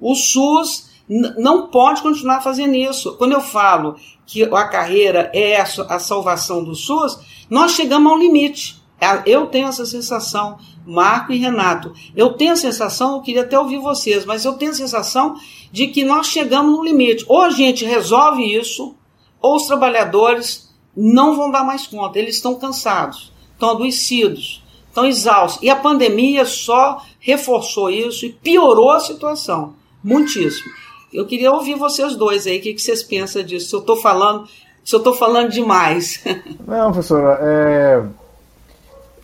O 0.00 0.14
SUS 0.14 0.88
não 1.08 1.68
pode 1.68 2.02
continuar 2.02 2.40
fazendo 2.40 2.74
isso. 2.74 3.16
Quando 3.16 3.32
eu 3.32 3.40
falo 3.40 3.96
que 4.26 4.44
a 4.44 4.64
carreira 4.68 5.30
é 5.32 5.58
a 5.60 5.98
salvação 5.98 6.62
do 6.62 6.74
SUS, 6.74 7.18
nós 7.48 7.72
chegamos 7.72 8.12
ao 8.12 8.18
limite. 8.18 8.80
É, 9.00 9.22
eu 9.26 9.46
tenho 9.46 9.68
essa 9.68 9.86
sensação, 9.86 10.58
Marco 10.84 11.32
e 11.32 11.38
Renato. 11.38 11.92
Eu 12.16 12.32
tenho 12.32 12.52
a 12.52 12.56
sensação, 12.56 13.14
eu 13.14 13.22
queria 13.22 13.42
até 13.42 13.58
ouvir 13.58 13.78
vocês, 13.78 14.24
mas 14.24 14.44
eu 14.44 14.54
tenho 14.54 14.72
a 14.72 14.74
sensação 14.74 15.36
de 15.70 15.86
que 15.88 16.04
nós 16.04 16.26
chegamos 16.26 16.72
no 16.72 16.84
limite. 16.84 17.24
Ou 17.28 17.42
a 17.42 17.50
gente 17.50 17.84
resolve 17.84 18.42
isso, 18.42 18.96
ou 19.40 19.56
os 19.56 19.66
trabalhadores 19.66 20.68
não 20.96 21.36
vão 21.36 21.50
dar 21.50 21.62
mais 21.62 21.86
conta. 21.86 22.18
Eles 22.18 22.36
estão 22.36 22.56
cansados, 22.56 23.32
estão 23.52 23.70
adoecidos, 23.70 24.64
estão 24.88 25.06
exaustos. 25.06 25.62
E 25.62 25.70
a 25.70 25.76
pandemia 25.76 26.44
só 26.44 27.00
reforçou 27.20 27.88
isso 27.90 28.26
e 28.26 28.32
piorou 28.32 28.90
a 28.90 29.00
situação. 29.00 29.74
Muitíssimo. 30.02 30.72
Eu 31.12 31.24
queria 31.24 31.52
ouvir 31.52 31.76
vocês 31.76 32.16
dois 32.16 32.46
aí, 32.46 32.58
o 32.58 32.60
que, 32.60 32.76
vocês 32.76 33.02
pensam 33.02 33.42
disso? 33.44 33.68
Se 33.68 33.74
eu 33.74 33.80
estou 33.80 33.96
falando, 33.96 34.48
se 34.84 34.94
eu 34.94 34.98
estou 34.98 35.14
falando 35.14 35.50
demais. 35.50 36.22
Não, 36.66 36.92
professora, 36.92 37.38
é 37.40 38.27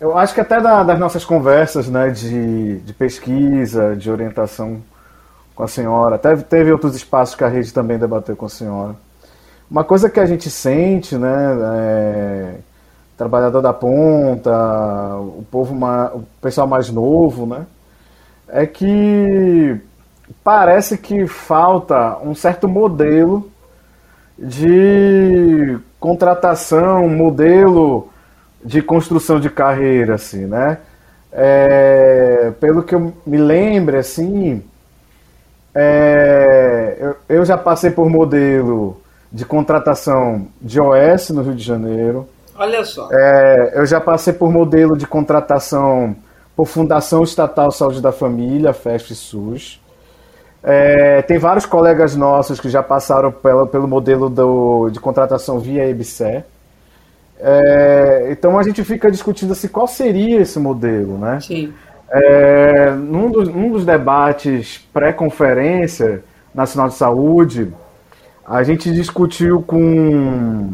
eu 0.05 0.19
acho 0.19 0.35
que 0.35 0.41
até 0.41 0.61
da, 0.61 0.83
das 0.83 0.99
nossas 0.99 1.25
conversas 1.25 1.89
né, 1.89 2.11
de, 2.11 2.79
de 2.81 2.93
pesquisa, 2.93 3.97
de 3.97 4.11
orientação 4.11 4.83
com 5.55 5.63
a 5.63 5.69
senhora, 5.69 6.17
até 6.17 6.37
teve 6.37 6.71
outros 6.71 6.95
espaços 6.95 7.35
que 7.35 7.43
a 7.43 7.49
rede 7.49 7.73
também 7.73 7.99
debateu 7.99 8.37
com 8.37 8.45
a 8.45 8.51
senhora. 8.51 8.95
Uma 9.71 9.83
coisa 9.83 10.11
que 10.11 10.21
a 10.21 10.27
gente 10.27 10.51
sente, 10.51 11.17
né, 11.17 11.57
é, 11.75 12.55
trabalhador 13.17 13.63
da 13.63 13.73
ponta, 13.73 14.51
o 15.17 15.43
povo, 15.51 15.75
o 16.15 16.23
pessoal 16.39 16.67
mais 16.67 16.91
novo, 16.91 17.47
né, 17.47 17.65
é 18.49 18.67
que 18.67 19.81
parece 20.43 20.99
que 20.99 21.27
falta 21.27 22.19
um 22.19 22.35
certo 22.35 22.69
modelo 22.69 23.51
de 24.39 25.79
contratação, 25.99 27.09
modelo 27.09 28.11
de 28.65 28.81
construção 28.81 29.39
de 29.39 29.51
carreira, 29.51 30.15
assim, 30.15 30.47
né? 30.47 30.79
É, 31.31 32.53
pelo 32.61 32.83
que 32.83 32.95
eu 32.95 33.13
me 33.27 33.37
lembro, 33.37 33.99
assim, 33.99 34.63
é, 35.75 36.97
eu, 36.99 37.17
eu, 37.29 37.45
já 37.45 37.59
passei 37.59 37.91
por 37.91 38.09
modelo 38.09 39.01
de 39.33 39.45
contratação 39.45 40.47
de 40.63 40.81
OS 40.81 41.31
no 41.31 41.43
Rio 41.43 41.55
de 41.55 41.65
Janeiro. 41.65 42.29
Olha 42.57 42.85
só. 42.85 43.09
É, 43.13 43.73
eu 43.75 43.85
já 43.85 44.01
passei 44.01 44.33
por 44.33 44.51
modelo 44.51 44.97
de 44.97 45.07
contratação 45.07 46.15
por 46.55 46.67
Fundação 46.67 47.25
Estatal 47.25 47.73
Saúde 47.73 48.01
da 48.01 48.13
Família, 48.13 48.73
FESP 48.73 49.15
SUS. 49.15 49.81
É, 50.63 51.21
tem 51.23 51.37
vários 51.37 51.67
colegas 51.67 52.15
nossos 52.15 52.61
que 52.61 52.71
já 52.71 52.83
passaram 52.83 53.31
pelo, 53.33 53.67
pelo 53.67 53.89
modelo 53.89 54.31
do, 54.31 54.89
de 54.89 55.01
contratação 55.01 55.59
via 55.59 55.89
EBSE. 55.89 56.45
É, 57.39 58.29
então 58.31 58.59
a 58.59 58.63
gente 58.63 58.83
fica 58.85 59.11
discutindo 59.11 59.53
assim, 59.53 59.69
qual 59.69 59.87
seria 59.87 60.41
esse 60.41 60.59
modelo, 60.59 61.19
né? 61.19 61.41
Sim. 61.41 61.73
É, 62.11 62.91
num, 62.91 63.31
dos, 63.31 63.49
num 63.49 63.73
dos 63.73 63.85
debates 63.85 64.87
pré-conferência 64.93 66.23
nacional 66.55 66.89
de 66.89 66.95
saúde, 66.95 67.73
a 68.47 68.63
gente 68.63 68.93
discutiu 68.93 69.63
com, 69.63 70.71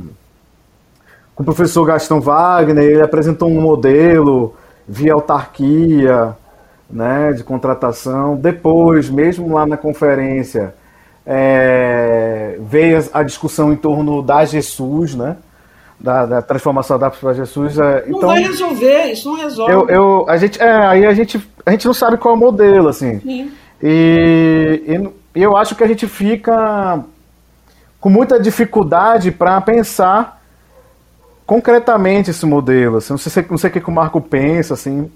com 1.35 1.43
o 1.43 1.47
professor 1.47 1.85
Gastão 1.87 2.21
Wagner, 2.21 2.85
ele 2.85 3.03
apresentou 3.03 3.49
um 3.49 3.61
modelo 3.61 4.55
via 4.87 5.15
autarquia, 5.15 6.37
né, 6.91 7.33
de 7.33 7.45
contratação. 7.45 8.37
Depois, 8.37 9.09
mesmo 9.09 9.55
lá 9.55 9.65
na 9.65 9.77
conferência, 9.77 10.75
é, 11.25 12.59
veio 12.61 13.09
a 13.13 13.23
discussão 13.23 13.73
em 13.73 13.77
torno 13.77 14.21
da 14.21 14.45
Jesus, 14.45 15.15
né? 15.15 15.37
Da, 16.01 16.24
da 16.24 16.40
transformação 16.40 16.98
da 16.98 17.11
para 17.11 17.34
Jesus. 17.34 17.78
É, 17.78 18.07
não 18.07 18.16
então, 18.16 18.28
vai 18.30 18.42
resolver, 18.42 19.12
isso 19.12 19.28
não 19.28 19.36
resolve. 19.36 19.70
Eu, 19.70 19.88
eu, 19.90 20.24
a 20.26 20.38
gente, 20.38 20.59
é, 20.59 20.86
aí 20.86 21.05
a 21.05 21.12
gente, 21.12 21.38
a 21.66 21.70
gente 21.72 21.86
não 21.86 21.92
sabe 21.92 22.16
qual 22.16 22.34
é 22.34 22.36
o 22.38 22.40
modelo, 22.40 22.88
assim. 22.88 23.20
Sim. 23.20 23.53
E, 23.82 25.11
e 25.34 25.42
eu 25.42 25.57
acho 25.59 25.74
que 25.74 25.84
a 25.84 25.86
gente 25.86 26.07
fica 26.07 27.05
com 28.01 28.09
muita 28.09 28.40
dificuldade 28.40 29.30
para 29.30 29.61
pensar 29.61 30.40
concretamente 31.46 32.30
esse 32.30 32.46
modelo. 32.46 32.96
Assim, 32.96 33.12
não 33.12 33.18
sei, 33.18 33.46
não 33.51 33.59
sei 33.59 33.70
o 33.70 33.72
que, 33.72 33.80
que 33.80 33.90
o 33.90 33.92
Marco 33.92 34.20
pensa, 34.20 34.74
assim, 34.74 35.11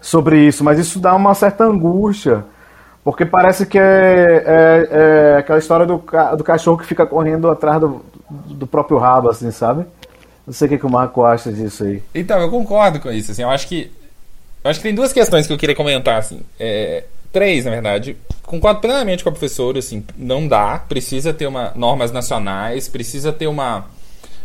sobre 0.00 0.46
isso, 0.46 0.64
mas 0.64 0.78
isso 0.78 0.98
dá 0.98 1.14
uma 1.14 1.34
certa 1.34 1.64
angústia, 1.64 2.44
porque 3.04 3.24
parece 3.24 3.66
que 3.66 3.78
é, 3.78 4.44
é, 4.46 4.88
é 4.90 5.36
aquela 5.38 5.58
história 5.58 5.86
do, 5.86 6.02
do 6.36 6.44
cachorro 6.44 6.78
que 6.78 6.86
fica 6.86 7.06
correndo 7.06 7.48
atrás 7.48 7.80
do, 7.80 8.04
do 8.30 8.66
próprio 8.66 8.98
rabo, 8.98 9.30
assim, 9.30 9.50
sabe? 9.50 9.84
Não 10.46 10.52
sei 10.52 10.66
o 10.66 10.68
que, 10.70 10.78
que 10.78 10.86
o 10.86 10.90
Marco 10.90 11.24
acha 11.24 11.52
disso 11.52 11.84
aí. 11.84 12.02
Então, 12.14 12.40
eu 12.40 12.50
concordo 12.50 13.00
com 13.00 13.10
isso, 13.10 13.32
assim, 13.32 13.42
eu 13.42 13.50
acho 13.50 13.66
que 13.66 13.90
eu 14.62 14.70
acho 14.70 14.78
que 14.78 14.86
tem 14.86 14.94
duas 14.94 15.12
questões 15.12 15.46
que 15.46 15.52
eu 15.52 15.56
queria 15.56 15.74
comentar, 15.74 16.18
assim, 16.18 16.42
é, 16.58 17.04
três, 17.32 17.64
na 17.64 17.70
verdade. 17.70 18.16
Concordo 18.42 18.80
plenamente 18.80 19.22
com 19.22 19.30
a 19.30 19.32
professora, 19.32 19.78
assim, 19.78 20.04
não 20.16 20.46
dá, 20.46 20.78
precisa 20.86 21.32
ter 21.32 21.46
uma 21.46 21.72
normas 21.74 22.12
nacionais, 22.12 22.88
precisa 22.88 23.32
ter 23.32 23.46
uma 23.46 23.86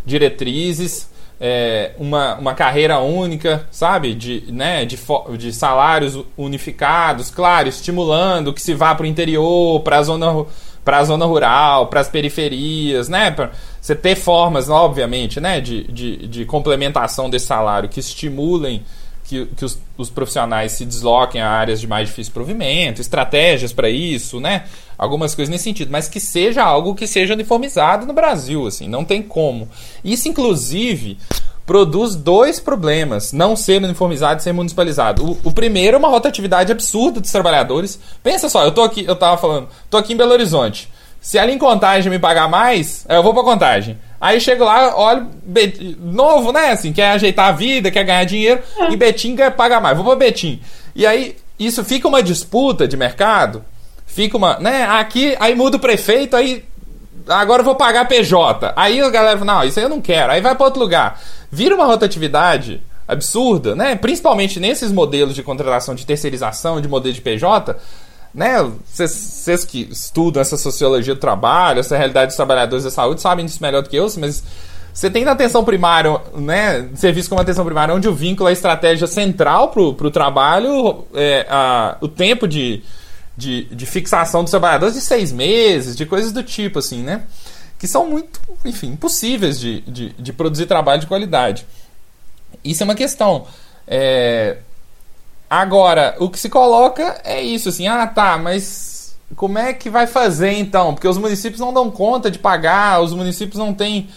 diretrizes, 0.06 1.10
é, 1.40 1.92
uma, 1.98 2.36
uma 2.36 2.54
carreira 2.54 3.00
única, 3.00 3.68
sabe? 3.72 4.14
De, 4.14 4.46
né, 4.50 4.86
de, 4.86 4.98
de 5.38 5.54
salários 5.54 6.18
unificados, 6.38 7.30
claro, 7.30 7.68
estimulando 7.68 8.54
que 8.54 8.62
se 8.62 8.74
vá 8.74 8.96
para 8.96 9.04
o 9.04 9.08
interior, 9.08 9.82
para 9.82 9.98
a 9.98 10.04
zona 10.04 10.46
para 10.84 11.00
a 11.00 11.04
zona 11.04 11.26
rural, 11.26 11.88
para 11.88 12.00
as 12.00 12.08
periferias, 12.08 13.10
né? 13.10 13.32
Pra 13.32 13.50
você 13.82 13.96
ter 13.96 14.16
formas, 14.16 14.70
obviamente, 14.70 15.42
né, 15.42 15.60
de, 15.60 15.84
de, 15.86 16.28
de 16.28 16.46
complementação 16.46 17.28
desse 17.28 17.48
salário 17.48 17.90
que 17.90 18.00
estimulem 18.00 18.84
que, 19.26 19.46
que 19.48 19.66
os, 19.66 19.78
os, 19.98 20.10
profissionais 20.10 20.74
se 20.74 20.86
desloquem 20.86 21.42
a 21.42 21.50
áreas 21.50 21.82
de 21.82 21.88
mais 21.88 22.08
difícil 22.08 22.32
provimento, 22.32 23.02
estratégias 23.02 23.74
para 23.74 23.90
isso, 23.90 24.40
né? 24.40 24.66
Algumas 24.98 25.36
coisas 25.36 25.52
nesse 25.52 25.66
sentido, 25.66 25.92
mas 25.92 26.08
que 26.08 26.20
seja 26.20 26.64
algo 26.64 26.96
que 26.96 27.08
seja 27.08 27.34
uniformizado 27.34 28.06
no 28.06 28.14
Brasil, 28.14 28.66
assim, 28.68 28.88
não 28.88 29.04
tem 29.04 29.22
como. 29.22 29.68
Isso, 30.04 30.30
inclusive, 30.30 31.18
produz 31.66 32.16
dois 32.16 32.60
problemas: 32.60 33.34
não 33.34 33.56
ser 33.56 33.84
uniformizado 33.84 34.40
e 34.40 34.44
ser 34.44 34.54
municipalizado. 34.54 35.26
O, 35.26 35.50
o, 35.50 35.52
primeiro 35.52 35.96
é 35.96 36.00
uma 36.00 36.08
rotatividade 36.08 36.72
absurda 36.72 37.20
dos 37.20 37.32
trabalhadores. 37.32 38.00
Pensa 38.24 38.48
só, 38.48 38.64
eu 38.64 38.72
tô 38.72 38.84
aqui, 38.84 39.04
eu 39.06 39.16
tava 39.16 39.38
falando, 39.38 39.68
tô 39.90 39.98
aqui 39.98 40.14
em 40.14 40.18
Belo 40.18 40.32
Horizonte. 40.32 40.90
Se 41.20 41.40
ali 41.40 41.54
em 41.54 41.58
contagem 41.58 42.12
me 42.12 42.20
pagar 42.20 42.48
mais, 42.48 43.06
eu 43.10 43.24
vou 43.24 43.34
pra 43.34 43.42
contagem. 43.42 43.98
Aí 44.20 44.40
chego 44.40 44.64
lá, 44.64 44.96
olho, 44.98 45.28
novo, 46.00 46.52
né? 46.52 46.72
Assim, 46.72 46.94
quer 46.94 47.12
ajeitar 47.12 47.50
a 47.50 47.52
vida, 47.52 47.92
quer 47.92 48.04
ganhar 48.04 48.24
dinheiro, 48.24 48.62
é. 48.78 48.92
e 48.92 48.96
Betim 48.96 49.36
quer 49.36 49.52
pagar 49.52 49.82
mais. 49.82 49.96
Vou 49.96 50.06
pra 50.06 50.16
Betim. 50.16 50.62
E 50.96 51.06
aí, 51.06 51.36
isso 51.60 51.84
fica 51.84 52.08
uma 52.08 52.24
disputa 52.24 52.88
de 52.88 52.96
mercado, 52.98 53.64
fica 54.06 54.38
uma. 54.38 54.58
né? 54.60 54.84
Aqui, 54.84 55.36
aí 55.40 55.56
muda 55.56 55.78
o 55.78 55.80
prefeito, 55.80 56.36
aí. 56.36 56.64
Agora 57.28 57.62
eu 57.62 57.66
vou 57.66 57.76
pagar 57.76 58.08
PJ. 58.08 58.72
Aí 58.76 59.02
a 59.02 59.10
galera 59.10 59.38
fala, 59.38 59.54
não, 59.56 59.64
isso 59.64 59.80
aí 59.80 59.86
eu 59.86 59.90
não 59.90 60.00
quero. 60.00 60.32
Aí 60.32 60.42
vai 60.42 60.54
para 60.54 60.66
outro 60.66 60.80
lugar. 60.80 61.20
Vira 61.52 61.74
uma 61.74 61.86
rotatividade 61.86 62.82
absurda, 63.08 63.76
né? 63.76 63.96
Principalmente 63.96 64.60
nesses 64.60 64.92
modelos 64.92 65.34
de 65.34 65.42
contratação 65.42 65.96
de 65.96 66.06
terceirização, 66.06 66.80
de 66.80 66.88
modelo 66.88 67.14
de 67.14 67.22
PJ, 67.22 67.76
né, 68.36 68.70
vocês 68.86 69.64
que 69.64 69.88
estudam 69.90 70.42
essa 70.42 70.58
sociologia 70.58 71.16
do 71.16 71.20
trabalho, 71.22 71.80
essa 71.80 71.96
realidade 71.96 72.28
dos 72.28 72.36
trabalhadores 72.36 72.84
da 72.84 72.92
saúde, 72.92 73.22
sabem 73.22 73.46
disso 73.46 73.60
melhor 73.62 73.82
do 73.82 73.90
que 73.90 73.96
eu, 73.96 74.06
mas 74.20 74.44
você 74.94 75.10
tem 75.10 75.24
na 75.24 75.32
atenção 75.32 75.64
primária, 75.64 76.20
né, 76.36 76.90
serviço 76.96 77.30
como 77.30 77.40
atenção 77.40 77.64
primária, 77.64 77.96
onde 77.96 78.10
o 78.10 78.14
vínculo 78.14 78.50
é 78.50 78.52
a 78.52 78.54
estratégia 78.54 79.08
central 79.08 79.70
para 79.70 79.82
o 79.82 80.12
trabalho, 80.12 81.06
é, 81.14 81.48
a, 81.50 81.98
o 82.02 82.10
tempo 82.10 82.46
de, 82.46 82.84
de, 83.38 83.66
de, 83.66 83.86
fixação 83.86 84.44
dos 84.44 84.52
trabalhadores 84.52 84.96
de 84.96 85.02
seis 85.02 85.32
meses, 85.32 85.96
de 85.96 86.06
coisas 86.06 86.34
do 86.34 86.44
tipo, 86.44 86.80
assim, 86.80 87.02
né? 87.02 87.24
Que 87.80 87.88
são 87.88 88.10
muito, 88.10 88.40
enfim, 88.66 88.88
impossíveis 88.88 89.60
de, 89.60 89.80
de, 89.82 90.10
de 90.12 90.34
produzir 90.34 90.66
trabalho 90.66 91.02
de 91.02 91.08
qualidade. 91.08 91.66
Isso 92.64 92.84
é 92.84 92.86
uma 92.86 92.96
questão. 92.96 93.46
É, 93.88 94.58
Agora, 95.50 96.16
o 96.20 96.30
que 96.30 96.40
se 96.40 96.50
coloca 96.50 97.20
é 97.24 97.42
isso, 97.42 97.70
assim, 97.70 97.88
ah, 97.88 98.08
tá, 98.08 98.38
mas 98.38 99.16
como 99.36 99.58
é 99.58 99.74
que 99.74 99.90
vai 99.90 100.08
fazer 100.08 100.52
então? 100.54 100.94
Porque 100.94 101.08
os 101.08 101.18
municípios 101.18 101.60
não 101.60 101.74
dão 101.74 101.92
conta 101.92 102.32
de 102.32 102.40
pagar, 102.40 103.02
os 103.02 103.14
municípios 103.14 103.58
não 103.58 103.74
têm 103.74 104.10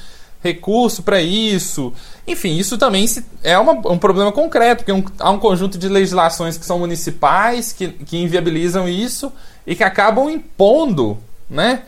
recurso 0.42 1.02
para 1.02 1.20
isso. 1.20 1.92
Enfim, 2.26 2.56
isso 2.56 2.78
também 2.78 3.06
é 3.42 3.58
uma, 3.58 3.72
um 3.72 3.98
problema 3.98 4.30
concreto, 4.30 4.84
porque 4.84 4.92
um, 4.92 5.04
há 5.18 5.30
um 5.30 5.38
conjunto 5.38 5.76
de 5.76 5.88
legislações 5.88 6.56
que 6.56 6.64
são 6.64 6.78
municipais, 6.78 7.72
que, 7.72 7.88
que 7.88 8.18
inviabilizam 8.18 8.88
isso 8.88 9.32
e 9.66 9.74
que 9.74 9.84
acabam 9.84 10.30
impondo, 10.30 11.18
né, 11.50 11.82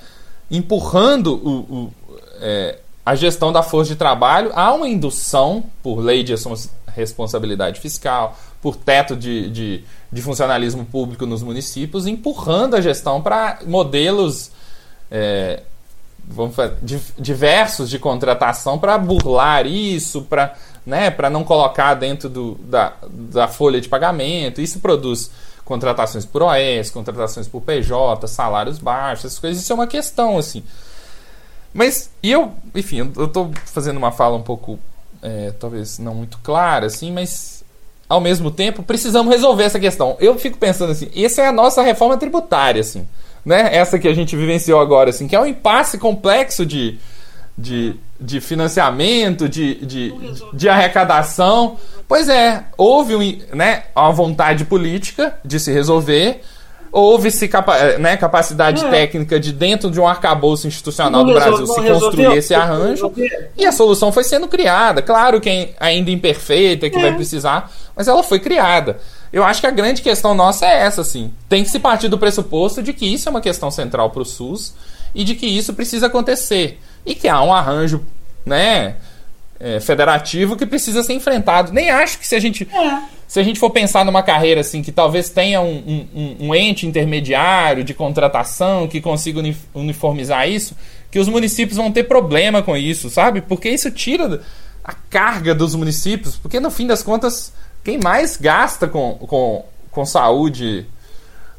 empurrando 0.51 1.35
o, 1.35 1.51
o 1.75 1.95
é, 2.41 2.79
a 3.05 3.15
gestão 3.15 3.53
da 3.53 3.63
força 3.63 3.91
de 3.91 3.97
trabalho 3.97 4.51
a 4.55 4.73
uma 4.73 4.89
indução, 4.89 5.65
por 5.83 6.01
lei 6.01 6.23
de 6.23 6.35
responsabilidade 6.95 7.81
fiscal, 7.81 8.37
por 8.61 8.77
teto 8.77 9.17
de, 9.17 9.51
de, 9.51 9.85
de 10.13 10.23
funcionalismo 10.23 10.85
público 10.85 11.27
nos 11.27 11.43
municípios, 11.43 12.07
empurrando 12.07 12.77
a 12.77 12.81
gestão 12.81 13.23
para 13.23 13.61
modelos 13.67 14.51
é, 15.11 15.63
vamos 16.31 16.55
fazer, 16.55 16.77
diversos 17.19 17.91
de 17.91 17.99
contratação 17.99 18.79
para 18.79 18.97
burlar 18.97 19.67
isso, 19.67 20.23
para 20.23 20.55
né, 20.87 21.15
não 21.31 21.45
colocar 21.45 21.95
dentro 21.95 22.29
do, 22.29 22.55
da, 22.55 22.95
da 23.09 23.49
folha 23.49 23.81
de 23.81 23.89
pagamento. 23.89 24.61
Isso 24.61 24.79
produz 24.81 25.31
contratações 25.65 26.25
por 26.25 26.43
OS, 26.43 26.91
contratações 26.91 27.49
por 27.49 27.61
PJ, 27.63 28.27
salários 28.29 28.79
baixos, 28.79 29.27
essas 29.27 29.39
coisas. 29.39 29.63
Isso 29.63 29.73
é 29.73 29.75
uma 29.75 29.87
questão, 29.87 30.39
assim. 30.39 30.63
Mas, 31.73 32.11
e 32.23 32.31
eu, 32.31 32.53
enfim, 32.75 33.13
eu 33.17 33.27
estou 33.27 33.53
fazendo 33.67 33.97
uma 33.97 34.11
fala 34.11 34.37
um 34.37 34.43
pouco, 34.43 34.79
é, 35.23 35.53
talvez 35.59 35.99
não 35.99 36.15
muito 36.15 36.39
clara, 36.39 36.87
assim, 36.87 37.13
mas 37.13 37.60
ao 38.11 38.21
mesmo 38.21 38.51
tempo, 38.51 38.83
precisamos 38.83 39.33
resolver 39.33 39.63
essa 39.63 39.79
questão. 39.79 40.17
Eu 40.19 40.37
fico 40.37 40.59
pensando 40.59 40.91
assim, 40.91 41.09
essa 41.15 41.43
é 41.43 41.47
a 41.47 41.53
nossa 41.53 41.81
reforma 41.81 42.17
tributária, 42.17 42.81
assim, 42.81 43.07
né? 43.45 43.71
Essa 43.73 44.01
que 44.01 44.09
a 44.09 44.13
gente 44.13 44.35
vivenciou 44.35 44.81
agora, 44.81 45.11
assim, 45.11 45.29
que 45.29 45.37
é 45.37 45.41
um 45.41 45.47
impasse 45.47 45.97
complexo 45.97 46.67
de, 46.67 46.99
de, 47.57 47.95
de 48.21 48.41
financiamento, 48.41 49.49
de, 49.49 49.77
de, 49.77 50.13
de 50.53 50.69
arrecadação. 50.69 51.77
Pois 52.09 52.29
é, 52.29 52.65
houve 52.77 53.15
um, 53.15 53.39
né, 53.55 53.85
uma 53.95 54.11
vontade 54.11 54.65
política 54.65 55.39
de 55.45 55.61
se 55.61 55.71
resolver, 55.71 56.43
houve-se 56.93 57.47
capa 57.49 57.77
eh, 57.77 57.99
né, 57.99 58.17
capacidade 58.17 58.85
é. 58.85 58.91
técnica 58.91 59.39
de, 59.39 59.53
dentro 59.53 59.91
de 59.91 60.01
um 60.01 60.07
arcabouço 60.07 60.67
institucional 60.67 61.25
do 61.25 61.33
Brasil, 61.33 61.67
se 61.67 61.81
construir 61.83 62.37
esse 62.37 62.55
arranjo. 62.55 63.13
E 63.57 63.65
a 63.65 63.73
solução 63.73 64.13
foi 64.13 64.25
sendo 64.25 64.49
criada. 64.49 65.03
Claro 65.03 65.41
que 65.41 65.49
é 65.49 65.75
ainda 65.79 66.11
imperfeita, 66.11 66.91
que 66.91 66.99
é. 66.99 67.01
vai 67.01 67.15
precisar, 67.15 67.71
mas 67.95 68.09
ela 68.09 68.23
foi 68.23 68.41
criada. 68.41 68.99
eu 69.33 69.45
acho 69.45 69.61
que 69.61 69.67
a 69.67 69.71
grande 69.71 70.03
questão 70.03 70.35
nossa 70.35 70.67
é 70.67 70.83
essa, 70.83 71.01
assim. 71.01 71.33
Tem 71.49 71.63
que 71.63 71.71
se 71.71 71.79
partir 71.79 72.09
do 72.09 72.19
pressuposto 72.19 72.83
de 72.83 72.93
que 72.93 73.07
isso 73.07 73.29
é 73.29 73.31
uma 73.31 73.41
questão 73.41 73.71
central 73.71 74.11
para 74.11 74.23
o 74.23 74.25
SUS 74.25 74.75
e 75.15 75.25
de 75.25 75.35
que 75.35 75.47
isso 75.47 75.75
precisa 75.75 76.07
acontecer. 76.07 76.81
E 77.07 77.15
que 77.15 77.29
há 77.29 77.41
um 77.43 77.53
arranjo, 77.53 78.05
né, 78.45 78.97
é, 79.61 79.79
federativo 79.79 80.57
que 80.57 80.67
precisa 80.67 81.03
ser 81.03 81.13
enfrentado. 81.13 81.73
Nem 81.73 81.91
acho 81.91 82.19
que 82.19 82.27
se 82.27 82.35
a 82.35 82.41
gente. 82.41 82.69
É. 82.73 83.20
Se 83.31 83.39
a 83.39 83.45
gente 83.45 83.61
for 83.61 83.71
pensar 83.71 84.05
numa 84.05 84.25
carreira 84.25 84.61
assim 84.61 84.83
que 84.83 84.91
talvez 84.91 85.29
tenha 85.29 85.61
um, 85.61 86.05
um, 86.13 86.37
um 86.49 86.53
ente 86.53 86.85
intermediário 86.85 87.85
de 87.85 87.95
contratação 87.95 88.89
que 88.89 89.01
consiga 89.01 89.41
uniformizar 89.73 90.49
isso, 90.49 90.77
que 91.13 91.17
os 91.17 91.29
municípios 91.29 91.77
vão 91.77 91.93
ter 91.93 92.09
problema 92.09 92.61
com 92.61 92.77
isso, 92.77 93.09
sabe? 93.09 93.41
Porque 93.41 93.69
isso 93.69 93.89
tira 93.93 94.43
a 94.83 94.93
carga 95.09 95.55
dos 95.55 95.77
municípios, 95.77 96.35
porque 96.35 96.59
no 96.59 96.73
fim 96.73 96.89
das 96.89 97.05
contas 97.05 97.53
quem 97.85 98.01
mais 98.03 98.37
gasta 98.37 98.89
com, 98.89 99.15
com, 99.15 99.65
com 99.93 100.05
saúde 100.05 100.85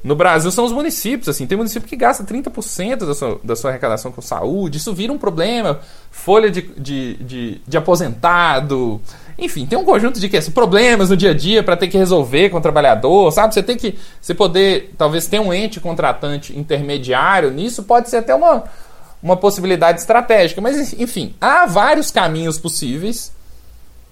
no 0.03 0.15
Brasil 0.15 0.51
são 0.51 0.65
os 0.65 0.71
municípios. 0.71 1.29
Assim, 1.29 1.45
tem 1.45 1.57
município 1.57 1.87
que 1.87 1.95
gasta 1.95 2.23
30% 2.23 3.05
da 3.05 3.13
sua, 3.13 3.39
da 3.43 3.55
sua 3.55 3.69
arrecadação 3.69 4.11
com 4.11 4.21
saúde. 4.21 4.77
Isso 4.77 4.93
vira 4.93 5.13
um 5.13 5.17
problema. 5.17 5.79
Folha 6.09 6.49
de, 6.49 6.61
de, 6.77 7.15
de, 7.15 7.61
de 7.65 7.77
aposentado. 7.77 8.99
Enfim, 9.41 9.65
tem 9.65 9.77
um 9.77 9.83
conjunto 9.83 10.19
de 10.19 10.29
que, 10.29 10.39
problemas 10.51 11.09
no 11.09 11.17
dia 11.17 11.31
a 11.31 11.33
dia 11.33 11.63
para 11.63 11.75
ter 11.75 11.87
que 11.87 11.97
resolver 11.97 12.49
com 12.51 12.57
o 12.57 12.61
trabalhador, 12.61 13.31
sabe? 13.31 13.53
Você 13.53 13.63
tem 13.63 13.75
que. 13.75 13.97
Você 14.21 14.35
poder, 14.35 14.93
talvez, 14.97 15.25
ter 15.25 15.39
um 15.39 15.51
ente 15.51 15.79
contratante 15.79 16.57
intermediário 16.57 17.49
nisso 17.49 17.81
pode 17.83 18.07
ser 18.07 18.17
até 18.17 18.35
uma, 18.35 18.63
uma 19.21 19.35
possibilidade 19.35 19.99
estratégica. 19.99 20.61
Mas, 20.61 20.93
enfim, 20.93 21.33
há 21.41 21.65
vários 21.65 22.11
caminhos 22.11 22.59
possíveis, 22.59 23.33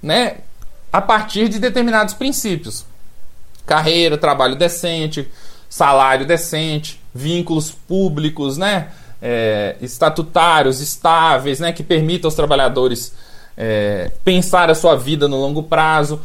né? 0.02 0.38
a 0.92 1.02
partir 1.02 1.48
de 1.48 1.60
determinados 1.60 2.14
princípios: 2.14 2.86
carreira, 3.66 4.18
trabalho 4.18 4.56
decente, 4.56 5.28
salário 5.70 6.26
decente, 6.26 7.00
vínculos 7.14 7.72
públicos, 7.72 8.58
né? 8.58 8.90
É, 9.22 9.76
estatutários, 9.82 10.80
estáveis, 10.80 11.60
né? 11.60 11.72
Que 11.72 11.84
permitam 11.84 12.28
aos 12.28 12.36
trabalhadores 12.36 13.14
é, 13.60 14.10
pensar 14.24 14.70
a 14.70 14.76
sua 14.76 14.96
vida 14.96 15.28
no 15.28 15.36
longo 15.36 15.62
prazo, 15.64 16.22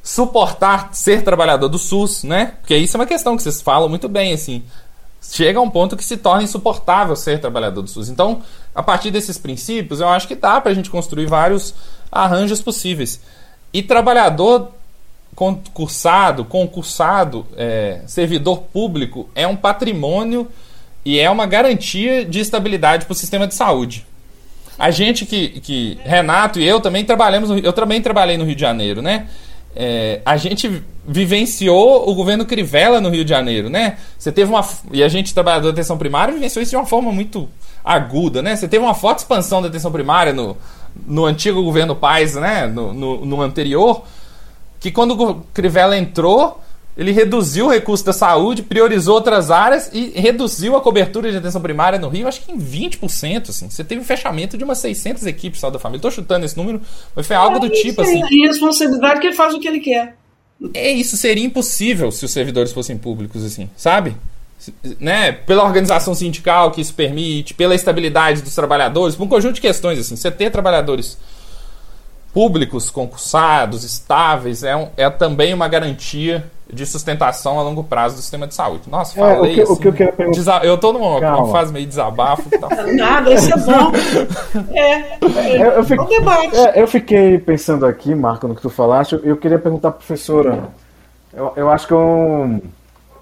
suportar 0.00 0.90
ser 0.92 1.24
trabalhador 1.24 1.68
do 1.68 1.76
SUS, 1.76 2.22
né? 2.22 2.54
Porque 2.60 2.76
isso 2.76 2.96
é 2.96 3.00
uma 3.00 3.06
questão 3.06 3.36
que 3.36 3.42
vocês 3.42 3.60
falam 3.60 3.88
muito 3.88 4.08
bem, 4.08 4.32
assim. 4.32 4.62
Chega 5.20 5.58
a 5.58 5.62
um 5.62 5.68
ponto 5.68 5.96
que 5.96 6.04
se 6.04 6.16
torna 6.16 6.44
insuportável 6.44 7.16
ser 7.16 7.40
trabalhador 7.40 7.82
do 7.82 7.90
SUS. 7.90 8.08
Então, 8.08 8.42
a 8.72 8.82
partir 8.82 9.10
desses 9.10 9.36
princípios, 9.36 10.00
eu 10.00 10.08
acho 10.08 10.28
que 10.28 10.36
dá 10.36 10.60
para 10.60 10.70
a 10.70 10.74
gente 10.74 10.88
construir 10.88 11.26
vários 11.26 11.74
arranjos 12.12 12.62
possíveis. 12.62 13.20
E 13.72 13.82
trabalhador 13.82 14.70
concursado, 15.34 16.44
concursado, 16.44 17.44
é, 17.56 18.02
servidor 18.06 18.62
público 18.72 19.28
é 19.34 19.46
um 19.46 19.56
patrimônio 19.56 20.48
e 21.04 21.18
é 21.18 21.28
uma 21.28 21.46
garantia 21.46 22.24
de 22.24 22.40
estabilidade 22.40 23.04
para 23.04 23.12
o 23.12 23.16
sistema 23.16 23.46
de 23.46 23.54
saúde. 23.54 24.06
A 24.78 24.90
gente 24.90 25.26
que, 25.26 25.60
que 25.60 25.98
Renato 26.04 26.60
e 26.60 26.66
eu 26.66 26.80
também 26.80 27.04
trabalhamos, 27.04 27.50
eu 27.64 27.72
também 27.72 28.00
trabalhei 28.00 28.36
no 28.36 28.44
Rio 28.44 28.54
de 28.54 28.60
Janeiro, 28.60 29.02
né? 29.02 29.26
É, 29.74 30.20
a 30.24 30.36
gente 30.36 30.82
vivenciou 31.06 32.08
o 32.08 32.14
governo 32.14 32.44
Crivella 32.44 33.00
no 33.00 33.08
Rio 33.08 33.24
de 33.24 33.30
Janeiro, 33.30 33.68
né? 33.68 33.98
Você 34.18 34.30
teve 34.30 34.50
uma 34.50 34.66
e 34.92 35.02
a 35.02 35.08
gente 35.08 35.34
trabalhador 35.34 35.68
da 35.68 35.72
atenção 35.72 35.98
primária 35.98 36.32
vivenciou 36.32 36.62
isso 36.62 36.70
de 36.70 36.76
uma 36.76 36.86
forma 36.86 37.10
muito 37.10 37.48
aguda, 37.84 38.42
né? 38.42 38.54
Você 38.54 38.68
teve 38.68 38.84
uma 38.84 38.94
forte 38.94 39.18
expansão 39.18 39.60
da 39.62 39.68
atenção 39.68 39.90
primária 39.90 40.32
no, 40.32 40.56
no 41.06 41.24
antigo 41.24 41.62
governo 41.62 41.94
Paes, 41.94 42.34
né, 42.34 42.66
no, 42.66 42.92
no, 42.92 43.24
no, 43.24 43.42
anterior, 43.42 44.04
que 44.80 44.90
quando 44.90 45.20
o 45.20 45.34
Crivella 45.52 45.96
entrou, 45.96 46.60
ele 46.98 47.12
reduziu 47.12 47.66
o 47.66 47.70
recurso 47.70 48.04
da 48.04 48.12
saúde, 48.12 48.60
priorizou 48.60 49.14
outras 49.14 49.52
áreas 49.52 49.88
e 49.92 50.10
reduziu 50.16 50.74
a 50.74 50.80
cobertura 50.80 51.30
de 51.30 51.36
atenção 51.36 51.60
primária 51.60 51.96
no 51.96 52.08
Rio, 52.08 52.26
acho 52.26 52.40
que 52.40 52.50
em 52.50 52.58
20%. 52.58 53.50
Assim. 53.50 53.70
Você 53.70 53.84
teve 53.84 54.00
um 54.00 54.04
fechamento 54.04 54.58
de 54.58 54.64
umas 54.64 54.78
600 54.78 55.24
equipes 55.24 55.60
só 55.60 55.70
da 55.70 55.78
família. 55.78 55.98
Estou 55.98 56.10
chutando 56.10 56.44
esse 56.44 56.56
número, 56.56 56.82
mas 57.14 57.24
foi 57.24 57.36
algo 57.36 57.58
é, 57.58 57.60
do 57.60 57.70
tipo 57.70 58.02
assim. 58.02 58.20
E 58.28 58.48
responsabilidade 58.48 59.20
que 59.20 59.28
ele 59.28 59.36
faz 59.36 59.54
o 59.54 59.60
que 59.60 59.68
ele 59.68 59.78
quer. 59.78 60.16
É 60.74 60.90
isso, 60.90 61.16
seria 61.16 61.44
impossível 61.44 62.10
se 62.10 62.24
os 62.24 62.32
servidores 62.32 62.72
fossem 62.72 62.98
públicos, 62.98 63.44
assim, 63.44 63.70
sabe? 63.76 64.16
né, 64.98 65.30
pela 65.30 65.62
organização 65.62 66.16
sindical 66.16 66.72
que 66.72 66.80
isso 66.80 66.92
permite, 66.92 67.54
pela 67.54 67.76
estabilidade 67.76 68.42
dos 68.42 68.56
trabalhadores, 68.56 69.14
por 69.14 69.22
um 69.22 69.28
conjunto 69.28 69.54
de 69.54 69.60
questões 69.60 70.00
assim. 70.00 70.16
Você 70.16 70.32
ter 70.32 70.50
trabalhadores 70.50 71.16
públicos, 72.34 72.90
concursados, 72.90 73.84
estáveis, 73.84 74.64
é, 74.64 74.76
um, 74.76 74.88
é 74.96 75.08
também 75.08 75.54
uma 75.54 75.68
garantia 75.68 76.44
de 76.70 76.84
sustentação 76.84 77.58
a 77.58 77.62
longo 77.62 77.82
prazo 77.82 78.16
do 78.16 78.20
sistema 78.20 78.46
de 78.46 78.54
saúde. 78.54 78.90
Nossa, 78.90 79.18
é, 79.18 79.34
falei 79.34 79.52
o 79.52 79.54
que, 79.54 79.60
assim, 79.62 79.72
o 79.72 79.76
que 79.76 79.88
eu, 79.88 79.92
quero 79.92 80.12
perguntar... 80.12 80.64
eu 80.64 80.76
tô 80.76 80.92
numa, 80.92 81.20
numa, 81.20 81.48
fase 81.50 81.72
meio 81.72 81.86
desabafo. 81.86 82.48
Tá... 82.58 82.68
Nada, 82.92 83.32
isso 83.32 83.52
é 83.52 83.56
bom. 83.56 83.92
É, 84.74 84.92
é, 84.92 85.78
eu, 85.78 85.84
fiquei, 85.84 86.04
um 86.04 86.20
debate. 86.20 86.56
É, 86.56 86.82
eu 86.82 86.86
fiquei 86.86 87.38
pensando 87.38 87.86
aqui, 87.86 88.14
Marco, 88.14 88.46
no 88.46 88.54
que 88.54 88.62
tu 88.62 88.70
falaste, 88.70 89.18
eu 89.22 89.36
queria 89.36 89.58
perguntar 89.58 89.88
à 89.88 89.92
professora. 89.92 90.64
Eu, 91.32 91.52
eu 91.56 91.70
acho 91.70 91.86
que 91.86 91.92
eu 91.92 92.60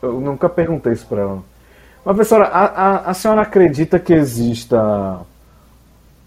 eu 0.03 0.21
nunca 0.21 0.49
perguntei 0.49 0.93
isso 0.93 1.07
para 1.07 1.23
ela. 1.23 1.43
Mas, 2.05 2.15
professora, 2.15 2.45
a, 2.45 2.65
a, 2.65 3.11
a 3.11 3.15
senhora 3.15 3.43
acredita 3.43 3.99
que 3.99 4.13
exista 4.13 5.21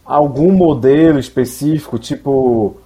algum 0.04 0.52
modelo 0.52 1.20
específico, 1.20 1.98
tipo 1.98 2.78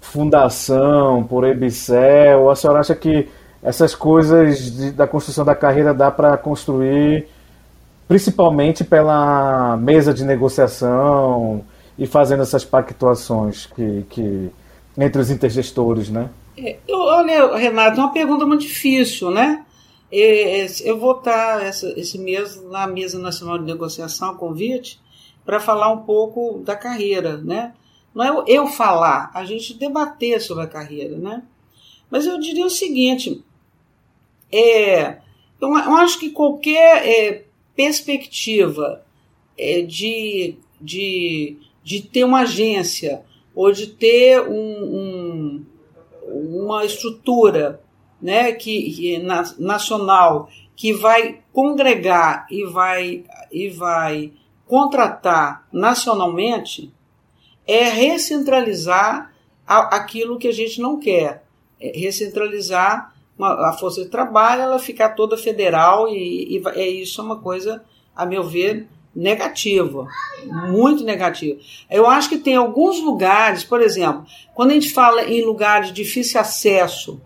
fundação, 0.00 1.24
por 1.24 1.44
EBSEL, 1.44 2.40
ou 2.40 2.50
a 2.50 2.56
senhora 2.56 2.80
acha 2.80 2.94
que 2.94 3.28
essas 3.62 3.94
coisas 3.94 4.72
de, 4.72 4.90
da 4.92 5.06
construção 5.06 5.44
da 5.44 5.54
carreira 5.54 5.92
dá 5.92 6.10
para 6.10 6.36
construir 6.36 7.28
principalmente 8.06 8.84
pela 8.84 9.76
mesa 9.76 10.14
de 10.14 10.24
negociação 10.24 11.64
e 11.98 12.06
fazendo 12.06 12.42
essas 12.42 12.64
pactuações 12.64 13.66
que, 13.66 14.06
que 14.08 14.50
entre 14.96 15.20
os 15.20 15.30
intergestores, 15.30 16.08
né? 16.08 16.30
É, 16.56 16.78
olha, 16.90 17.56
Renato, 17.56 18.00
é 18.00 18.04
uma 18.04 18.12
pergunta 18.12 18.46
muito 18.46 18.62
difícil, 18.62 19.30
né? 19.30 19.64
Eu 20.10 20.98
vou 20.98 21.18
estar 21.18 21.68
esse 21.68 22.18
mês 22.18 22.62
na 22.64 22.86
Mesa 22.86 23.18
Nacional 23.18 23.58
de 23.58 23.64
Negociação, 23.64 24.34
convite, 24.36 24.98
para 25.44 25.60
falar 25.60 25.92
um 25.92 25.98
pouco 25.98 26.62
da 26.64 26.74
carreira, 26.74 27.36
né? 27.36 27.74
Não 28.14 28.24
é 28.24 28.44
eu 28.46 28.66
falar, 28.66 29.30
a 29.34 29.44
gente 29.44 29.74
debater 29.74 30.40
sobre 30.40 30.64
a 30.64 30.68
carreira, 30.68 31.16
né? 31.18 31.42
Mas 32.10 32.26
eu 32.26 32.40
diria 32.40 32.64
o 32.64 32.70
seguinte, 32.70 33.44
é, 34.52 35.18
eu, 35.60 35.74
acho 35.74 36.18
que 36.18 36.30
qualquer 36.30 37.06
é, 37.06 37.44
perspectiva 37.74 39.04
é, 39.56 39.82
de, 39.82 40.56
de, 40.80 41.58
de 41.82 42.02
ter 42.02 42.24
uma 42.24 42.40
agência 42.40 43.22
ou 43.54 43.72
de 43.72 43.88
ter 43.88 44.40
um, 44.40 44.54
um, 44.54 45.66
uma 46.26 46.84
estrutura 46.84 47.82
né, 48.20 48.52
que, 48.52 49.18
na, 49.18 49.42
nacional 49.58 50.48
que 50.76 50.92
vai 50.92 51.40
congregar 51.52 52.46
e 52.50 52.64
vai 52.64 53.24
e 53.50 53.68
vai 53.68 54.32
contratar 54.66 55.66
nacionalmente 55.72 56.92
é 57.66 57.88
recentralizar 57.88 59.34
aquilo 59.66 60.38
que 60.38 60.48
a 60.48 60.52
gente 60.52 60.80
não 60.80 60.98
quer, 60.98 61.44
é 61.80 61.98
recentralizar 61.98 63.14
uma, 63.38 63.68
a 63.68 63.72
força 63.72 64.02
de 64.02 64.08
trabalho, 64.08 64.62
ela 64.62 64.78
ficar 64.78 65.10
toda 65.10 65.36
federal 65.36 66.08
e, 66.08 66.58
e 66.58 66.62
é 66.74 66.88
isso 66.88 67.20
é 67.20 67.24
uma 67.24 67.36
coisa, 67.36 67.82
a 68.14 68.26
meu 68.26 68.42
ver, 68.42 68.88
negativa, 69.14 70.06
muito 70.68 71.04
negativa. 71.04 71.58
Eu 71.90 72.06
acho 72.06 72.28
que 72.28 72.38
tem 72.38 72.56
alguns 72.56 73.00
lugares, 73.00 73.64
por 73.64 73.80
exemplo, 73.80 74.24
quando 74.54 74.70
a 74.70 74.74
gente 74.74 74.90
fala 74.90 75.24
em 75.24 75.44
lugares 75.44 75.88
de 75.88 75.94
difícil 75.94 76.40
acesso 76.40 77.20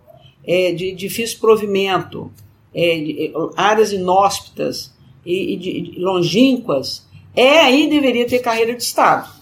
é, 0.44 0.72
de 0.72 0.92
difícil 0.92 1.38
provimento, 1.38 2.30
é, 2.74 2.98
de, 2.98 3.26
é, 3.26 3.32
áreas 3.56 3.92
inóspitas 3.92 4.92
e, 5.24 5.54
e 5.54 5.56
de, 5.56 6.00
longínquas, 6.00 7.06
é 7.34 7.60
aí 7.60 7.88
deveria 7.88 8.26
ter 8.26 8.40
carreira 8.40 8.74
de 8.74 8.82
Estado. 8.82 9.41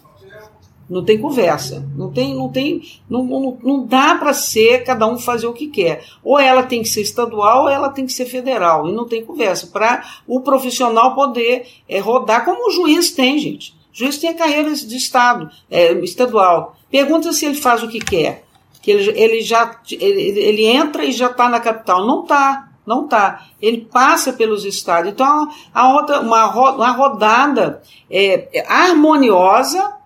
Não 0.90 1.04
tem 1.04 1.18
conversa. 1.18 1.86
Não 1.96 2.10
tem, 2.10 2.34
não 2.34 2.48
tem, 2.48 2.82
não, 3.08 3.22
não, 3.22 3.58
não 3.62 3.86
dá 3.86 4.16
para 4.16 4.34
ser 4.34 4.82
cada 4.82 5.06
um 5.06 5.16
fazer 5.16 5.46
o 5.46 5.52
que 5.52 5.68
quer. 5.68 6.04
Ou 6.24 6.38
ela 6.38 6.64
tem 6.64 6.82
que 6.82 6.88
ser 6.88 7.02
estadual 7.02 7.62
ou 7.62 7.68
ela 7.68 7.88
tem 7.88 8.04
que 8.04 8.12
ser 8.12 8.26
federal. 8.26 8.88
E 8.88 8.92
não 8.92 9.06
tem 9.06 9.24
conversa. 9.24 9.68
Para 9.68 10.04
o 10.26 10.40
profissional 10.40 11.14
poder 11.14 11.66
é, 11.88 12.00
rodar 12.00 12.44
como 12.44 12.68
o 12.68 12.72
juiz 12.72 13.12
tem, 13.12 13.38
gente. 13.38 13.72
O 13.94 13.98
juiz 13.98 14.18
tem 14.18 14.30
a 14.30 14.34
carreira 14.34 14.74
de 14.74 14.96
Estado, 14.96 15.48
é, 15.70 15.92
estadual. 16.00 16.76
Pergunta 16.90 17.32
se 17.32 17.46
ele 17.46 17.54
faz 17.54 17.82
o 17.82 17.88
que 17.88 18.00
quer 18.00 18.44
que 18.82 18.90
ele, 18.90 19.10
ele 19.20 19.40
já 19.42 19.78
ele, 19.90 20.38
ele 20.38 20.64
entra 20.64 21.04
e 21.04 21.12
já 21.12 21.26
está 21.26 21.48
na 21.48 21.60
capital. 21.60 22.06
Não 22.06 22.22
está, 22.22 22.68
não 22.86 23.04
está. 23.04 23.46
Ele 23.60 23.86
passa 23.92 24.32
pelos 24.32 24.64
estados. 24.64 25.10
Então, 25.10 25.48
a 25.72 25.92
outra, 25.92 26.20
uma, 26.20 26.46
uma 26.72 26.90
rodada 26.92 27.82
é, 28.10 28.64
harmoniosa 28.66 29.99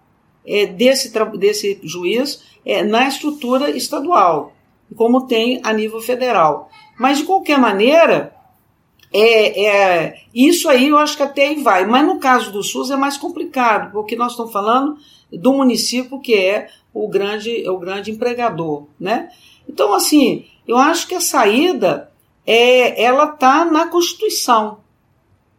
é, 0.46 0.66
desse, 0.66 1.12
desse 1.38 1.80
juiz 1.82 2.42
é, 2.64 2.82
na 2.82 3.08
estrutura 3.08 3.70
estadual, 3.70 4.52
como 4.96 5.26
tem 5.26 5.60
a 5.62 5.72
nível 5.72 6.00
federal. 6.00 6.70
Mas, 6.98 7.18
de 7.18 7.24
qualquer 7.24 7.58
maneira, 7.58 8.34
é, 9.12 9.66
é, 9.66 10.20
isso 10.34 10.68
aí 10.68 10.88
eu 10.88 10.98
acho 10.98 11.16
que 11.16 11.22
até 11.22 11.48
aí 11.48 11.62
vai. 11.62 11.86
Mas 11.86 12.04
no 12.04 12.18
caso 12.18 12.50
do 12.50 12.62
SUS 12.62 12.90
é 12.90 12.96
mais 12.96 13.16
complicado, 13.16 13.92
porque 13.92 14.16
nós 14.16 14.32
estamos 14.32 14.52
falando 14.52 14.96
do 15.32 15.52
município 15.52 16.20
que 16.20 16.34
é 16.34 16.68
o 16.92 17.08
grande, 17.08 17.68
o 17.68 17.78
grande 17.78 18.10
empregador. 18.10 18.86
Né? 18.98 19.30
Então, 19.68 19.94
assim, 19.94 20.46
eu 20.66 20.76
acho 20.76 21.06
que 21.06 21.14
a 21.14 21.20
saída 21.20 22.10
é, 22.46 23.02
ela 23.02 23.32
está 23.32 23.64
na 23.64 23.88
Constituição. 23.88 24.78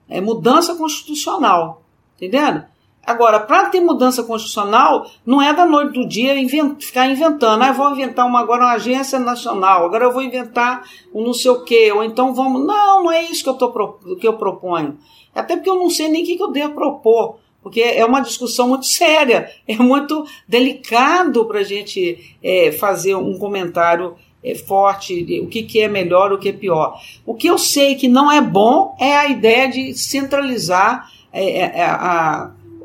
É 0.07 0.21
mudança 0.21 0.75
constitucional. 0.75 1.81
Entendendo? 2.15 2.65
Agora, 3.05 3.39
para 3.39 3.69
ter 3.69 3.79
mudança 3.79 4.23
constitucional, 4.23 5.09
não 5.25 5.41
é 5.41 5.53
da 5.53 5.65
noite 5.65 5.93
do 5.93 6.07
dia 6.07 6.37
invent, 6.37 6.81
ficar 6.81 7.07
inventando. 7.07 7.61
Ah, 7.61 7.71
vou 7.71 7.91
inventar 7.91 8.25
uma, 8.25 8.39
agora 8.39 8.63
uma 8.63 8.73
agência 8.73 9.19
nacional, 9.19 9.85
agora 9.85 10.05
eu 10.05 10.11
vou 10.11 10.23
inventar 10.23 10.83
um 11.13 11.23
não 11.23 11.33
sei 11.33 11.51
o 11.51 11.63
quê, 11.63 11.91
ou 11.91 12.03
então 12.03 12.33
vamos. 12.33 12.65
Não, 12.65 13.03
não 13.03 13.11
é 13.11 13.23
isso 13.23 13.43
que 13.43 13.49
eu, 13.49 13.53
tô, 13.53 13.71
que 14.15 14.27
eu 14.27 14.33
proponho. 14.33 14.97
Até 15.35 15.55
porque 15.55 15.69
eu 15.69 15.75
não 15.75 15.89
sei 15.89 16.07
nem 16.07 16.23
o 16.23 16.25
que, 16.25 16.35
que 16.35 16.41
eu 16.41 16.51
devo 16.51 16.73
propor, 16.73 17.37
porque 17.61 17.81
é 17.81 18.03
uma 18.03 18.21
discussão 18.21 18.69
muito 18.69 18.87
séria, 18.87 19.51
é 19.67 19.75
muito 19.75 20.25
delicado 20.47 21.45
para 21.45 21.59
a 21.59 21.63
gente 21.63 22.35
é, 22.41 22.71
fazer 22.71 23.13
um 23.15 23.37
comentário 23.37 24.15
é, 24.43 24.55
forte, 24.55 25.41
o 25.43 25.47
que, 25.47 25.61
que 25.63 25.79
é 25.81 25.87
melhor, 25.87 26.31
o 26.31 26.39
que 26.39 26.49
é 26.49 26.53
pior. 26.53 26.99
O 27.23 27.35
que 27.35 27.47
eu 27.47 27.57
sei 27.59 27.93
que 27.93 28.07
não 28.07 28.31
é 28.31 28.41
bom 28.41 28.95
é 28.99 29.15
a 29.15 29.27
ideia 29.27 29.67
de 29.67 29.93
centralizar 29.93 31.07
é, 31.33 31.59
é, 31.59 31.85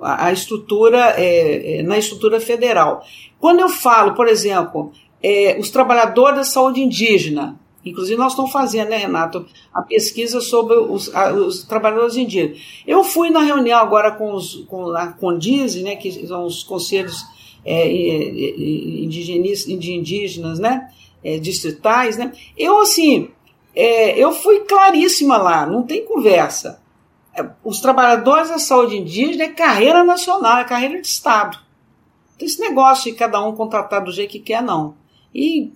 a 0.03 0.33
estrutura 0.33 1.15
é, 1.17 1.79
é, 1.79 1.83
na 1.83 1.99
estrutura 1.99 2.41
federal. 2.41 3.05
Quando 3.39 3.61
eu 3.61 3.69
falo, 3.69 4.15
por 4.15 4.29
exemplo, 4.29 4.93
é, 5.23 5.57
os 5.59 5.71
trabalhadores 5.71 6.37
da 6.37 6.45
saúde 6.45 6.81
indígena, 6.81 7.59
inclusive 7.85 8.19
nós 8.19 8.33
estamos 8.33 8.53
fazendo, 8.53 8.89
né, 8.91 8.97
Renato, 8.99 9.47
a 9.73 9.83
pesquisa 9.83 10.41
sobre 10.41 10.77
os, 10.77 11.15
a, 11.15 11.33
os 11.33 11.65
trabalhadores 11.65 12.17
indígenas. 12.17 12.59
Eu 12.87 13.03
fui 13.05 13.31
na 13.31 13.41
reunião 13.41 13.79
agora 13.79 14.11
com, 14.11 14.35
os, 14.35 14.65
com 14.69 14.91
a 14.91 15.09
Condise, 15.09 15.83
né, 15.83 15.97
que 15.97 16.27
são 16.27 16.45
os 16.45 16.63
conselhos 16.63 17.25
é, 17.65 17.89
indígenas, 19.07 20.59
né, 20.59 20.91
é, 21.23 21.39
distritais, 21.39 22.17
né, 22.17 22.33
eu 22.57 22.81
assim, 22.81 23.29
é, 23.75 24.19
eu 24.19 24.33
fui 24.33 24.61
claríssima 24.61 25.37
lá, 25.37 25.67
não 25.67 25.83
tem 25.83 26.05
conversa. 26.05 26.80
Os 27.65 27.81
trabalhadores 27.81 28.49
da 28.49 28.59
saúde 28.59 28.97
indígena 28.97 29.45
é 29.45 29.49
carreira 29.49 30.05
nacional, 30.05 30.59
é 30.59 30.65
carreira 30.65 31.01
de 31.01 31.07
Estado. 31.07 31.59
Tem 32.39 32.47
esse 32.47 32.61
negócio 32.61 33.11
de 33.11 33.19
cada 33.19 33.43
um 33.43 33.55
contratar 33.55 34.03
do 34.03 34.13
jeito 34.13 34.31
que 34.31 34.41
quer, 34.41 34.63
não. 34.63 34.95
E 35.35 35.73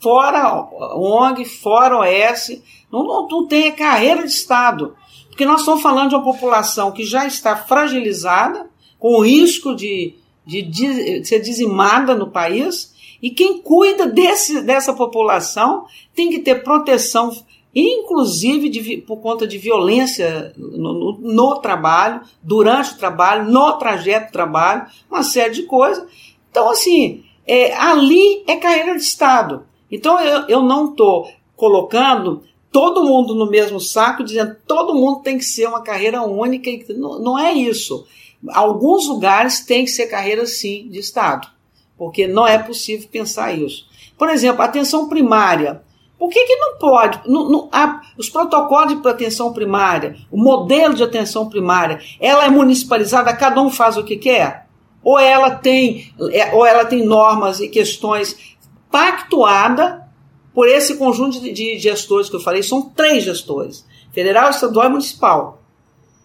fora 0.00 0.68
ONG, 0.96 1.44
fora 1.44 1.98
OS, 1.98 2.60
não, 2.90 3.04
não, 3.04 3.28
não 3.28 3.46
tem 3.46 3.66
é 3.66 3.72
carreira 3.72 4.22
de 4.22 4.32
Estado. 4.32 4.96
Porque 5.28 5.44
nós 5.44 5.60
estamos 5.60 5.82
falando 5.82 6.08
de 6.08 6.14
uma 6.16 6.24
população 6.24 6.90
que 6.92 7.04
já 7.04 7.26
está 7.26 7.56
fragilizada, 7.56 8.68
com 8.98 9.20
risco 9.20 9.74
de, 9.74 10.16
de, 10.44 10.62
de 10.62 11.24
ser 11.24 11.40
dizimada 11.40 12.14
no 12.14 12.30
país, 12.30 12.92
e 13.22 13.30
quem 13.30 13.60
cuida 13.60 14.06
desse, 14.06 14.62
dessa 14.62 14.92
população 14.92 15.86
tem 16.14 16.30
que 16.30 16.40
ter 16.40 16.62
proteção 16.62 17.30
inclusive 17.74 18.68
de, 18.68 18.98
por 18.98 19.18
conta 19.18 19.46
de 19.46 19.58
violência 19.58 20.52
no, 20.56 20.92
no, 20.92 21.18
no, 21.20 21.60
trabalho, 21.60 22.22
durante 22.42 22.92
o 22.92 22.98
trabalho, 22.98 23.50
no 23.50 23.72
trajeto 23.74 24.28
do 24.28 24.32
trabalho, 24.32 24.86
uma 25.10 25.22
série 25.22 25.54
de 25.54 25.62
coisas. 25.64 26.04
Então, 26.50 26.70
assim, 26.70 27.24
é, 27.46 27.74
ali 27.74 28.42
é 28.46 28.56
carreira 28.56 28.96
de 28.96 29.02
Estado. 29.02 29.66
Então, 29.90 30.20
eu, 30.20 30.48
eu 30.48 30.62
não 30.62 30.90
estou 30.90 31.30
colocando 31.56 32.42
todo 32.70 33.04
mundo 33.04 33.34
no 33.34 33.50
mesmo 33.50 33.80
saco, 33.80 34.24
dizendo 34.24 34.56
todo 34.66 34.94
mundo 34.94 35.20
tem 35.20 35.38
que 35.38 35.44
ser 35.44 35.66
uma 35.68 35.82
carreira 35.82 36.22
única. 36.22 36.70
Não, 36.94 37.18
não 37.18 37.38
é 37.38 37.52
isso. 37.52 38.06
Alguns 38.50 39.08
lugares 39.08 39.60
tem 39.60 39.84
que 39.84 39.90
ser 39.90 40.06
carreira, 40.06 40.46
sim, 40.46 40.88
de 40.88 40.98
Estado, 40.98 41.48
porque 41.96 42.26
não 42.26 42.46
é 42.46 42.58
possível 42.58 43.08
pensar 43.10 43.52
isso. 43.52 43.86
Por 44.16 44.28
exemplo, 44.28 44.62
atenção 44.62 45.08
primária. 45.08 45.82
Por 46.18 46.30
que, 46.30 46.44
que 46.44 46.56
não 46.56 46.76
pode? 46.78 47.20
Não, 47.28 47.48
não, 47.48 47.68
a, 47.70 48.00
os 48.16 48.28
protocolos 48.28 49.00
de 49.00 49.08
atenção 49.08 49.52
primária, 49.52 50.16
o 50.30 50.36
modelo 50.36 50.94
de 50.94 51.04
atenção 51.04 51.48
primária, 51.48 52.00
ela 52.20 52.44
é 52.44 52.50
municipalizada, 52.50 53.32
cada 53.36 53.60
um 53.62 53.70
faz 53.70 53.96
o 53.96 54.02
que 54.02 54.16
quer? 54.16 54.66
Ou 55.02 55.16
ela 55.18 55.50
tem, 55.50 56.12
é, 56.32 56.52
ou 56.52 56.66
ela 56.66 56.84
tem 56.84 57.06
normas 57.06 57.60
e 57.60 57.68
questões 57.68 58.56
pactuada 58.90 60.08
por 60.52 60.68
esse 60.68 60.96
conjunto 60.96 61.40
de, 61.40 61.52
de 61.52 61.78
gestores 61.78 62.28
que 62.28 62.34
eu 62.34 62.40
falei, 62.40 62.64
são 62.64 62.82
três 62.82 63.22
gestores, 63.22 63.86
federal, 64.10 64.50
estadual 64.50 64.86
e 64.86 64.90
municipal. 64.90 65.62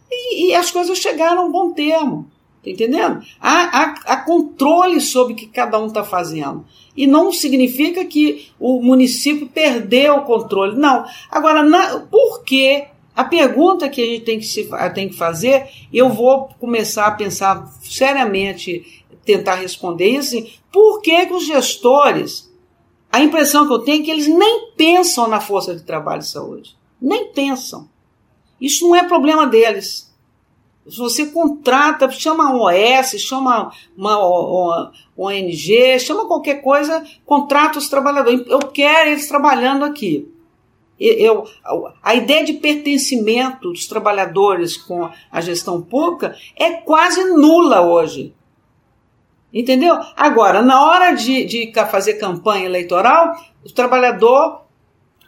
E, 0.09 0.49
e 0.49 0.55
as 0.55 0.71
coisas 0.71 0.97
chegaram 0.97 1.43
a 1.43 1.45
um 1.45 1.51
bom 1.51 1.71
termo. 1.71 2.31
Tá 2.63 2.69
entendendo? 2.69 3.21
Há, 3.41 3.77
há, 3.77 3.95
há, 4.05 4.17
controle 4.17 5.01
sobre 5.01 5.33
o 5.33 5.35
que 5.35 5.47
cada 5.47 5.77
um 5.77 5.87
está 5.87 6.01
fazendo. 6.01 6.65
E 6.95 7.05
não 7.05 7.29
significa 7.33 8.05
que 8.05 8.47
o 8.57 8.81
município 8.81 9.49
perdeu 9.49 10.15
o 10.15 10.21
controle. 10.23 10.77
Não. 10.77 11.03
Agora, 11.29 11.61
na, 11.61 11.99
por 11.99 12.43
que? 12.43 12.85
A 13.13 13.25
pergunta 13.25 13.89
que 13.89 14.01
a 14.01 14.05
gente 14.05 14.23
tem 14.23 14.39
que, 14.39 14.45
se, 14.45 14.67
tem 14.95 15.09
que 15.09 15.15
fazer, 15.15 15.67
eu 15.93 16.09
vou 16.09 16.49
começar 16.59 17.05
a 17.07 17.11
pensar 17.11 17.67
seriamente, 17.81 19.03
tentar 19.25 19.55
responder 19.55 20.07
isso. 20.07 20.37
Assim, 20.37 20.49
por 20.71 21.01
que, 21.01 21.25
que 21.25 21.33
os 21.33 21.45
gestores, 21.45 22.49
a 23.11 23.19
impressão 23.21 23.67
que 23.67 23.73
eu 23.73 23.79
tenho 23.79 24.01
é 24.01 24.05
que 24.05 24.09
eles 24.09 24.27
nem 24.27 24.71
pensam 24.77 25.27
na 25.27 25.41
força 25.41 25.75
de 25.75 25.83
trabalho 25.83 26.21
e 26.21 26.25
saúde. 26.25 26.75
Nem 26.99 27.27
pensam. 27.33 27.89
Isso 28.59 28.87
não 28.87 28.95
é 28.95 29.03
problema 29.03 29.45
deles. 29.45 30.12
Você 30.85 31.27
contrata, 31.27 32.11
chama 32.11 32.51
um 32.51 32.61
OS, 32.61 33.21
chama 33.21 33.71
uma, 33.97 34.91
ONG, 35.17 35.99
chama 35.99 36.27
qualquer 36.27 36.61
coisa, 36.61 37.03
contrata 37.25 37.79
os 37.79 37.87
trabalhadores. 37.87 38.45
Eu 38.47 38.59
quero 38.59 39.11
eles 39.11 39.27
trabalhando 39.27 39.85
aqui. 39.85 40.29
Eu, 40.99 41.45
a 42.01 42.15
ideia 42.15 42.45
de 42.45 42.53
pertencimento 42.53 43.71
dos 43.71 43.87
trabalhadores 43.87 44.77
com 44.77 45.09
a 45.31 45.41
gestão 45.41 45.81
pública 45.81 46.35
é 46.55 46.71
quase 46.73 47.23
nula 47.23 47.81
hoje. 47.81 48.33
Entendeu? 49.53 49.97
Agora, 50.15 50.61
na 50.61 50.83
hora 50.83 51.13
de, 51.13 51.45
de 51.45 51.71
fazer 51.89 52.15
campanha 52.15 52.65
eleitoral, 52.65 53.35
o 53.63 53.71
trabalhador, 53.71 54.61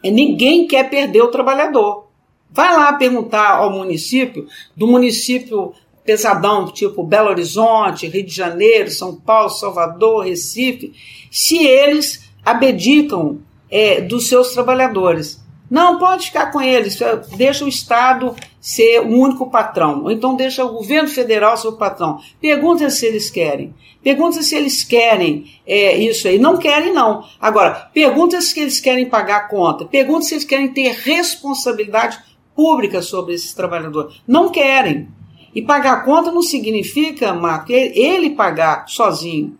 ninguém 0.02 0.66
quer 0.66 0.90
perder 0.90 1.22
o 1.22 1.30
trabalhador. 1.30 2.05
Vai 2.50 2.74
lá 2.74 2.92
perguntar 2.94 3.56
ao 3.56 3.70
município, 3.70 4.46
do 4.74 4.86
município 4.86 5.74
pesadão, 6.04 6.70
tipo 6.70 7.02
Belo 7.02 7.28
Horizonte, 7.28 8.06
Rio 8.06 8.24
de 8.24 8.34
Janeiro, 8.34 8.90
São 8.90 9.14
Paulo, 9.16 9.50
Salvador, 9.50 10.24
Recife, 10.24 10.92
se 11.30 11.66
eles 11.66 12.30
abdicam 12.44 13.40
é, 13.70 14.00
dos 14.00 14.28
seus 14.28 14.52
trabalhadores. 14.52 15.44
Não, 15.68 15.98
pode 15.98 16.26
ficar 16.26 16.52
com 16.52 16.62
eles, 16.62 16.96
deixa 17.36 17.64
o 17.64 17.68
Estado 17.68 18.36
ser 18.60 19.00
o 19.00 19.08
único 19.08 19.50
patrão, 19.50 20.04
ou 20.04 20.10
então 20.12 20.36
deixa 20.36 20.64
o 20.64 20.72
governo 20.72 21.08
federal 21.08 21.56
ser 21.56 21.68
o 21.68 21.76
patrão. 21.76 22.20
Pergunta 22.40 22.88
se 22.88 23.04
eles 23.04 23.28
querem. 23.28 23.74
Pergunta 24.02 24.40
se 24.42 24.54
eles 24.54 24.84
querem 24.84 25.46
é, 25.66 25.96
isso 25.96 26.28
aí. 26.28 26.38
Não 26.38 26.56
querem, 26.56 26.92
não. 26.92 27.24
Agora, 27.40 27.90
pergunta 27.92 28.40
se 28.40 28.60
eles 28.60 28.78
querem 28.78 29.08
pagar 29.08 29.36
a 29.38 29.48
conta. 29.48 29.84
Pergunta 29.84 30.22
se 30.22 30.34
eles 30.34 30.44
querem 30.44 30.72
ter 30.72 30.92
responsabilidade 30.92 32.18
pública 32.56 33.02
sobre 33.02 33.34
esses 33.34 33.52
trabalhadores. 33.52 34.20
Não 34.26 34.48
querem. 34.48 35.08
E 35.54 35.62
pagar 35.62 36.04
conta 36.04 36.32
não 36.32 36.42
significa, 36.42 37.32
Marco, 37.32 37.70
ele 37.72 38.30
pagar 38.30 38.88
sozinho. 38.88 39.56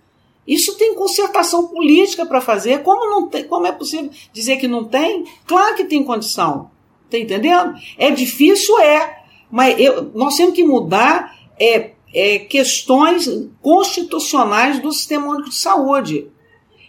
Isso 0.47 0.77
tem 0.77 0.95
concertação 0.95 1.69
política 1.69 2.25
para 2.25 2.41
fazer. 2.41 2.83
Como, 2.83 3.11
não 3.11 3.29
tem, 3.29 3.45
como 3.45 3.67
é 3.67 3.73
possível 3.73 4.11
dizer 4.33 4.57
que 4.57 4.69
não 4.69 4.85
tem? 4.85 5.25
Claro 5.47 5.75
que 5.75 5.85
tem 5.85 6.05
condição. 6.05 6.71
Está 7.05 7.19
entendendo? 7.19 7.75
É 7.99 8.11
difícil, 8.11 8.79
é. 8.79 9.23
Mas 9.51 9.79
eu, 9.79 10.11
nós 10.15 10.37
temos 10.37 10.55
que 10.55 10.65
mudar 10.65 11.35
é, 11.59 11.93
é, 12.15 12.39
questões 12.41 13.29
constitucionais 13.61 14.81
do 14.81 14.93
Sistema 14.93 15.29
Único 15.29 15.51
de 15.51 15.57
Saúde. 15.57 16.29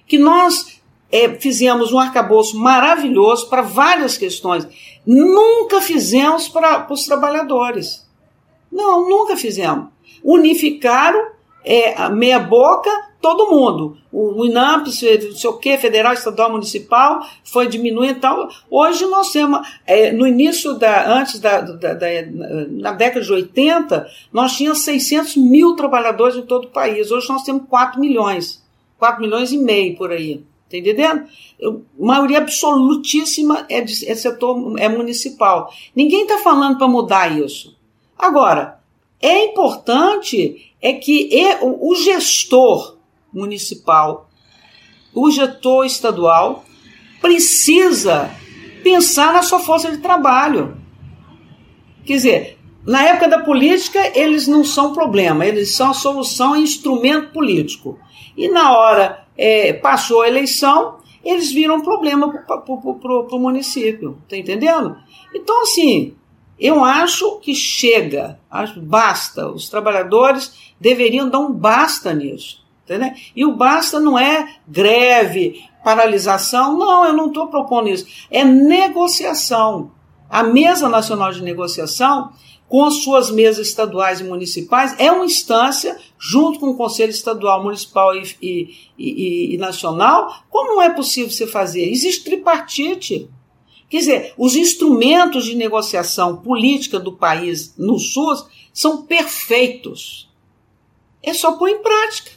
Que 0.05 0.17
nós 0.17 0.76
é, 1.11 1.29
fizemos 1.35 1.93
um 1.93 1.99
arcabouço 1.99 2.57
maravilhoso 2.57 3.49
para 3.49 3.61
várias 3.61 4.17
questões. 4.17 4.67
Nunca 5.05 5.81
fizemos 5.81 6.47
para 6.47 6.85
os 6.91 7.05
trabalhadores. 7.05 8.05
Não, 8.71 9.07
nunca 9.09 9.37
fizemos. 9.37 9.87
Unificaram 10.23 11.27
é, 11.63 12.09
meia 12.09 12.39
boca 12.39 12.89
todo 13.21 13.49
mundo. 13.49 13.97
O, 14.11 14.41
o 14.41 14.45
INAMP, 14.45 14.87
não 14.87 14.93
sei 14.93 15.49
o 15.49 15.53
que, 15.53 15.77
federal, 15.77 16.13
estadual, 16.13 16.51
municipal, 16.51 17.25
foi 17.43 17.67
diminuindo 17.67 18.17
e 18.17 18.21
tal. 18.21 18.49
Hoje 18.69 19.05
nós 19.05 19.31
temos, 19.31 19.67
é, 19.85 20.11
no 20.11 20.27
início 20.27 20.73
da, 20.73 21.17
antes 21.17 21.39
da, 21.39 21.61
da, 21.61 21.93
da, 21.93 22.07
na 22.69 22.91
década 22.91 23.25
de 23.25 23.31
80, 23.31 24.07
nós 24.31 24.55
tínhamos 24.55 24.81
600 24.81 25.37
mil 25.37 25.75
trabalhadores 25.75 26.35
em 26.35 26.43
todo 26.43 26.65
o 26.65 26.71
país. 26.71 27.11
Hoje 27.11 27.27
nós 27.29 27.43
temos 27.43 27.63
4 27.69 27.99
milhões, 27.99 28.63
4 28.97 29.21
milhões 29.21 29.51
e 29.51 29.57
meio 29.57 29.97
por 29.97 30.11
aí. 30.11 30.43
Tá 30.69 30.77
entendendo? 30.77 31.25
Eu, 31.57 31.85
maioria 31.97 32.39
absolutíssima 32.39 33.65
é, 33.69 33.81
de, 33.81 34.09
é 34.09 34.15
setor 34.15 34.77
é 34.77 34.89
municipal. 34.89 35.73
Ninguém 35.95 36.23
está 36.23 36.39
falando 36.39 36.77
para 36.77 36.87
mudar 36.87 37.37
isso. 37.37 37.77
Agora, 38.17 38.79
é 39.21 39.45
importante 39.45 40.73
é 40.81 40.93
que 40.93 41.29
o, 41.61 41.91
o 41.91 41.95
gestor 41.95 42.97
municipal, 43.33 44.29
o 45.13 45.31
gestor 45.31 45.85
estadual, 45.85 46.65
precisa 47.21 48.29
pensar 48.83 49.33
na 49.33 49.41
sua 49.41 49.59
força 49.59 49.89
de 49.89 49.97
trabalho. 49.97 50.77
Quer 52.05 52.13
dizer, 52.13 52.57
na 52.85 53.03
época 53.03 53.27
da 53.27 53.39
política, 53.39 53.99
eles 54.17 54.47
não 54.47 54.63
são 54.63 54.93
problema, 54.93 55.45
eles 55.45 55.75
são 55.75 55.91
a 55.91 55.93
solução 55.93 56.55
e 56.55 56.63
instrumento 56.63 57.31
político. 57.31 57.99
E 58.35 58.47
na 58.47 58.77
hora 58.77 59.26
é, 59.37 59.73
passou 59.73 60.21
a 60.21 60.27
eleição, 60.27 60.97
eles 61.23 61.51
viram 61.51 61.81
problema 61.81 62.29
para 62.29 62.63
o 62.73 63.39
município. 63.39 64.17
Tá 64.29 64.37
entendendo? 64.37 64.97
Então, 65.33 65.61
assim, 65.61 66.15
eu 66.59 66.83
acho 66.83 67.39
que 67.39 67.53
chega, 67.53 68.39
acho, 68.49 68.81
basta. 68.81 69.47
Os 69.47 69.69
trabalhadores 69.69 70.73
deveriam 70.79 71.29
dar 71.29 71.39
um 71.39 71.51
basta 71.51 72.13
nisso. 72.13 72.65
Entendeu? 72.83 73.11
E 73.35 73.45
o 73.45 73.55
basta 73.55 73.99
não 73.99 74.17
é 74.17 74.55
greve, 74.65 75.61
paralisação, 75.83 76.77
não, 76.77 77.05
eu 77.05 77.13
não 77.13 77.27
estou 77.27 77.47
propondo 77.47 77.89
isso. 77.89 78.07
É 78.31 78.43
negociação. 78.45 79.91
A 80.29 80.41
Mesa 80.41 80.89
Nacional 80.89 81.31
de 81.31 81.43
Negociação, 81.43 82.31
com 82.67 82.83
as 82.83 82.95
suas 82.95 83.31
mesas 83.31 83.67
estaduais 83.67 84.19
e 84.19 84.25
municipais, 84.25 84.95
é 84.99 85.11
uma 85.11 85.25
instância, 85.25 85.97
junto 86.19 86.59
com 86.59 86.69
o 86.71 86.77
Conselho 86.77 87.11
Estadual, 87.11 87.63
Municipal 87.63 88.13
e, 88.15 88.35
e, 88.41 88.75
e, 88.97 89.55
e 89.55 89.57
Nacional, 89.57 90.43
como 90.49 90.75
não 90.75 90.81
é 90.81 90.89
possível 90.89 91.31
você 91.31 91.47
fazer? 91.47 91.89
Existe 91.89 92.25
tripartite. 92.25 93.29
Quer 93.89 93.97
dizer, 93.99 94.33
os 94.37 94.55
instrumentos 94.55 95.45
de 95.45 95.55
negociação 95.55 96.37
política 96.37 96.99
do 96.99 97.13
país 97.13 97.73
no 97.77 97.97
SUS 97.97 98.45
são 98.73 99.05
perfeitos. 99.05 100.29
É 101.23 101.33
só 101.33 101.53
pôr 101.53 101.69
em 101.69 101.81
prática. 101.81 102.31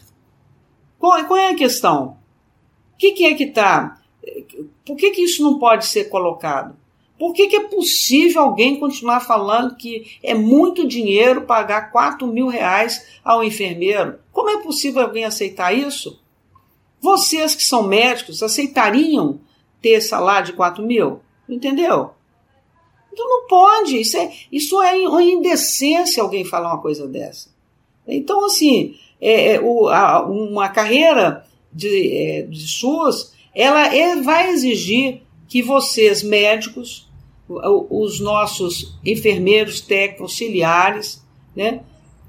Qual, 0.98 1.24
qual 1.24 1.38
é 1.38 1.48
a 1.48 1.56
questão? 1.56 2.18
O 2.94 2.96
que, 2.98 3.12
que 3.12 3.24
é 3.24 3.34
que 3.34 3.44
está. 3.44 4.00
Por 4.86 4.96
que, 4.96 5.10
que 5.10 5.22
isso 5.22 5.42
não 5.42 5.58
pode 5.58 5.86
ser 5.86 6.04
colocado? 6.04 6.76
Por 7.20 7.34
que, 7.34 7.48
que 7.48 7.56
é 7.56 7.68
possível 7.68 8.40
alguém 8.40 8.80
continuar 8.80 9.20
falando 9.20 9.76
que 9.76 10.16
é 10.22 10.32
muito 10.32 10.88
dinheiro 10.88 11.42
pagar 11.42 11.92
4 11.92 12.26
mil 12.26 12.46
reais 12.46 13.20
ao 13.22 13.44
enfermeiro? 13.44 14.18
Como 14.32 14.48
é 14.48 14.62
possível 14.62 15.02
alguém 15.02 15.26
aceitar 15.26 15.70
isso? 15.70 16.18
Vocês 16.98 17.54
que 17.54 17.62
são 17.62 17.82
médicos 17.82 18.42
aceitariam 18.42 19.38
ter 19.82 20.00
salário 20.00 20.46
de 20.46 20.52
4 20.54 20.82
mil? 20.82 21.20
Entendeu? 21.46 22.12
Então 23.12 23.28
não 23.28 23.46
pode. 23.46 24.00
Isso 24.00 24.16
é, 24.16 24.32
isso 24.50 24.80
é 24.80 25.06
uma 25.06 25.22
indecência 25.22 26.22
alguém 26.22 26.42
falar 26.42 26.72
uma 26.72 26.80
coisa 26.80 27.06
dessa. 27.06 27.50
Então, 28.08 28.46
assim, 28.46 28.94
é, 29.20 29.56
é, 29.56 29.60
o, 29.60 29.88
a, 29.88 30.26
uma 30.26 30.70
carreira 30.70 31.44
de, 31.70 32.16
é, 32.16 32.42
de 32.44 32.66
SUS, 32.66 33.34
ela 33.54 33.94
é, 33.94 34.16
vai 34.22 34.48
exigir 34.48 35.20
que 35.46 35.60
vocês, 35.60 36.22
médicos, 36.22 37.09
os 37.90 38.20
nossos 38.20 38.96
enfermeiros 39.04 39.80
técnicos 39.80 40.22
auxiliares, 40.22 41.24
né, 41.54 41.80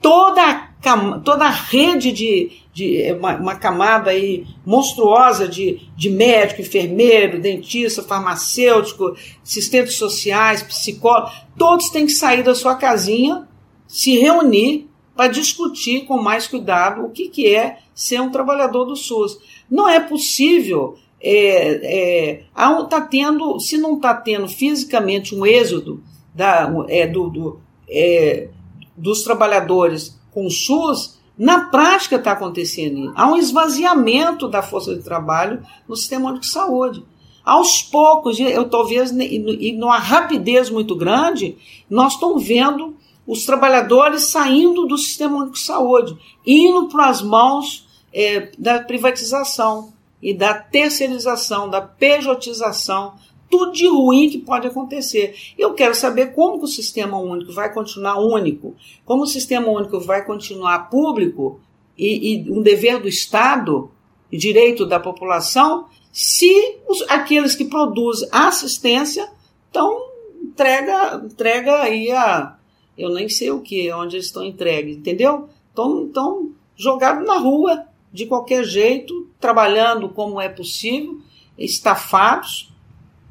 toda, 0.02 0.42
a, 0.42 1.20
toda 1.20 1.46
a 1.46 1.50
rede 1.50 2.12
de, 2.12 2.52
de 2.74 3.02
é 3.02 3.14
uma, 3.14 3.36
uma, 3.38 3.56
camada 3.56 4.10
aí 4.10 4.46
monstruosa 4.66 5.48
de, 5.48 5.88
de 5.96 6.10
médico, 6.10 6.62
enfermeiro, 6.62 7.40
dentista, 7.40 8.02
farmacêutico, 8.02 9.16
assistentes 9.44 9.96
sociais, 9.96 10.64
psicólogo, 10.64 11.32
todos 11.58 11.90
têm 11.90 12.08
que 12.08 12.14
sair 12.14 12.44
da 12.44 12.56
sua 12.56 12.76
casinha, 12.76 13.48
se 13.88 14.18
reunir 14.18 14.90
para 15.16 15.28
discutir 15.28 16.06
com 16.06 16.20
mais 16.20 16.48
cuidado 16.48 17.06
o 17.06 17.10
que, 17.10 17.30
que 17.30 17.56
é 17.56 17.78
ser 17.94 18.20
um 18.20 18.32
trabalhador 18.32 18.86
do 18.86 18.96
SUS. 18.96 19.38
Não 19.70 19.88
é 19.88 20.00
possível 20.00 20.98
é, 21.24 22.34
é, 22.34 22.44
tá 22.90 23.02
tendo, 23.02 23.60
se 23.60 23.78
não 23.78 23.96
está 23.96 24.14
tendo 24.14 24.48
fisicamente 24.48 25.36
um 25.36 25.46
êxodo 25.46 26.04
da, 26.34 26.72
é, 26.90 27.06
do, 27.06 27.30
do 27.30 27.60
é, 27.88 28.50
dos 28.98 29.24
trabalhadores 29.24 30.20
com 30.32 30.46
o 30.46 30.52
SUS, 30.52 31.20
na 31.38 31.66
prática 31.66 32.16
está 32.16 32.32
acontecendo. 32.34 33.12
Há 33.16 33.28
um 33.28 33.38
esvaziamento 33.38 34.48
da 34.48 34.62
força 34.62 34.96
de 34.96 35.04
trabalho 35.04 35.62
no 35.88 35.96
sistema 35.96 36.30
único 36.30 36.46
de 36.46 36.52
saúde. 36.52 37.04
Aos 37.44 37.82
poucos, 37.82 38.40
eu 38.40 38.70
talvez, 38.70 39.12
e 39.12 39.74
numa 39.74 39.98
rapidez 39.98 40.70
muito 40.70 40.96
grande, 40.96 41.58
nós 41.90 42.14
estamos 42.14 42.46
vendo 42.46 42.96
os 43.26 43.46
trabalhadores 43.46 44.26
saindo 44.26 44.86
do 44.86 44.98
sistema 44.98 45.38
único 45.38 45.54
de 45.54 45.62
saúde, 45.62 46.16
indo 46.46 46.88
para 46.88 47.08
as 47.08 47.22
mãos 47.22 47.88
é, 48.14 48.52
da 48.58 48.80
privatização 48.80 49.92
e 50.22 50.34
da 50.34 50.54
terceirização, 50.54 51.70
da 51.70 51.82
pejotização, 51.82 53.16
tudo 53.50 53.74
de 53.74 53.88
ruim 53.88 54.30
que 54.30 54.38
pode 54.38 54.68
acontecer. 54.68 55.36
Eu 55.58 55.74
quero 55.74 55.94
saber 55.94 56.34
como 56.34 56.60
que 56.60 56.66
o 56.66 56.68
sistema 56.68 57.18
único 57.18 57.52
vai 57.52 57.74
continuar 57.74 58.20
único, 58.20 58.76
como 59.06 59.24
o 59.24 59.28
sistema 59.28 59.68
único 59.68 60.00
vai 60.00 60.26
continuar 60.26 60.90
público 60.90 61.60
e, 61.98 62.46
e 62.46 62.52
um 62.52 62.62
dever 62.62 63.02
do 63.02 63.10
Estado 63.10 63.92
e 64.32 64.38
direito 64.38 64.86
da 64.86 65.00
população, 65.00 65.88
se 66.12 66.78
os, 66.88 67.02
aqueles 67.10 67.56
que 67.56 67.66
produzem 67.66 68.30
assistência 68.32 69.30
estão 69.68 70.10
entrega, 70.42 71.22
entrega 71.26 71.82
aí 71.82 72.12
a 72.12 72.58
eu 72.98 73.10
nem 73.10 73.28
sei 73.30 73.52
o 73.52 73.62
que, 73.62 73.92
onde 73.94 74.18
eles 74.18 74.28
estão 74.28 74.44
entregues, 74.44 74.98
entendeu? 74.98 75.50
Estão, 75.70 76.06
estão 76.06 76.52
jogados 76.76 77.26
na 77.26 77.38
rua 77.38 77.86
de 78.12 78.26
qualquer 78.26 78.64
jeito, 78.64 79.28
trabalhando 79.40 80.10
como 80.10 80.40
é 80.40 80.50
possível, 80.50 81.22
estafados, 81.58 82.72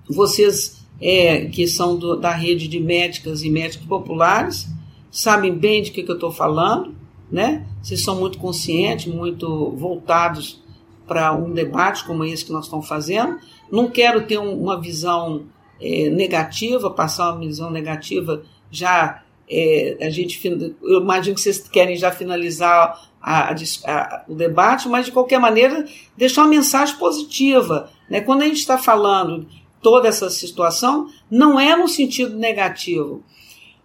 vocês 0.09 0.81
é, 1.01 1.47
que 1.47 1.67
são 1.67 1.97
do, 1.97 2.17
da 2.17 2.31
rede 2.31 2.69
de 2.69 2.79
médicas 2.79 3.43
e 3.43 3.51
médicos 3.51 3.87
populares 3.87 4.69
sabem 5.11 5.53
bem 5.53 5.83
de 5.83 5.91
que, 5.91 6.03
que 6.03 6.11
eu 6.11 6.15
estou 6.15 6.31
falando, 6.31 6.95
né? 7.31 7.67
Vocês 7.83 8.03
são 8.03 8.19
muito 8.19 8.39
conscientes, 8.39 9.13
muito 9.13 9.71
voltados 9.73 10.63
para 11.07 11.33
um 11.35 11.53
debate 11.53 12.05
como 12.05 12.25
esse 12.25 12.45
que 12.45 12.53
nós 12.53 12.67
estamos 12.67 12.87
fazendo. 12.87 13.39
Não 13.71 13.89
quero 13.89 14.27
ter 14.27 14.39
um, 14.39 14.63
uma 14.63 14.81
visão 14.81 15.45
é, 15.81 16.09
negativa, 16.11 16.91
passar 16.91 17.33
uma 17.33 17.41
visão 17.41 17.71
negativa 17.71 18.43
já. 18.71 19.23
É, 19.53 19.97
a 20.01 20.11
gente, 20.11 20.41
eu 20.81 21.01
imagino 21.01 21.35
que 21.35 21.41
vocês 21.41 21.59
querem 21.69 21.97
já 21.97 22.13
finalizar 22.13 23.10
a, 23.21 23.53
a, 23.53 24.25
o 24.29 24.35
debate, 24.35 24.89
mas 24.89 25.07
de 25.07 25.13
qualquer 25.13 25.39
maneira 25.39 25.87
deixar 26.17 26.43
uma 26.43 26.49
mensagem 26.49 26.97
positiva. 26.97 27.91
Né? 28.09 28.21
Quando 28.21 28.43
a 28.43 28.47
gente 28.47 28.59
está 28.59 28.79
falando 28.79 29.47
toda 29.83 30.09
essa 30.09 30.31
situação 30.31 31.09
não 31.31 31.59
é 31.59 31.77
no 31.77 31.89
sentido 31.89 32.37
negativo. 32.37 33.23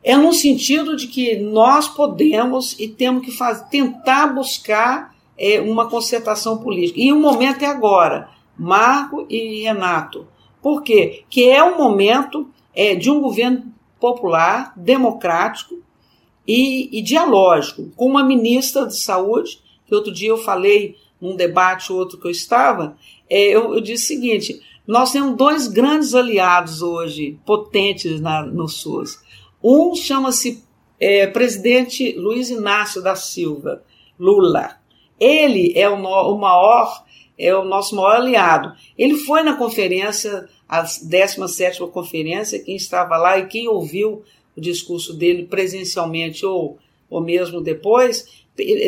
É 0.03 0.15
no 0.15 0.33
sentido 0.33 0.95
de 0.95 1.07
que 1.07 1.37
nós 1.37 1.87
podemos 1.87 2.79
e 2.79 2.87
temos 2.87 3.25
que 3.25 3.31
fazer, 3.31 3.65
tentar 3.69 4.27
buscar 4.27 5.15
é, 5.37 5.59
uma 5.59 5.89
concertação 5.89 6.59
política. 6.59 6.99
E 6.99 7.11
o 7.11 7.19
momento 7.19 7.63
é 7.63 7.65
agora, 7.65 8.29
Marco 8.57 9.25
e 9.29 9.63
Renato. 9.63 10.27
Por 10.61 10.83
quê? 10.83 11.23
Que 11.29 11.49
é 11.49 11.63
o 11.63 11.77
momento 11.77 12.47
é, 12.73 12.93
de 12.93 13.09
um 13.09 13.19
governo 13.19 13.63
popular, 13.99 14.73
democrático 14.75 15.75
e, 16.47 16.99
e 16.99 17.01
dialógico, 17.01 17.91
com 17.95 18.05
uma 18.05 18.23
ministra 18.23 18.85
de 18.85 18.95
saúde, 18.95 19.59
que 19.87 19.95
outro 19.95 20.11
dia 20.11 20.29
eu 20.29 20.37
falei 20.37 20.95
num 21.19 21.35
debate 21.35 21.91
outro 21.91 22.19
que 22.19 22.27
eu 22.27 22.31
estava, 22.31 22.97
é, 23.29 23.47
eu, 23.47 23.73
eu 23.73 23.81
disse 23.81 24.05
o 24.05 24.07
seguinte: 24.07 24.61
nós 24.87 25.11
temos 25.11 25.35
dois 25.35 25.67
grandes 25.67 26.13
aliados 26.13 26.81
hoje, 26.81 27.39
potentes 27.45 28.21
na, 28.21 28.43
no 28.43 28.67
SUS. 28.67 29.19
Um 29.63 29.95
chama-se 29.95 30.63
é, 30.99 31.25
presidente 31.27 32.13
Luiz 32.13 32.49
Inácio 32.49 33.01
da 33.01 33.15
Silva, 33.15 33.83
Lula. 34.19 34.77
Ele 35.19 35.73
é 35.75 35.89
o, 35.89 35.95
o 35.95 36.37
maior, 36.37 37.03
é 37.37 37.55
o 37.55 37.63
nosso 37.63 37.95
maior 37.95 38.17
aliado. 38.17 38.73
Ele 38.97 39.15
foi 39.15 39.41
na 39.41 39.55
conferência, 39.55 40.47
a 40.69 40.81
17 40.81 41.79
conferência, 41.87 42.63
quem 42.63 42.75
estava 42.75 43.17
lá 43.17 43.39
e 43.39 43.47
quem 43.47 43.67
ouviu 43.67 44.23
o 44.55 44.61
discurso 44.61 45.13
dele 45.13 45.45
presencialmente 45.45 46.45
ou, 46.45 46.77
ou 47.09 47.21
mesmo 47.21 47.61
depois, 47.61 48.45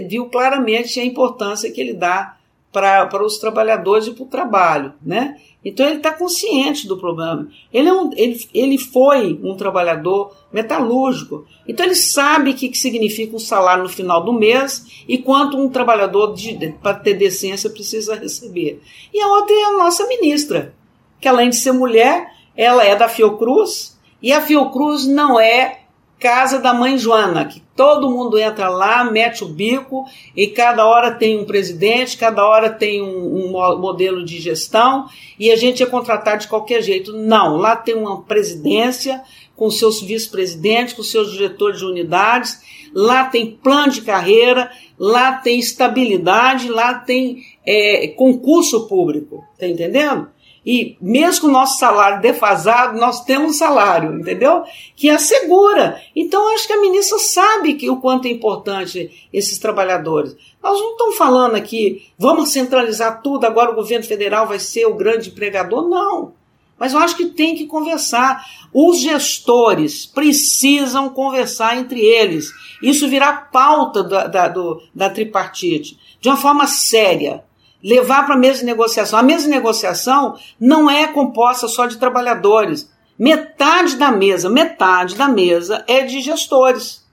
viu 0.08 0.28
claramente 0.28 1.00
a 1.00 1.06
importância 1.06 1.72
que 1.72 1.82
ele 1.82 1.94
dá 1.94 2.38
para 2.72 3.26
os 3.26 3.38
trabalhadores 3.38 4.08
e 4.08 4.12
para 4.12 4.24
o 4.24 4.28
trabalho, 4.28 4.94
né? 5.02 5.38
Então 5.66 5.86
ele 5.86 5.98
está 5.98 6.14
consciente 6.14 6.88
do 6.88 6.98
problema. 6.98 7.50
Ele, 7.74 7.90
é 7.90 7.94
um, 7.94 8.12
ele, 8.16 8.48
ele 8.54 8.78
foi 8.78 9.38
um 9.44 9.56
trabalhador 9.56 10.34
metalúrgico. 10.54 11.46
Então 11.68 11.86
ele 11.86 11.96
sabe 11.96 12.52
o 12.52 12.54
que, 12.54 12.70
que 12.70 12.78
significa 12.78 13.36
um 13.36 13.40
salário 13.40 13.84
no 13.84 13.90
final 13.90 14.24
do 14.24 14.32
mês 14.32 15.04
e 15.08 15.18
quanto 15.18 15.58
um 15.58 15.70
trabalhador 15.70 16.36
para 16.82 16.94
ter 16.94 17.16
decência 17.16 17.70
precisa 17.70 18.16
receber. 18.16 18.82
E 19.14 19.20
a 19.20 19.28
outra 19.28 19.54
é 19.54 19.64
a 19.64 19.78
nossa 19.78 20.08
ministra, 20.08 20.74
que 21.20 21.28
além 21.28 21.50
de 21.50 21.58
ser 21.58 21.74
mulher, 21.74 22.32
ela 22.56 22.86
é 22.86 22.96
da 22.96 23.10
Fiocruz, 23.10 23.97
e 24.22 24.34
a 24.34 24.42
Fiocruz 24.42 25.06
não 25.06 25.40
é 25.40 25.80
casa 26.20 26.60
da 26.60 26.74
mãe 26.74 26.98
Joana, 26.98 27.46
que 27.46 27.62
todo 27.76 28.10
mundo 28.10 28.40
entra 28.40 28.70
lá, 28.70 29.04
mete 29.04 29.44
o 29.44 29.48
bico 29.48 30.06
e 30.36 30.48
cada 30.48 30.86
hora 30.86 31.12
tem 31.12 31.40
um 31.40 31.46
presidente, 31.46 32.18
cada 32.18 32.46
hora 32.46 32.72
tem 32.72 33.02
um, 33.02 33.50
um, 33.50 33.80
modelo 33.80 34.26
de 34.26 34.40
gestão 34.40 35.08
e 35.40 35.52
a 35.52 35.56
gente 35.56 35.84
é 35.84 35.86
contratado 35.86 36.42
de 36.42 36.48
qualquer 36.48 36.82
jeito. 36.82 37.14
Não, 37.14 37.58
lá 37.58 37.76
tem 37.76 37.94
uma 37.94 38.22
presidência 38.24 39.22
com 39.56 39.70
seus 39.70 40.02
vice-presidentes, 40.02 40.94
com 40.94 41.04
seus 41.04 41.32
diretores 41.32 41.80
de 41.80 41.86
unidades, 41.86 42.60
lá 42.94 43.26
tem 43.26 43.52
plano 43.52 43.92
de 43.92 44.02
carreira, 44.02 44.72
lá 44.98 45.34
tem 45.34 45.60
estabilidade, 45.60 46.70
lá 46.70 46.96
tem 46.96 47.44
é, 47.66 48.08
concurso 48.10 48.88
público, 48.88 49.44
tá 49.60 49.68
entendendo? 49.68 50.30
E 50.70 50.98
mesmo 51.00 51.44
com 51.44 51.48
o 51.48 51.52
nosso 51.52 51.80
salário 51.80 52.22
defasado, 52.22 53.00
nós 53.00 53.24
temos 53.24 53.52
um 53.52 53.54
salário, 53.54 54.20
entendeu? 54.20 54.66
Que 54.98 55.10
assegura. 55.10 55.98
Então, 56.14 56.54
acho 56.54 56.68
que 56.68 56.74
a 56.74 56.82
ministra 56.82 57.18
sabe 57.20 57.76
que 57.76 57.90
o 57.90 58.02
quanto 58.02 58.28
é 58.28 58.32
importante 58.32 59.30
esses 59.32 59.58
trabalhadores. 59.60 60.36
Nós 60.62 60.78
não 60.78 60.92
estamos 60.92 61.16
falando 61.16 61.56
aqui, 61.56 62.12
vamos 62.20 62.50
centralizar 62.50 63.22
tudo, 63.22 63.46
agora 63.46 63.72
o 63.72 63.76
governo 63.76 64.04
federal 64.04 64.46
vai 64.46 64.60
ser 64.60 64.86
o 64.86 64.96
grande 64.96 65.30
empregador. 65.30 65.88
Não. 65.88 66.34
Mas 66.78 66.92
eu 66.92 67.00
acho 67.00 67.16
que 67.16 67.28
tem 67.28 67.56
que 67.56 67.66
conversar. 67.66 68.46
Os 68.74 69.00
gestores 69.00 70.06
precisam 70.06 71.08
conversar 71.08 71.78
entre 71.78 72.02
eles. 72.02 72.52
Isso 72.84 73.08
virá 73.08 73.32
pauta 73.32 74.04
da, 74.04 74.28
da, 74.28 74.48
do, 74.50 74.82
da 74.94 75.10
tripartite, 75.10 75.98
de 76.20 76.28
uma 76.28 76.36
forma 76.36 76.68
séria 76.68 77.47
levar 77.84 78.26
para 78.26 78.36
a 78.36 78.38
mesa 78.38 78.60
de 78.60 78.66
negociação. 78.66 79.20
A 79.20 79.24
mesa 79.24 79.44
de 79.44 79.50
negociação 79.50 80.38
não 80.60 80.90
é 80.90 81.08
composta 81.08 81.68
só 81.68 81.86
de 81.86 81.98
trabalhadores. 81.98 82.92
Metade 83.18 83.96
da 83.96 84.12
mesa, 84.12 84.50
metade 84.50 85.16
da 85.16 85.28
mesa 85.28 85.84
é 85.88 86.02
de 86.04 86.22
gestores. 86.22 87.06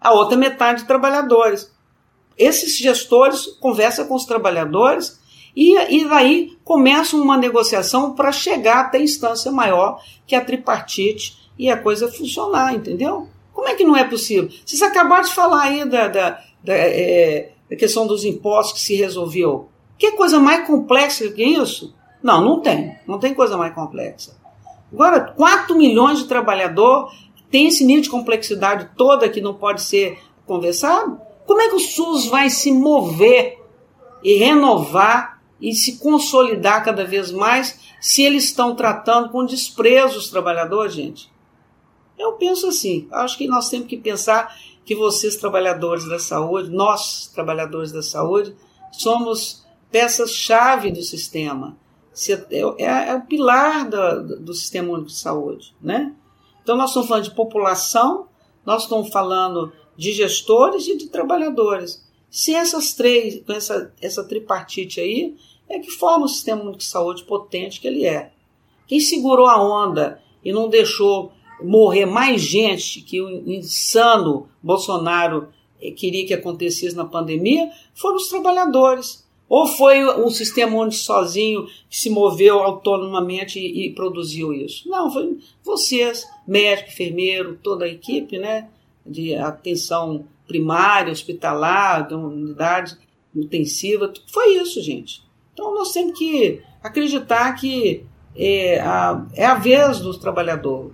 A 0.00 0.12
outra 0.12 0.36
metade 0.36 0.82
de 0.82 0.86
trabalhadores. 0.86 1.70
Esses 2.36 2.78
gestores 2.78 3.46
conversam 3.60 4.06
com 4.06 4.14
os 4.14 4.24
trabalhadores 4.24 5.18
e, 5.56 5.76
e 5.76 6.04
daí 6.08 6.56
começa 6.62 7.16
uma 7.16 7.36
negociação 7.36 8.14
para 8.14 8.30
chegar 8.30 8.80
até 8.80 8.98
a 8.98 9.02
instância 9.02 9.50
maior, 9.50 10.00
que 10.24 10.36
é 10.36 10.38
a 10.38 10.44
tripartite, 10.44 11.36
e 11.58 11.68
a 11.68 11.76
coisa 11.76 12.10
funcionar, 12.10 12.72
entendeu? 12.72 13.28
Como 13.52 13.66
é 13.66 13.74
que 13.74 13.82
não 13.82 13.96
é 13.96 14.04
possível? 14.04 14.48
Vocês 14.64 14.80
acabaram 14.80 15.24
de 15.24 15.34
falar 15.34 15.64
aí 15.64 15.84
da, 15.84 16.06
da, 16.06 16.30
da, 16.62 16.74
é, 16.74 17.50
da 17.68 17.76
questão 17.76 18.06
dos 18.06 18.24
impostos 18.24 18.74
que 18.74 18.80
se 18.80 18.94
resolveu. 18.94 19.68
Que 19.98 20.12
coisa 20.12 20.38
mais 20.38 20.66
complexa 20.66 21.28
que 21.30 21.42
isso? 21.42 21.94
Não, 22.22 22.40
não 22.40 22.60
tem. 22.60 22.96
Não 23.06 23.18
tem 23.18 23.34
coisa 23.34 23.56
mais 23.56 23.74
complexa. 23.74 24.36
Agora, 24.92 25.20
4 25.20 25.76
milhões 25.76 26.18
de 26.18 26.26
trabalhadores 26.26 27.12
tem 27.50 27.66
esse 27.66 27.84
nível 27.84 28.02
de 28.02 28.10
complexidade 28.10 28.90
toda 28.96 29.28
que 29.28 29.40
não 29.40 29.54
pode 29.54 29.82
ser 29.82 30.18
conversado. 30.46 31.20
Como 31.46 31.60
é 31.60 31.68
que 31.68 31.76
o 31.76 31.80
SUS 31.80 32.26
vai 32.26 32.50
se 32.50 32.70
mover 32.72 33.58
e 34.22 34.34
renovar 34.34 35.40
e 35.60 35.74
se 35.74 35.98
consolidar 35.98 36.84
cada 36.84 37.04
vez 37.04 37.32
mais 37.32 37.80
se 38.00 38.22
eles 38.22 38.44
estão 38.44 38.76
tratando 38.76 39.30
com 39.30 39.44
desprezo 39.44 40.18
os 40.18 40.30
trabalhadores, 40.30 40.94
gente? 40.94 41.32
Eu 42.18 42.32
penso 42.32 42.66
assim, 42.68 43.08
acho 43.10 43.38
que 43.38 43.46
nós 43.46 43.68
temos 43.68 43.86
que 43.86 43.96
pensar 43.96 44.54
que 44.84 44.94
vocês, 44.94 45.36
trabalhadores 45.36 46.08
da 46.08 46.18
saúde, 46.18 46.70
nós, 46.70 47.30
trabalhadores 47.34 47.92
da 47.92 48.02
saúde, 48.02 48.56
somos 48.92 49.64
peças-chave 49.90 50.90
do 50.90 51.02
sistema. 51.02 51.76
É, 52.50 52.84
é, 52.84 53.08
é, 53.10 53.14
o 53.14 53.22
pilar 53.22 53.88
do, 53.88 54.40
do 54.40 54.54
Sistema 54.54 54.92
Único 54.92 55.08
de 55.08 55.16
Saúde. 55.16 55.74
Né? 55.80 56.12
Então, 56.62 56.76
nós 56.76 56.90
estamos 56.90 57.08
falando 57.08 57.24
de 57.24 57.34
população, 57.34 58.26
nós 58.66 58.82
estamos 58.82 59.08
falando 59.10 59.72
de 59.96 60.12
gestores 60.12 60.86
e 60.88 60.96
de 60.96 61.08
trabalhadores. 61.08 62.04
Se 62.30 62.54
essas 62.54 62.92
três, 62.92 63.42
com 63.44 63.52
essa, 63.52 63.92
essa 64.02 64.24
tripartite 64.24 65.00
aí, 65.00 65.36
é 65.68 65.78
que 65.78 65.90
forma 65.90 66.26
o 66.26 66.28
Sistema 66.28 66.62
Único 66.62 66.78
de 66.78 66.84
Saúde 66.84 67.24
potente 67.24 67.80
que 67.80 67.86
ele 67.86 68.04
é. 68.04 68.32
Quem 68.86 69.00
segurou 69.00 69.46
a 69.46 69.62
onda 69.62 70.20
e 70.44 70.52
não 70.52 70.68
deixou 70.68 71.32
morrer 71.62 72.06
mais 72.06 72.40
gente 72.40 73.00
que 73.00 73.20
o 73.20 73.50
insano 73.50 74.48
Bolsonaro 74.62 75.48
eh, 75.80 75.90
queria 75.90 76.26
que 76.26 76.34
acontecesse 76.34 76.96
na 76.96 77.04
pandemia 77.04 77.70
foram 77.94 78.16
os 78.16 78.28
trabalhadores. 78.28 79.26
Ou 79.48 79.66
foi 79.66 80.04
um 80.04 80.28
sistema 80.28 80.76
onde 80.76 80.94
sozinho 80.94 81.66
se 81.90 82.10
moveu 82.10 82.58
autonomamente 82.58 83.58
e, 83.58 83.86
e, 83.86 83.94
produziu 83.94 84.52
isso? 84.52 84.88
Não, 84.88 85.10
foi 85.10 85.38
vocês, 85.64 86.26
médico, 86.46 86.90
enfermeiro, 86.90 87.58
toda 87.62 87.86
a 87.86 87.88
equipe, 87.88 88.38
né, 88.38 88.68
de 89.06 89.34
atenção 89.34 90.26
primária, 90.46 91.12
hospitalar, 91.12 92.06
de 92.06 92.14
unidade 92.14 92.96
intensiva, 93.34 94.12
foi 94.26 94.56
isso, 94.56 94.82
gente. 94.82 95.22
Então 95.52 95.74
nós 95.74 95.92
temos 95.92 96.18
que 96.18 96.60
acreditar 96.82 97.52
que 97.54 98.04
é 98.36 98.80
a, 98.80 99.26
é 99.34 99.44
a 99.44 99.54
vez 99.54 100.00
do 100.00 100.16
trabalhador. 100.18 100.92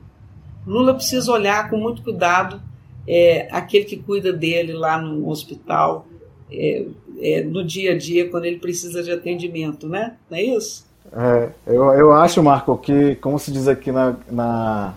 Lula 0.66 0.94
precisa 0.94 1.30
olhar 1.30 1.68
com 1.68 1.76
muito 1.76 2.02
cuidado 2.02 2.62
é, 3.06 3.48
aquele 3.50 3.84
que 3.84 3.96
cuida 3.96 4.32
dele 4.32 4.72
lá 4.72 4.98
no 4.98 5.28
hospital, 5.28 6.06
é, 6.50 6.84
é, 7.20 7.42
no 7.42 7.64
dia 7.64 7.92
a 7.92 7.98
dia 7.98 8.28
quando 8.28 8.44
ele 8.44 8.58
precisa 8.58 9.02
de 9.02 9.10
atendimento, 9.10 9.88
né? 9.88 10.14
Não 10.30 10.38
é 10.38 10.42
isso? 10.42 10.86
É, 11.16 11.48
eu, 11.66 11.84
eu 11.92 12.12
acho, 12.12 12.42
Marco, 12.42 12.76
que, 12.76 13.14
como 13.16 13.38
se 13.38 13.52
diz 13.52 13.68
aqui 13.68 13.92
na, 13.92 14.16
na, 14.30 14.94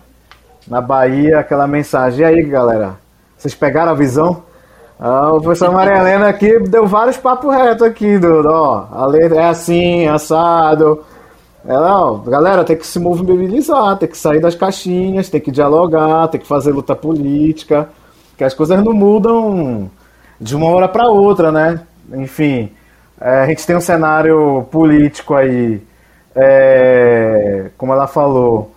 na 0.67 0.81
Bahia, 0.81 1.39
aquela 1.39 1.67
mensagem. 1.67 2.21
E 2.21 2.23
aí, 2.23 2.43
galera? 2.43 2.95
Vocês 3.37 3.53
pegaram 3.53 3.91
a 3.91 3.95
visão? 3.95 4.43
Ah, 4.99 5.31
o 5.31 5.39
professor 5.39 5.71
Maria 5.71 5.97
Helena 5.97 6.27
aqui 6.27 6.59
deu 6.59 6.87
vários 6.87 7.17
papos 7.17 7.53
retos 7.53 7.83
aqui, 7.83 8.17
do, 8.17 8.41
ó, 8.47 8.87
a 8.91 9.05
lei 9.05 9.27
é 9.27 9.47
assim, 9.47 10.07
assado. 10.07 11.03
Ela, 11.63 12.19
galera, 12.25 12.63
tem 12.63 12.75
que 12.75 12.87
se 12.87 12.97
mobilizar, 12.97 13.97
tem 13.97 14.09
que 14.09 14.17
sair 14.17 14.39
das 14.39 14.55
caixinhas, 14.55 15.29
tem 15.29 15.39
que 15.39 15.51
dialogar, 15.51 16.29
tem 16.29 16.39
que 16.39 16.47
fazer 16.47 16.71
luta 16.71 16.95
política, 16.95 17.89
que 18.35 18.43
as 18.43 18.55
coisas 18.55 18.83
não 18.83 18.93
mudam 18.93 19.91
de 20.39 20.55
uma 20.55 20.67
hora 20.67 20.87
para 20.87 21.07
outra, 21.09 21.51
né? 21.51 21.81
enfim, 22.13 22.71
é, 23.19 23.41
a 23.41 23.47
gente 23.47 23.65
tem 23.65 23.75
um 23.75 23.81
cenário 23.81 24.65
político 24.71 25.33
aí, 25.33 25.81
é, 26.35 27.69
como 27.77 27.93
ela 27.93 28.07
falou, 28.07 28.71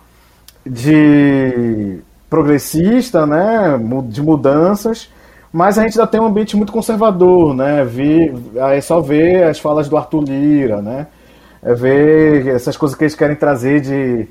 de 0.65 1.99
progressista, 2.29 3.25
né, 3.25 3.79
de 4.05 4.21
mudanças, 4.21 5.09
mas 5.51 5.77
a 5.77 5.83
gente 5.83 5.99
ainda 5.99 6.09
tem 6.09 6.19
um 6.19 6.25
ambiente 6.25 6.55
muito 6.55 6.71
conservador, 6.71 7.53
né? 7.53 7.83
Vi, 7.83 8.33
aí 8.61 8.81
só 8.81 9.01
ver 9.01 9.43
as 9.43 9.59
falas 9.59 9.89
do 9.89 9.97
Arthur 9.97 10.23
Lira, 10.23 10.81
né? 10.81 11.07
É 11.61 11.73
ver 11.73 12.47
essas 12.47 12.77
coisas 12.77 12.97
que 12.97 13.03
eles 13.03 13.15
querem 13.15 13.35
trazer 13.35 13.81
de 13.81 14.29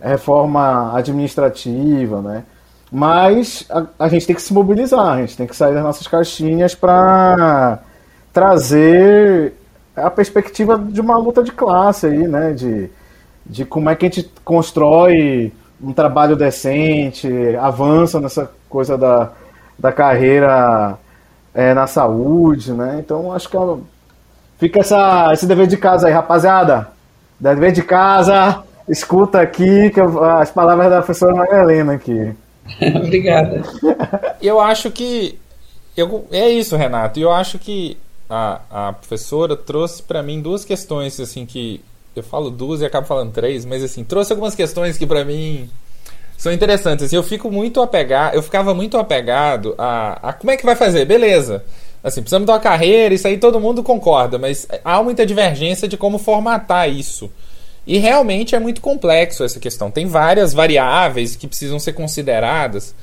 reforma 0.00 0.96
administrativa, 0.96 2.22
né? 2.22 2.44
Mas 2.92 3.64
a, 3.70 3.86
a 4.00 4.08
gente 4.08 4.26
tem 4.26 4.36
que 4.36 4.42
se 4.42 4.52
mobilizar, 4.52 5.14
a 5.14 5.20
gente 5.22 5.34
tem 5.34 5.46
que 5.46 5.56
sair 5.56 5.72
das 5.72 5.82
nossas 5.82 6.06
caixinhas 6.06 6.74
para 6.74 7.78
trazer 8.30 9.54
a 9.96 10.10
perspectiva 10.10 10.78
de 10.78 11.00
uma 11.00 11.16
luta 11.16 11.42
de 11.42 11.52
classe 11.52 12.06
aí, 12.06 12.28
né? 12.28 12.52
De, 12.52 12.90
de 13.46 13.64
como 13.64 13.88
é 13.88 13.96
que 13.96 14.04
a 14.04 14.08
gente 14.10 14.30
constrói 14.44 15.54
um 15.82 15.94
trabalho 15.94 16.36
decente, 16.36 17.28
avança 17.58 18.20
nessa 18.20 18.50
coisa 18.68 18.98
da, 18.98 19.30
da 19.78 19.90
carreira 19.90 20.98
é, 21.54 21.72
na 21.72 21.86
saúde, 21.86 22.74
né? 22.74 22.98
Então 22.98 23.32
acho 23.32 23.48
que 23.48 23.56
fica 24.58 24.80
essa, 24.80 25.30
esse 25.32 25.46
dever 25.46 25.66
de 25.66 25.78
casa 25.78 26.08
aí, 26.08 26.12
rapaziada. 26.12 26.88
Dever 27.40 27.72
de 27.72 27.82
casa, 27.82 28.62
escuta 28.86 29.40
aqui 29.40 29.88
que 29.90 30.00
eu, 30.00 30.22
as 30.22 30.50
palavras 30.50 30.90
da 30.90 30.98
professora 30.98 31.34
Maria 31.34 31.62
Helena 31.62 31.94
aqui. 31.94 32.34
Obrigada. 32.96 33.62
Eu 34.40 34.60
acho 34.60 34.90
que 34.90 35.38
eu, 35.96 36.26
é 36.30 36.48
isso, 36.50 36.76
Renato. 36.76 37.18
Eu 37.18 37.32
acho 37.32 37.58
que 37.58 37.96
a, 38.28 38.60
a 38.70 38.92
professora 38.92 39.56
trouxe 39.56 40.02
para 40.02 40.22
mim 40.22 40.40
duas 40.40 40.64
questões 40.64 41.20
assim 41.20 41.44
que 41.44 41.82
eu 42.14 42.22
falo 42.22 42.50
duas 42.50 42.80
e 42.80 42.84
acabo 42.84 43.06
falando 43.06 43.32
três, 43.32 43.64
mas 43.64 43.82
assim, 43.82 44.04
trouxe 44.04 44.32
algumas 44.32 44.54
questões 44.54 44.98
que 44.98 45.06
para 45.06 45.24
mim 45.24 45.68
são 46.36 46.52
interessantes. 46.52 47.06
Assim, 47.06 47.16
eu 47.16 47.22
fico 47.22 47.50
muito 47.50 47.80
apegado, 47.80 48.34
eu 48.34 48.42
ficava 48.42 48.74
muito 48.74 48.98
apegado 48.98 49.74
a, 49.78 50.30
a 50.30 50.32
como 50.32 50.50
é 50.50 50.56
que 50.56 50.64
vai 50.64 50.76
fazer, 50.76 51.04
beleza. 51.04 51.64
Assim, 52.02 52.20
precisamos 52.20 52.46
de 52.46 52.52
uma 52.52 52.58
carreira, 52.58 53.14
isso 53.14 53.28
aí 53.28 53.38
todo 53.38 53.60
mundo 53.60 53.82
concorda, 53.82 54.38
mas 54.38 54.66
há 54.84 55.02
muita 55.02 55.24
divergência 55.24 55.86
de 55.86 55.96
como 55.96 56.18
formatar 56.18 56.90
isso. 56.90 57.30
E 57.86 57.98
realmente 57.98 58.54
é 58.54 58.60
muito 58.60 58.80
complexo 58.80 59.42
essa 59.42 59.58
questão. 59.58 59.90
Tem 59.90 60.06
várias 60.06 60.52
variáveis 60.52 61.34
que 61.34 61.48
precisam 61.48 61.78
ser 61.78 61.92
consideradas. 61.92 62.94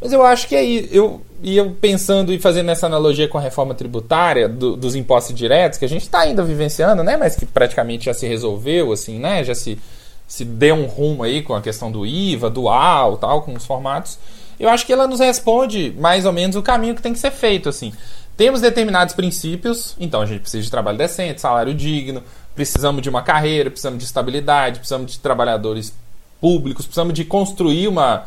Mas 0.00 0.12
eu 0.12 0.24
acho 0.24 0.46
que 0.46 0.54
aí, 0.54 0.88
eu, 0.92 1.20
e 1.42 1.56
eu 1.56 1.72
pensando 1.72 2.32
e 2.32 2.38
fazendo 2.38 2.70
essa 2.70 2.86
analogia 2.86 3.26
com 3.28 3.38
a 3.38 3.40
reforma 3.40 3.74
tributária 3.74 4.48
do, 4.48 4.76
dos 4.76 4.94
impostos 4.94 5.34
diretos, 5.34 5.78
que 5.78 5.84
a 5.84 5.88
gente 5.88 6.02
está 6.02 6.20
ainda 6.20 6.42
vivenciando, 6.42 7.02
né? 7.02 7.16
Mas 7.16 7.34
que 7.34 7.44
praticamente 7.44 8.06
já 8.06 8.14
se 8.14 8.26
resolveu, 8.26 8.92
assim, 8.92 9.18
né? 9.18 9.42
Já 9.42 9.54
se, 9.54 9.78
se 10.26 10.44
deu 10.44 10.76
um 10.76 10.86
rumo 10.86 11.24
aí 11.24 11.42
com 11.42 11.54
a 11.54 11.60
questão 11.60 11.90
do 11.90 12.06
IVA, 12.06 12.48
dual, 12.48 13.16
tal, 13.16 13.42
com 13.42 13.54
os 13.54 13.66
formatos. 13.66 14.18
Eu 14.58 14.68
acho 14.68 14.86
que 14.86 14.92
ela 14.92 15.06
nos 15.06 15.20
responde 15.20 15.94
mais 15.98 16.24
ou 16.24 16.32
menos 16.32 16.54
o 16.56 16.62
caminho 16.62 16.94
que 16.94 17.02
tem 17.02 17.12
que 17.12 17.18
ser 17.18 17.30
feito, 17.32 17.68
assim. 17.68 17.92
Temos 18.36 18.60
determinados 18.60 19.14
princípios, 19.14 19.96
então 19.98 20.20
a 20.20 20.26
gente 20.26 20.42
precisa 20.42 20.62
de 20.62 20.70
trabalho 20.70 20.96
decente, 20.96 21.40
salário 21.40 21.74
digno, 21.74 22.22
precisamos 22.58 23.00
de 23.00 23.08
uma 23.08 23.22
carreira, 23.22 23.70
precisamos 23.70 24.00
de 24.00 24.04
estabilidade, 24.04 24.80
precisamos 24.80 25.12
de 25.12 25.20
trabalhadores 25.20 25.94
públicos, 26.40 26.86
precisamos 26.86 27.14
de 27.14 27.24
construir 27.24 27.86
uma, 27.86 28.26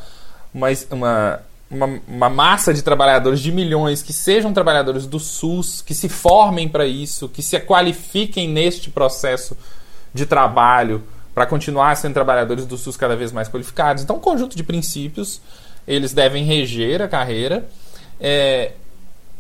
uma, 0.53 0.67
uma, 0.89 1.39
uma, 1.69 2.01
uma 2.07 2.29
massa 2.29 2.73
de 2.73 2.82
trabalhadores 2.82 3.41
de 3.41 3.51
milhões 3.51 4.01
que 4.01 4.13
sejam 4.13 4.53
trabalhadores 4.53 5.05
do 5.05 5.19
SUS, 5.19 5.82
que 5.82 5.93
se 5.93 6.07
formem 6.07 6.69
para 6.69 6.86
isso, 6.86 7.27
que 7.27 7.41
se 7.41 7.59
qualifiquem 7.59 8.47
neste 8.47 8.89
processo 8.89 9.57
de 10.13 10.25
trabalho 10.25 11.03
para 11.36 11.45
continuar 11.45 11.97
sendo 11.97 12.13
trabalhadores 12.13 12.65
do 12.65 12.77
SUS 12.77 12.95
cada 12.95 13.17
vez 13.17 13.34
mais 13.34 13.49
qualificados. 13.49 14.01
Então, 14.01 14.15
um 14.15 14.21
conjunto 14.21 14.55
de 14.55 14.63
princípios, 14.63 15.41
eles 15.86 16.13
devem 16.13 16.45
reger 16.45 17.01
a 17.01 17.07
carreira. 17.09 17.67
É, 18.17 18.71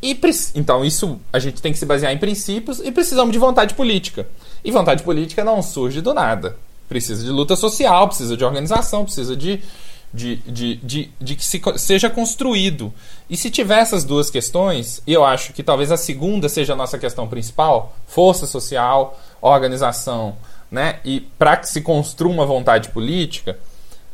e, 0.01 0.19
então, 0.53 0.83
isso 0.83 1.17
a 1.31 1.39
gente 1.39 1.61
tem 1.61 1.71
que 1.71 1.79
se 1.79 1.85
basear 1.85 2.11
em 2.11 2.17
princípios 2.17 2.81
e 2.81 2.91
precisamos 2.91 3.31
de 3.31 3.39
vontade 3.39 3.73
política. 3.73 4.27
E 4.63 4.71
vontade 4.71 5.03
política 5.03 5.43
não 5.43 5.61
surge 5.61 6.01
do 6.01 6.13
nada. 6.13 6.57
Precisa 6.87 7.23
de 7.23 7.29
luta 7.29 7.55
social, 7.55 8.07
precisa 8.07 8.35
de 8.35 8.43
organização, 8.43 9.05
precisa 9.05 9.35
de, 9.35 9.61
de, 10.13 10.35
de, 10.37 10.75
de, 10.75 11.11
de 11.19 11.35
que 11.35 11.45
se, 11.45 11.61
seja 11.77 12.09
construído. 12.09 12.93
E 13.29 13.37
se 13.37 13.49
tiver 13.49 13.79
essas 13.79 14.03
duas 14.03 14.29
questões, 14.29 15.01
e 15.07 15.13
eu 15.13 15.23
acho 15.23 15.53
que 15.53 15.63
talvez 15.63 15.91
a 15.91 15.97
segunda 15.97 16.49
seja 16.49 16.73
a 16.73 16.75
nossa 16.75 16.97
questão 16.97 17.27
principal, 17.27 17.95
força 18.07 18.45
social, 18.45 19.17
organização, 19.41 20.35
né? 20.69 20.99
E 21.03 21.21
para 21.21 21.57
que 21.57 21.69
se 21.69 21.81
construa 21.81 22.31
uma 22.31 22.45
vontade 22.45 22.89
política, 22.89 23.57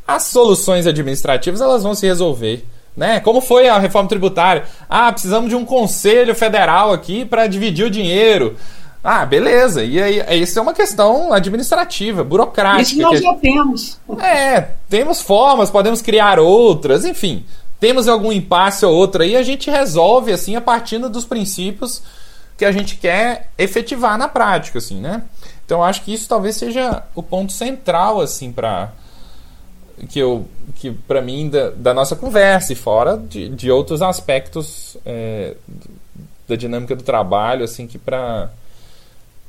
as 0.07 0.23
soluções 0.23 0.87
administrativas 0.87 1.61
elas 1.61 1.83
vão 1.83 1.93
se 1.93 2.05
resolver. 2.05 2.65
Né? 2.95 3.19
Como 3.19 3.41
foi 3.41 3.69
a 3.69 3.77
reforma 3.77 4.09
tributária? 4.09 4.63
Ah, 4.89 5.11
precisamos 5.11 5.49
de 5.49 5.55
um 5.55 5.63
conselho 5.63 6.33
federal 6.33 6.91
aqui 6.91 7.23
para 7.23 7.45
dividir 7.45 7.85
o 7.85 7.91
dinheiro. 7.91 8.57
Ah, 9.03 9.25
beleza. 9.25 9.83
E 9.83 10.01
aí, 10.01 10.41
isso 10.41 10.57
é 10.59 10.61
uma 10.61 10.73
questão 10.73 11.31
administrativa, 11.31 12.23
burocrática. 12.23 12.81
Isso 12.81 13.01
nós 13.01 13.21
já 13.21 13.33
temos. 13.35 13.99
É, 14.19 14.61
temos 14.89 15.21
formas, 15.21 15.69
podemos 15.69 16.01
criar 16.01 16.39
outras, 16.39 17.05
enfim. 17.05 17.45
Temos 17.79 18.07
algum 18.07 18.31
impasse 18.31 18.85
ou 18.85 18.93
outro 18.93 19.21
aí, 19.21 19.35
a 19.35 19.43
gente 19.43 19.69
resolve 19.69 20.31
assim 20.33 20.55
a 20.55 20.61
partir 20.61 20.97
dos 20.97 21.25
princípios 21.25 22.01
que 22.57 22.65
a 22.65 22.71
gente 22.71 22.97
quer 22.97 23.51
efetivar 23.55 24.17
na 24.17 24.27
prática, 24.27 24.79
assim, 24.79 24.99
né? 24.99 25.23
Então, 25.63 25.83
acho 25.83 26.01
que 26.01 26.11
isso 26.13 26.27
talvez 26.27 26.55
seja 26.55 27.03
o 27.13 27.21
ponto 27.21 27.53
central, 27.53 28.19
assim, 28.19 28.51
para 28.51 28.91
que 30.09 30.19
eu 30.19 30.47
que 30.75 30.91
para 30.91 31.21
mim 31.21 31.49
da, 31.49 31.71
da, 31.71 31.93
nossa 31.93 32.15
conversa 32.15 32.71
e 32.71 32.75
fora 32.75 33.17
de, 33.17 33.49
de 33.49 33.71
outros 33.71 34.01
aspectos 34.01 34.95
é, 35.03 35.55
da 36.47 36.55
dinâmica 36.55 36.95
do 36.95 37.01
trabalho 37.01 37.63
assim 37.63 37.87
que 37.87 37.97
para 37.97 38.51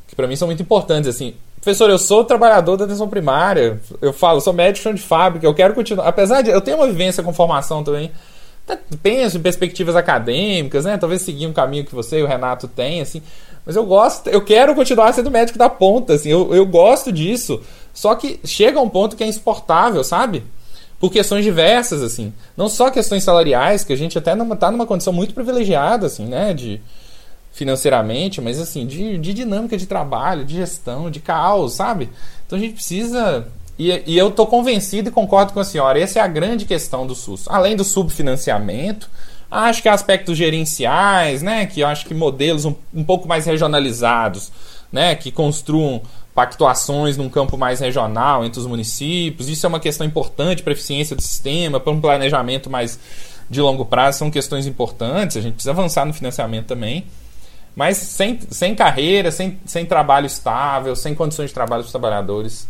que 0.09 0.17
para 0.17 0.27
mim 0.27 0.35
são 0.35 0.49
muito 0.49 0.63
importantes 0.63 1.09
assim 1.09 1.35
professor 1.61 1.89
eu 1.89 1.99
sou 1.99 2.25
trabalhador 2.25 2.77
da 2.77 2.85
atenção 2.85 3.09
primária 3.09 3.81
eu 4.03 4.13
falo 4.13 4.41
sou 4.41 4.53
médico 4.53 4.93
de 4.93 5.01
fábrica 5.01 5.47
eu 5.47 5.55
quero 5.55 5.75
continuar 5.75 6.09
apesar 6.09 6.43
de 6.43 6.51
eu 6.51 6.61
tenho 6.61 6.79
uma 6.79 6.87
vivência 6.87 7.23
com 7.23 7.33
formação 7.33 7.85
também 7.85 8.11
penso 9.03 9.39
em 9.39 9.41
perspectivas 9.41 9.95
acadêmicas 9.95 10.85
né 10.85 10.99
talvez 10.99 11.23
seguir 11.23 11.47
um 11.47 11.53
caminho 11.53 11.85
que 11.85 11.95
você 11.95 12.19
e 12.19 12.23
o 12.23 12.27
Renato 12.27 12.67
têm 12.67 13.01
assim 13.01 13.23
mas 13.65 13.77
eu 13.77 13.85
gosto 13.85 14.29
eu 14.29 14.45
quero 14.45 14.75
continuar 14.75 15.13
sendo 15.13 15.31
médico 15.31 15.59
da 15.59 15.69
ponta 15.69 16.15
assim 16.15 16.31
eu, 16.31 16.53
eu 16.55 16.67
gosto 16.67 17.13
disso 17.13 17.61
só 17.99 18.15
que 18.15 18.39
chega 18.45 18.79
a 18.79 18.83
um 18.83 18.89
ponto 18.89 19.17
que 19.17 19.25
é 19.25 19.27
insuportável, 19.27 20.05
sabe? 20.05 20.45
Por 21.01 21.11
questões 21.11 21.45
diversas, 21.45 22.01
assim. 22.01 22.33
Não 22.57 22.69
só 22.69 22.93
questões 22.93 23.25
salariais, 23.25 23.83
que 23.83 23.93
a 23.93 23.97
gente 23.97 24.17
até 24.17 24.35
está 24.35 24.71
numa 24.71 24.87
condição 24.87 25.13
muito 25.13 25.35
privilegiada, 25.35 26.07
assim, 26.07 26.25
né? 26.25 26.55
De, 26.55 26.81
financeiramente, 27.59 28.41
mas 28.41 28.61
assim, 28.61 28.87
de, 28.87 29.19
de 29.19 29.35
dinâmica 29.35 29.77
de 29.77 29.85
trabalho, 29.85 30.45
de 30.45 30.55
gestão, 30.55 31.11
de 31.11 31.19
caos, 31.19 31.75
sabe? 31.75 32.09
Então 32.47 32.57
a 32.57 32.61
gente 32.61 32.75
precisa. 32.75 33.49
E, 33.77 33.91
e 34.07 34.17
eu 34.17 34.29
estou 34.29 34.47
convencido 34.47 35.09
e 35.09 35.13
concordo 35.13 35.53
com 35.53 35.59
a 35.59 35.65
senhora, 35.65 35.99
essa 35.99 36.21
é 36.21 36.23
a 36.23 36.29
grande 36.29 36.65
questão 36.65 37.05
do 37.05 37.17
SUS. 37.17 37.47
Além 37.49 37.75
do 37.75 37.83
subfinanciamento, 37.83 39.11
acho 39.51 39.83
que 39.83 39.89
aspectos 39.89 40.39
gerenciais, 40.39 41.43
né? 41.43 41.67
Que 41.67 41.81
eu 41.81 41.89
acho 41.89 42.07
que 42.07 42.15
modelos 42.15 42.65
um, 42.65 42.75
um 42.95 43.03
pouco 43.03 43.27
mais 43.27 43.45
regionalizados, 43.45 44.53
né? 44.93 45.17
Que 45.17 45.33
construam 45.33 46.01
pactuações 46.33 47.17
num 47.17 47.29
campo 47.29 47.59
mais 47.59 47.81
regional 47.81 48.45
entre 48.45 48.61
os 48.61 48.67
municípios. 48.67 49.49
Isso 49.49 49.67
é 49.67 49.69
uma 49.69 49.81
questão 49.81 50.07
importante 50.07 50.63
para 50.63 50.73
a 50.73 50.75
eficiência 50.75 51.17
do 51.17 51.23
sistema, 51.23 51.81
para 51.81 51.93
um 51.93 52.01
planejamento 52.01 52.71
mais 52.71 53.01
de 53.51 53.61
longo 53.61 53.85
prazo, 53.85 54.19
são 54.19 54.31
questões 54.31 54.65
importantes. 54.65 55.37
A 55.37 55.41
gente 55.41 55.55
precisa 55.55 55.73
avançar 55.73 56.05
no 56.07 56.15
financiamento 56.15 56.67
também. 56.67 57.05
Mas 57.79 57.97
sem, 57.97 58.41
sem 58.51 58.75
carreira, 58.75 59.31
sem, 59.31 59.57
sem 59.65 59.87
trabalho 59.87 60.27
estável, 60.27 60.97
sem 60.97 61.15
condições 61.15 61.51
de 61.51 61.55
trabalho 61.55 61.85
dos 61.85 61.93
trabalhadores, 61.93 62.67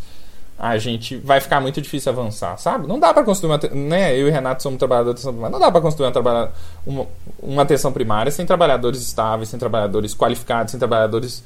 a 0.59 0.76
gente 0.76 1.16
vai 1.16 1.40
ficar 1.40 1.62
muito 1.62 1.80
difícil 1.80 2.12
avançar, 2.12 2.59
sabe? 2.59 2.86
Não 2.86 3.00
dá 3.00 3.14
para 3.14 3.24
construir 3.24 3.50
uma, 3.50 3.59
né? 3.74 4.14
Eu 4.14 4.28
e 4.28 4.30
Renato 4.30 4.62
somos 4.62 4.78
trabalhadores 4.78 5.22
de 5.22 5.26
atenção 5.26 5.32
primária. 5.32 5.52
Não 5.52 5.59
dá 5.59 5.72
para 5.72 5.80
construir 5.80 6.12
uma, 6.14 6.52
uma, 6.84 7.06
uma 7.42 7.62
atenção 7.62 7.90
primária 7.90 8.30
sem 8.30 8.44
trabalhadores 8.44 9.00
estáveis, 9.00 9.48
sem 9.48 9.59
trabalhadores 9.59 10.14
qualificados, 10.14 10.72
sem 10.72 10.78
trabalhadores 10.78 11.42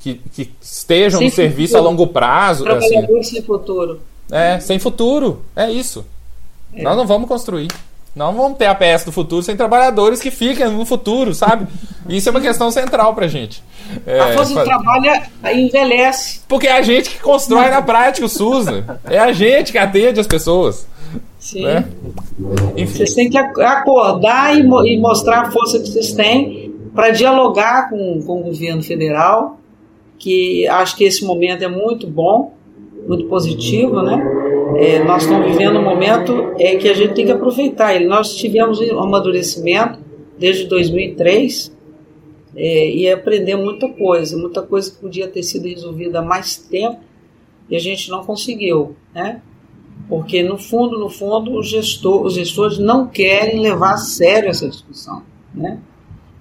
que, 0.00 0.14
que 0.32 0.52
estejam 0.60 1.20
sem 1.20 1.28
no 1.28 1.32
serviço 1.32 1.74
futuro. 1.74 1.86
a 1.86 1.90
longo 1.92 2.08
prazo. 2.08 2.64
Trabalhador 2.64 3.20
assim. 3.20 3.34
sem 3.36 3.42
futuro. 3.42 4.00
É, 4.32 4.58
sem 4.58 4.80
futuro. 4.80 5.44
É 5.54 5.70
isso. 5.70 6.04
É. 6.74 6.82
Nós 6.82 6.96
não 6.96 7.06
vamos 7.06 7.28
construir. 7.28 7.68
Não 8.16 8.32
vamos 8.32 8.56
ter 8.56 8.64
a 8.64 8.74
PS 8.74 9.04
do 9.04 9.12
futuro 9.12 9.42
sem 9.42 9.54
trabalhadores 9.54 10.22
que 10.22 10.30
fiquem 10.30 10.66
no 10.70 10.86
futuro, 10.86 11.34
sabe? 11.34 11.66
Isso 12.08 12.28
é 12.28 12.30
uma 12.30 12.40
questão 12.40 12.70
central 12.70 13.14
pra 13.14 13.28
gente. 13.28 13.62
É, 14.06 14.18
a 14.18 14.32
força 14.32 14.54
do 14.54 14.64
trabalho 14.64 15.22
envelhece. 15.54 16.40
Porque 16.48 16.66
é 16.66 16.72
a 16.72 16.82
gente 16.82 17.10
que 17.10 17.20
constrói 17.20 17.68
na 17.68 17.82
prática 17.82 18.24
o 18.24 18.28
SUS. 18.28 18.64
Né? 18.64 18.84
É 19.04 19.18
a 19.18 19.32
gente 19.34 19.70
que 19.70 19.76
atende 19.76 20.18
as 20.18 20.26
pessoas. 20.26 20.86
Sim. 21.38 21.64
Né? 21.64 21.86
Vocês 22.86 23.12
têm 23.12 23.28
que 23.28 23.36
acordar 23.36 24.56
e, 24.56 24.62
e 24.62 24.98
mostrar 24.98 25.42
a 25.42 25.50
força 25.50 25.78
que 25.78 25.86
vocês 25.86 26.12
têm 26.12 26.74
para 26.94 27.10
dialogar 27.10 27.90
com, 27.90 28.22
com 28.22 28.40
o 28.40 28.44
governo 28.44 28.82
federal 28.82 29.58
que 30.18 30.66
acho 30.68 30.96
que 30.96 31.04
esse 31.04 31.24
momento 31.24 31.62
é 31.62 31.68
muito 31.68 32.06
bom, 32.06 32.54
muito 33.06 33.26
positivo, 33.26 34.02
né? 34.02 34.16
É, 34.78 35.02
nós 35.02 35.22
estamos 35.22 35.50
vivendo 35.50 35.78
um 35.78 35.82
momento 35.82 36.52
é, 36.58 36.76
que 36.76 36.86
a 36.86 36.92
gente 36.92 37.14
tem 37.14 37.24
que 37.24 37.32
aproveitar 37.32 37.94
ele. 37.94 38.06
Nós 38.06 38.36
tivemos 38.36 38.78
um 38.78 39.00
amadurecimento 39.00 39.98
desde 40.38 40.66
2003 40.66 41.74
é, 42.54 42.90
e 42.90 43.10
aprendemos 43.10 43.64
muita 43.64 43.88
coisa, 43.88 44.36
muita 44.36 44.60
coisa 44.60 44.90
que 44.90 44.98
podia 44.98 45.28
ter 45.28 45.42
sido 45.42 45.66
resolvida 45.66 46.18
há 46.18 46.22
mais 46.22 46.56
tempo 46.56 47.00
e 47.70 47.74
a 47.74 47.78
gente 47.78 48.10
não 48.10 48.22
conseguiu, 48.22 48.94
né? 49.14 49.40
Porque 50.10 50.42
no 50.42 50.58
fundo, 50.58 50.98
no 50.98 51.08
fundo, 51.08 51.62
gestor, 51.62 52.22
os 52.22 52.34
gestores 52.34 52.78
não 52.78 53.06
querem 53.06 53.60
levar 53.60 53.94
a 53.94 53.96
sério 53.96 54.50
essa 54.50 54.68
discussão, 54.68 55.22
né? 55.54 55.80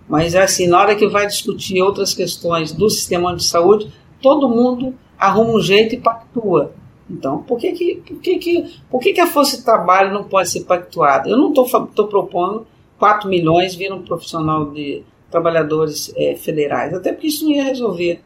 Mas 0.10 0.36
assim, 0.36 0.68
na 0.68 0.82
hora 0.82 0.96
que 0.96 1.08
vai 1.08 1.26
discutir 1.26 1.82
outras 1.82 2.14
questões 2.14 2.74
do 2.74 2.90
sistema 2.90 3.34
de 3.34 3.46
saúde, 3.46 3.92
todo 4.22 4.50
mundo 4.50 4.94
arruma 5.18 5.54
um 5.54 5.62
jeito 5.62 5.96
e 5.96 6.00
pactua. 6.00 6.74
Então, 7.10 7.44
por 7.44 7.60
que, 7.60 7.72
que, 7.72 7.96
por 7.96 8.20
que, 8.20 8.38
que, 8.38 8.80
por 8.90 9.00
que, 9.00 9.14
que 9.14 9.22
a 9.22 9.28
força 9.28 9.58
de 9.58 9.64
trabalho 9.64 10.14
não 10.14 10.24
pode 10.24 10.50
ser 10.50 10.62
pactuada? 10.62 11.30
Eu 11.30 11.38
não 11.38 11.50
estou 11.50 12.08
propondo 12.08 12.66
4 12.98 13.30
milhões 13.30 13.76
vir 13.76 13.94
um 13.94 14.02
profissional 14.02 14.72
de 14.72 15.04
trabalhadores 15.30 16.12
é, 16.16 16.36
federais, 16.36 16.94
até 16.94 17.12
porque 17.12 17.28
isso 17.28 17.46
não 17.46 17.52
ia 17.52 17.64
resolver. 17.64 18.22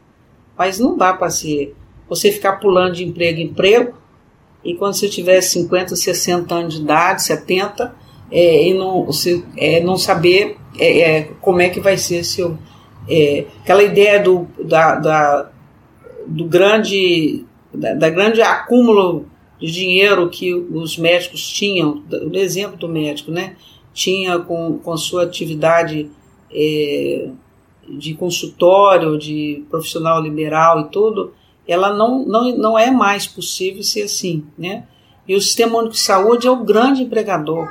Mas 0.57 0.79
não 0.79 0.95
dá 0.97 1.13
para 1.13 1.29
ser 1.29 1.75
você 2.07 2.31
ficar 2.31 2.53
pulando 2.53 2.93
de 2.93 3.05
emprego 3.05 3.39
em 3.39 3.45
emprego 3.45 3.93
e 4.63 4.75
quando 4.75 4.93
você 4.93 5.07
tiver 5.07 5.41
50, 5.41 5.95
60 5.95 6.53
anos 6.53 6.75
de 6.75 6.81
idade, 6.81 7.23
70, 7.23 7.95
é, 8.31 8.67
e 8.67 8.73
não, 8.73 9.05
você, 9.05 9.43
é, 9.57 9.79
não 9.81 9.97
saber 9.97 10.57
é, 10.77 10.99
é, 10.99 11.23
como 11.41 11.61
é 11.61 11.69
que 11.69 11.79
vai 11.79 11.97
ser 11.97 12.23
seu. 12.23 12.57
É, 13.09 13.45
aquela 13.61 13.81
ideia 13.81 14.21
do, 14.21 14.47
da, 14.63 14.95
da 14.95 15.51
do 16.27 16.45
grande, 16.45 17.43
da, 17.73 17.93
da, 17.93 18.09
grande 18.09 18.41
acúmulo 18.41 19.25
de 19.59 19.71
dinheiro 19.71 20.29
que 20.29 20.53
os 20.53 20.97
médicos 20.97 21.47
tinham, 21.47 22.03
o 22.11 22.35
exemplo 22.35 22.77
do 22.77 22.87
médico, 22.87 23.31
né? 23.31 23.55
Tinha 23.93 24.39
com, 24.39 24.79
com 24.79 24.97
sua 24.97 25.23
atividade 25.23 26.09
é, 26.51 27.29
de 27.87 28.13
consultório, 28.13 29.17
de 29.17 29.63
profissional 29.69 30.21
liberal 30.21 30.81
e 30.81 30.89
tudo, 30.89 31.33
ela 31.67 31.93
não, 31.93 32.25
não, 32.25 32.57
não 32.57 32.79
é 32.79 32.89
mais 32.89 33.27
possível 33.27 33.83
ser 33.83 34.03
assim, 34.03 34.43
né? 34.57 34.85
E 35.27 35.35
o 35.35 35.41
Sistema 35.41 35.77
Único 35.77 35.93
de 35.93 35.99
Saúde 35.99 36.47
é 36.47 36.51
o 36.51 36.63
grande 36.63 37.03
empregador. 37.03 37.69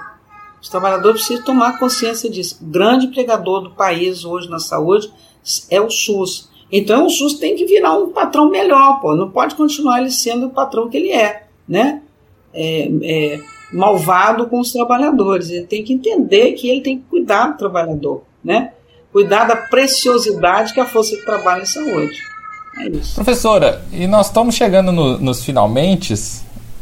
Os 0.62 0.68
trabalhadores 0.68 1.22
precisam 1.22 1.44
tomar 1.44 1.78
consciência 1.78 2.30
disso. 2.30 2.58
O 2.62 2.66
grande 2.66 3.06
empregador 3.06 3.62
do 3.62 3.70
país 3.70 4.24
hoje 4.24 4.48
na 4.48 4.60
saúde 4.60 5.10
é 5.68 5.80
o 5.80 5.90
SUS. 5.90 6.47
Então 6.70 7.06
o 7.06 7.10
SUS 7.10 7.34
tem 7.34 7.56
que 7.56 7.64
virar 7.64 7.96
um 7.96 8.10
patrão 8.10 8.50
melhor, 8.50 9.00
pô. 9.00 9.16
Não 9.16 9.30
pode 9.30 9.54
continuar 9.54 10.00
ele 10.00 10.10
sendo 10.10 10.46
o 10.46 10.50
patrão 10.50 10.88
que 10.88 10.96
ele 10.96 11.12
é, 11.12 11.44
né? 11.66 12.02
É, 12.52 12.88
é, 13.02 13.40
malvado 13.72 14.46
com 14.46 14.60
os 14.60 14.72
trabalhadores. 14.72 15.50
Ele 15.50 15.66
tem 15.66 15.82
que 15.82 15.92
entender 15.92 16.52
que 16.52 16.68
ele 16.68 16.80
tem 16.80 16.98
que 16.98 17.04
cuidar 17.04 17.48
do 17.48 17.58
trabalhador, 17.58 18.22
né? 18.44 18.72
Cuidar 19.12 19.44
da 19.44 19.56
preciosidade 19.56 20.74
que 20.74 20.80
é 20.80 20.82
a 20.82 20.86
força 20.86 21.16
de 21.16 21.24
trabalho 21.24 21.62
em 21.62 21.66
saúde. 21.66 22.18
É 22.78 22.88
isso. 22.88 23.14
Professora, 23.14 23.82
e 23.92 24.06
nós 24.06 24.26
estamos 24.26 24.54
chegando 24.54 24.92
no, 24.92 25.18
nos 25.18 25.44
finalmente. 25.44 26.14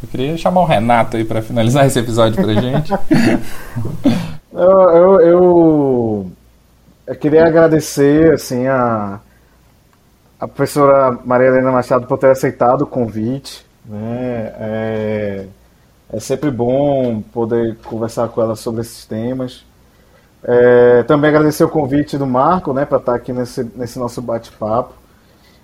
Eu 0.03 0.09
queria 0.11 0.37
chamar 0.37 0.61
o 0.61 0.67
Renato 0.67 1.17
aí 1.17 1.25
para 1.25 1.41
finalizar 1.41 1.87
esse 1.87 1.99
episódio 1.99 2.43
para 2.43 2.61
gente. 2.61 2.93
eu, 4.53 4.91
eu, 4.91 5.21
eu, 5.21 6.33
eu, 7.07 7.15
queria 7.17 7.47
agradecer 7.47 8.35
assim 8.35 8.67
a, 8.67 9.21
a 10.39 10.47
professora 10.47 11.19
Maria 11.25 11.49
Helena 11.49 11.73
Machado 11.73 12.07
por 12.07 12.19
ter 12.19 12.31
aceitado 12.31 12.83
o 12.83 12.87
convite. 12.87 13.65
Né? 13.85 14.53
É, 14.59 15.47
é 16.13 16.21
sempre 16.21 16.51
bom 16.51 17.23
poder 17.33 17.77
conversar 17.85 18.29
com 18.29 18.43
ela 18.43 18.55
sobre 18.55 18.83
esses 18.83 19.05
temas. 19.07 19.65
É, 20.45 21.03
também 21.05 21.31
agradecer 21.31 21.65
o 21.65 21.69
convite 21.69 22.17
do 22.17 22.27
Marco 22.27 22.73
né, 22.73 22.85
para 22.85 22.99
estar 22.99 23.15
aqui 23.15 23.33
nesse, 23.33 23.65
nesse 23.75 23.99
nosso 23.99 24.21
bate-papo. 24.23 24.95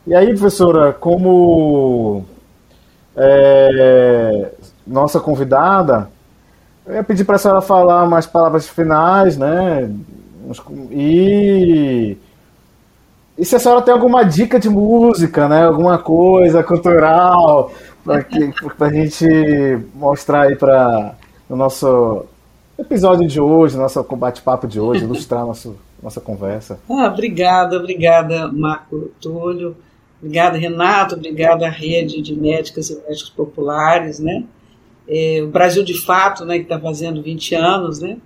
E 0.07 0.15
aí, 0.15 0.28
professora, 0.28 0.93
como 0.93 2.24
é, 3.16 4.51
nossa 4.86 5.20
convidada, 5.20 6.09
eu 6.85 6.94
ia 6.94 7.05
pedir 7.05 7.24
para 7.24 7.36
a 7.36 7.39
senhora 7.39 7.61
falar 7.61 8.07
mais 8.07 8.27
palavras 8.27 8.69
finais, 8.69 9.36
né? 9.36 9.89
E, 10.90 12.16
e 13.37 13.45
se 13.45 13.57
a 13.57 13.59
senhora 13.59 13.83
tem 13.83 13.95
alguma 13.95 14.25
dica 14.25 14.61
de 14.61 14.69
música, 14.69 15.49
né? 15.49 15.65
Alguma 15.65 15.99
coisa 15.99 16.63
cultural 16.63 17.73
para 18.05 18.87
a 18.87 18.93
gente 18.93 19.27
mostrar 19.95 20.43
aí 20.43 20.57
para 20.57 21.15
o 21.49 21.57
nosso 21.57 22.27
episódio 22.79 23.27
de 23.27 23.41
hoje, 23.41 23.77
nosso 23.77 24.03
combate-papo 24.05 24.67
de 24.67 24.81
hoje, 24.81 25.05
ilustrar 25.05 25.47
nosso, 25.47 25.77
nossa 26.03 26.21
conversa. 26.21 26.79
Ah, 26.91 27.07
obrigada, 27.07 27.77
obrigada, 27.77 28.51
Marco 28.53 29.11
Túlio. 29.21 29.77
Obrigada, 30.21 30.57
Renato. 30.57 31.15
Obrigada 31.15 31.67
à 31.67 31.71
rede 31.71 32.23
de 32.23 32.35
médicas 32.35 32.91
e 32.91 32.97
médicos 32.97 33.31
populares, 33.31 34.21
né? 34.21 34.45
É, 35.09 35.41
o 35.43 35.49
Brasil 35.49 35.83
de 35.83 36.01
Fato, 36.01 36.45
né, 36.45 36.59
que 36.59 36.63
está 36.63 36.79
fazendo 36.79 37.23
20 37.23 37.55
anos, 37.55 38.01
né? 38.01 38.19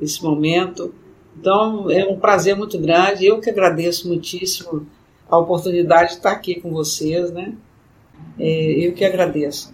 Nesse 0.00 0.22
momento. 0.22 0.94
Então, 1.40 1.90
é 1.90 2.04
um 2.04 2.18
prazer 2.18 2.54
muito 2.54 2.78
grande. 2.78 3.24
Eu 3.24 3.40
que 3.40 3.48
agradeço 3.48 4.06
muitíssimo 4.06 4.86
a 5.28 5.38
oportunidade 5.38 6.10
de 6.10 6.16
estar 6.16 6.32
aqui 6.32 6.60
com 6.60 6.70
vocês, 6.70 7.30
né? 7.30 7.54
É, 8.38 8.86
eu 8.86 8.92
que 8.92 9.04
agradeço. 9.06 9.72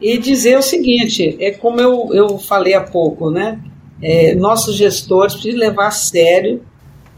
E 0.00 0.16
dizer 0.16 0.56
o 0.56 0.62
seguinte, 0.62 1.36
é 1.38 1.50
como 1.50 1.78
eu, 1.78 2.08
eu 2.14 2.38
falei 2.38 2.72
há 2.72 2.80
pouco, 2.80 3.30
né? 3.30 3.60
É, 4.00 4.34
nossos 4.34 4.74
gestores 4.74 5.34
precisam 5.34 5.60
levar 5.60 5.88
a 5.88 5.90
sério 5.90 6.62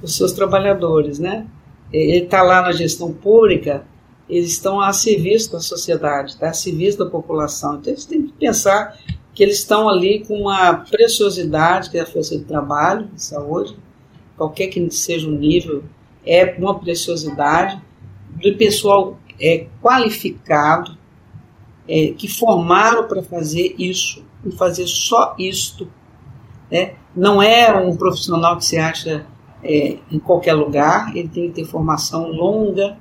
os 0.02 0.16
seus 0.16 0.32
trabalhadores, 0.32 1.20
né? 1.20 1.46
É, 1.92 1.96
ele 1.96 2.24
está 2.24 2.42
lá 2.42 2.62
na 2.62 2.72
gestão 2.72 3.12
pública, 3.12 3.86
eles 4.28 4.50
estão 4.50 4.80
a 4.80 4.92
serviço 4.92 5.52
da 5.52 5.60
sociedade, 5.60 6.36
tá? 6.36 6.48
a 6.48 6.52
serviço 6.52 6.98
da 6.98 7.06
população. 7.06 7.76
Então, 7.76 7.92
eles 7.92 8.04
têm 8.04 8.22
que 8.22 8.32
pensar 8.32 8.98
que 9.32 9.42
eles 9.42 9.58
estão 9.58 9.88
ali 9.88 10.24
com 10.24 10.34
uma 10.34 10.74
preciosidade, 10.74 11.90
que 11.90 11.98
é 11.98 12.00
a 12.00 12.06
força 12.06 12.36
de 12.36 12.44
trabalho, 12.44 13.06
de 13.06 13.22
saúde, 13.22 13.76
qualquer 14.36 14.68
que 14.68 14.90
seja 14.90 15.28
o 15.28 15.32
nível, 15.32 15.84
é 16.26 16.54
uma 16.58 16.78
preciosidade, 16.78 17.80
do 18.30 18.56
pessoal 18.56 19.18
é, 19.40 19.66
qualificado, 19.82 20.96
é, 21.88 22.08
que 22.16 22.28
formaram 22.28 23.06
para 23.06 23.22
fazer 23.22 23.74
isso, 23.78 24.24
e 24.44 24.50
fazer 24.52 24.86
só 24.86 25.34
isto. 25.38 25.88
Né? 26.70 26.94
Não 27.14 27.42
é 27.42 27.74
um 27.76 27.96
profissional 27.96 28.56
que 28.56 28.64
se 28.64 28.76
acha 28.76 29.26
é, 29.62 29.98
em 30.10 30.18
qualquer 30.18 30.54
lugar, 30.54 31.16
ele 31.16 31.28
tem 31.28 31.48
que 31.48 31.62
ter 31.62 31.64
formação 31.64 32.30
longa, 32.30 32.98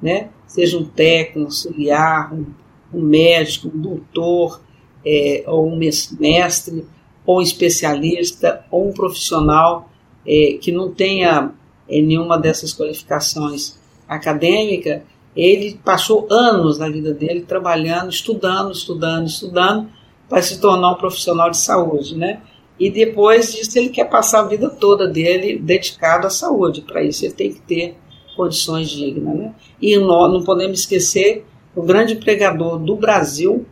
né? 0.00 0.30
seja 0.46 0.78
um 0.78 0.84
técnico, 0.84 1.40
um 1.40 1.44
auxiliar, 1.44 2.32
um, 2.32 2.46
um 2.92 3.02
médico, 3.02 3.68
um 3.68 3.80
doutor, 3.80 4.60
é, 5.04 5.44
ou 5.46 5.68
um 5.68 5.76
mestre, 5.76 6.86
ou 7.24 7.38
um 7.38 7.42
especialista, 7.42 8.64
ou 8.70 8.88
um 8.88 8.92
profissional 8.92 9.89
é, 10.30 10.58
que 10.58 10.70
não 10.70 10.92
tenha 10.92 11.50
é, 11.88 12.00
nenhuma 12.00 12.38
dessas 12.38 12.72
qualificações 12.72 13.76
acadêmica, 14.08 15.02
ele 15.34 15.80
passou 15.84 16.28
anos 16.30 16.78
na 16.78 16.88
vida 16.88 17.12
dele 17.12 17.40
trabalhando, 17.40 18.10
estudando, 18.10 18.70
estudando, 18.70 19.26
estudando, 19.26 19.88
para 20.28 20.40
se 20.40 20.60
tornar 20.60 20.92
um 20.92 20.94
profissional 20.94 21.50
de 21.50 21.56
saúde, 21.56 22.16
né? 22.16 22.40
E 22.78 22.88
depois 22.90 23.52
disso 23.52 23.76
ele 23.76 23.88
quer 23.88 24.04
passar 24.04 24.40
a 24.40 24.48
vida 24.48 24.70
toda 24.70 25.08
dele 25.08 25.58
dedicado 25.58 26.28
à 26.28 26.30
saúde. 26.30 26.80
Para 26.80 27.02
isso 27.02 27.24
ele 27.24 27.34
tem 27.34 27.52
que 27.52 27.60
ter 27.60 27.96
condições 28.36 28.88
dignas. 28.88 29.34
Né? 29.34 29.54
E 29.82 29.98
nós 29.98 30.32
não 30.32 30.42
podemos 30.42 30.80
esquecer 30.80 31.44
o 31.74 31.82
grande 31.82 32.14
pregador 32.14 32.78
do 32.78 32.96
Brasil, 32.96 33.66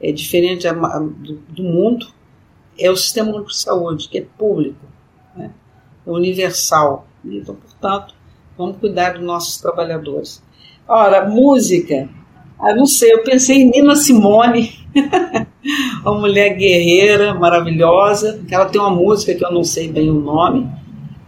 é 0.00 0.10
diferente 0.10 0.66
do 0.70 1.62
mundo, 1.62 2.06
é 2.78 2.90
o 2.90 2.96
Sistema 2.96 3.30
Único 3.30 3.50
de 3.50 3.58
Saúde, 3.58 4.08
que 4.08 4.18
é 4.18 4.26
público? 4.38 4.89
É 6.10 6.18
universal. 6.18 7.06
Então, 7.24 7.54
portanto, 7.54 8.14
vamos 8.56 8.78
cuidar 8.78 9.14
dos 9.14 9.22
nossos 9.22 9.58
trabalhadores. 9.58 10.42
Ora, 10.88 11.28
música, 11.28 12.08
ah, 12.58 12.74
não 12.74 12.84
sei, 12.86 13.12
eu 13.12 13.22
pensei 13.22 13.62
em 13.62 13.70
Nina 13.70 13.94
Simone, 13.94 14.70
uma 16.04 16.18
mulher 16.18 16.56
guerreira, 16.56 17.32
maravilhosa, 17.34 18.40
ela 18.50 18.66
tem 18.66 18.80
uma 18.80 18.90
música 18.90 19.34
que 19.34 19.44
eu 19.44 19.52
não 19.52 19.64
sei 19.64 19.90
bem 19.90 20.10
o 20.10 20.20
nome, 20.20 20.68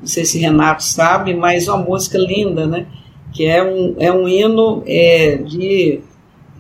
não 0.01 0.07
sei 0.07 0.25
se 0.25 0.39
Renato 0.39 0.83
sabe, 0.83 1.33
mas 1.33 1.69
uma 1.69 1.79
música 1.79 2.19
linda, 2.19 2.67
né? 2.67 2.87
Que 3.33 3.47
é 3.47 3.63
um, 3.63 3.95
é 3.99 4.13
um 4.13 4.29
hino 4.29 4.83
é, 4.87 5.37
de, 5.37 6.01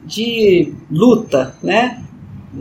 de 0.06 0.72
luta, 0.90 1.54
né? 1.62 2.02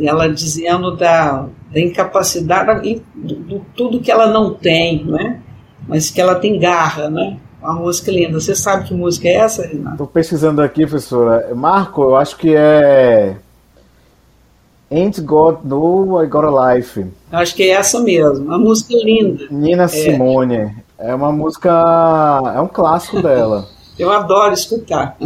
Ela 0.02 0.28
dizendo 0.28 0.98
da, 0.98 1.48
da 1.72 1.80
incapacidade, 1.80 3.02
do, 3.14 3.66
tudo 3.76 4.02
que 4.02 4.12
ela 4.12 4.28
não 4.28 4.54
tem, 4.54 5.06
né? 5.06 5.41
Mas 5.92 6.10
que 6.10 6.22
ela 6.22 6.36
tem 6.36 6.58
garra, 6.58 7.10
né? 7.10 7.38
Uma 7.62 7.74
música 7.74 8.10
linda. 8.10 8.40
Você 8.40 8.56
sabe 8.56 8.88
que 8.88 8.94
música 8.94 9.28
é 9.28 9.34
essa, 9.34 9.68
Renato? 9.68 9.96
Estou 9.96 10.08
pesquisando 10.08 10.62
aqui, 10.62 10.88
professora. 10.88 11.54
Marco, 11.54 12.02
eu 12.02 12.16
acho 12.16 12.38
que 12.38 12.56
é 12.56 13.36
Ain't 14.90 15.20
God 15.20 15.58
No 15.66 16.24
I 16.24 16.28
Got 16.28 16.46
a 16.46 16.76
Life. 16.76 17.06
Acho 17.30 17.54
que 17.54 17.64
é 17.64 17.72
essa 17.72 18.00
mesmo. 18.00 18.46
Uma 18.46 18.58
música 18.58 18.94
linda. 19.04 19.48
Nina 19.52 19.84
é. 19.84 19.88
Simone. 19.90 20.74
É 20.98 21.14
uma 21.14 21.30
música. 21.34 21.70
É 22.56 22.62
um 22.62 22.70
clássico 22.70 23.20
dela. 23.22 23.68
eu 24.00 24.10
adoro 24.14 24.54
escutar. 24.54 25.18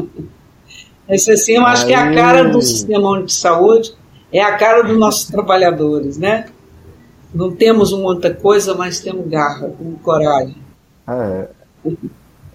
Esse 1.08 1.32
assim, 1.32 1.58
eu 1.58 1.66
acho 1.68 1.84
Aí... 1.84 1.90
que 1.90 1.94
é 1.94 1.98
a 1.98 2.12
cara 2.12 2.50
do 2.50 2.60
sistema 2.60 3.22
de 3.22 3.32
saúde, 3.32 3.94
é 4.32 4.42
a 4.42 4.58
cara 4.58 4.82
dos 4.82 4.98
nossos 4.98 5.26
trabalhadores, 5.28 6.18
né? 6.18 6.48
Não 7.36 7.52
temos 7.52 7.92
muita 7.92 8.34
coisa, 8.34 8.74
mas 8.74 9.02
temos 9.02 9.28
garra, 9.28 9.70
temos 9.78 10.02
coragem. 10.02 10.56
É. 11.06 11.48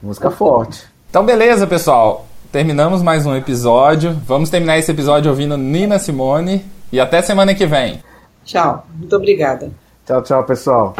Música 0.02 0.30
forte. 0.30 0.88
Então, 1.10 1.22
beleza, 1.24 1.66
pessoal. 1.66 2.26
Terminamos 2.50 3.02
mais 3.02 3.26
um 3.26 3.36
episódio. 3.36 4.18
Vamos 4.26 4.48
terminar 4.48 4.78
esse 4.78 4.90
episódio 4.90 5.30
ouvindo 5.30 5.58
Nina 5.58 5.98
Simone. 5.98 6.64
E 6.90 6.98
até 6.98 7.20
semana 7.20 7.54
que 7.54 7.66
vem. 7.66 8.00
Tchau. 8.42 8.86
Muito 8.96 9.14
obrigada. 9.14 9.70
Tchau, 10.06 10.22
tchau, 10.22 10.44
pessoal. 10.44 10.94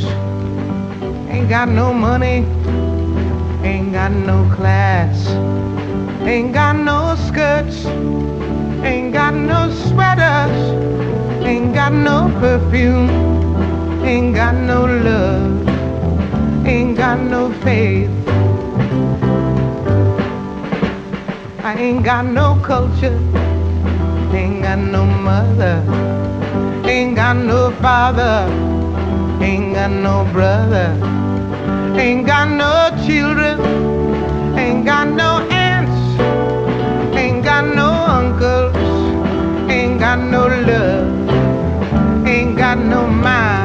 blues. 0.00 1.28
Ain't 1.28 1.48
got 1.48 1.68
no 1.68 1.92
money, 1.92 2.44
ain't 3.62 3.92
got 3.92 4.12
no 4.12 4.48
class, 4.54 5.28
ain't 6.22 6.52
got 6.52 6.76
no 6.76 7.16
skirts, 7.26 7.86
ain't 8.84 9.12
got 9.12 9.34
no 9.34 9.70
sweaters, 9.70 10.58
ain't 11.44 11.74
got 11.74 11.92
no 11.92 12.30
perfume, 12.40 13.08
ain't 14.04 14.34
got 14.34 14.54
no 14.54 14.84
love, 14.84 15.68
ain't 16.66 16.96
got 16.96 17.20
no 17.20 17.52
faith. 17.64 18.10
I 21.62 21.74
ain't 21.76 22.04
got 22.04 22.24
no 22.24 22.58
culture, 22.62 23.18
ain't 24.32 24.62
got 24.62 24.78
no 24.78 25.04
mother, 25.04 25.82
ain't 26.86 27.14
got 27.16 27.36
no 27.36 27.70
father. 27.82 28.77
Ain't 29.40 29.74
got 29.74 29.90
no 29.90 30.24
brother. 30.32 30.88
Ain't 31.96 32.26
got 32.26 32.48
no 32.48 32.90
children. 33.06 33.60
Ain't 34.58 34.84
got 34.84 35.08
no 35.08 35.40
aunts. 35.50 35.98
Ain't 37.16 37.44
got 37.44 37.64
no 37.74 37.90
uncles. 37.90 38.74
Ain't 39.70 40.00
got 40.00 40.18
no 40.18 40.46
love. 40.48 42.26
Ain't 42.26 42.56
got 42.56 42.78
no 42.78 43.06
mind. 43.06 43.57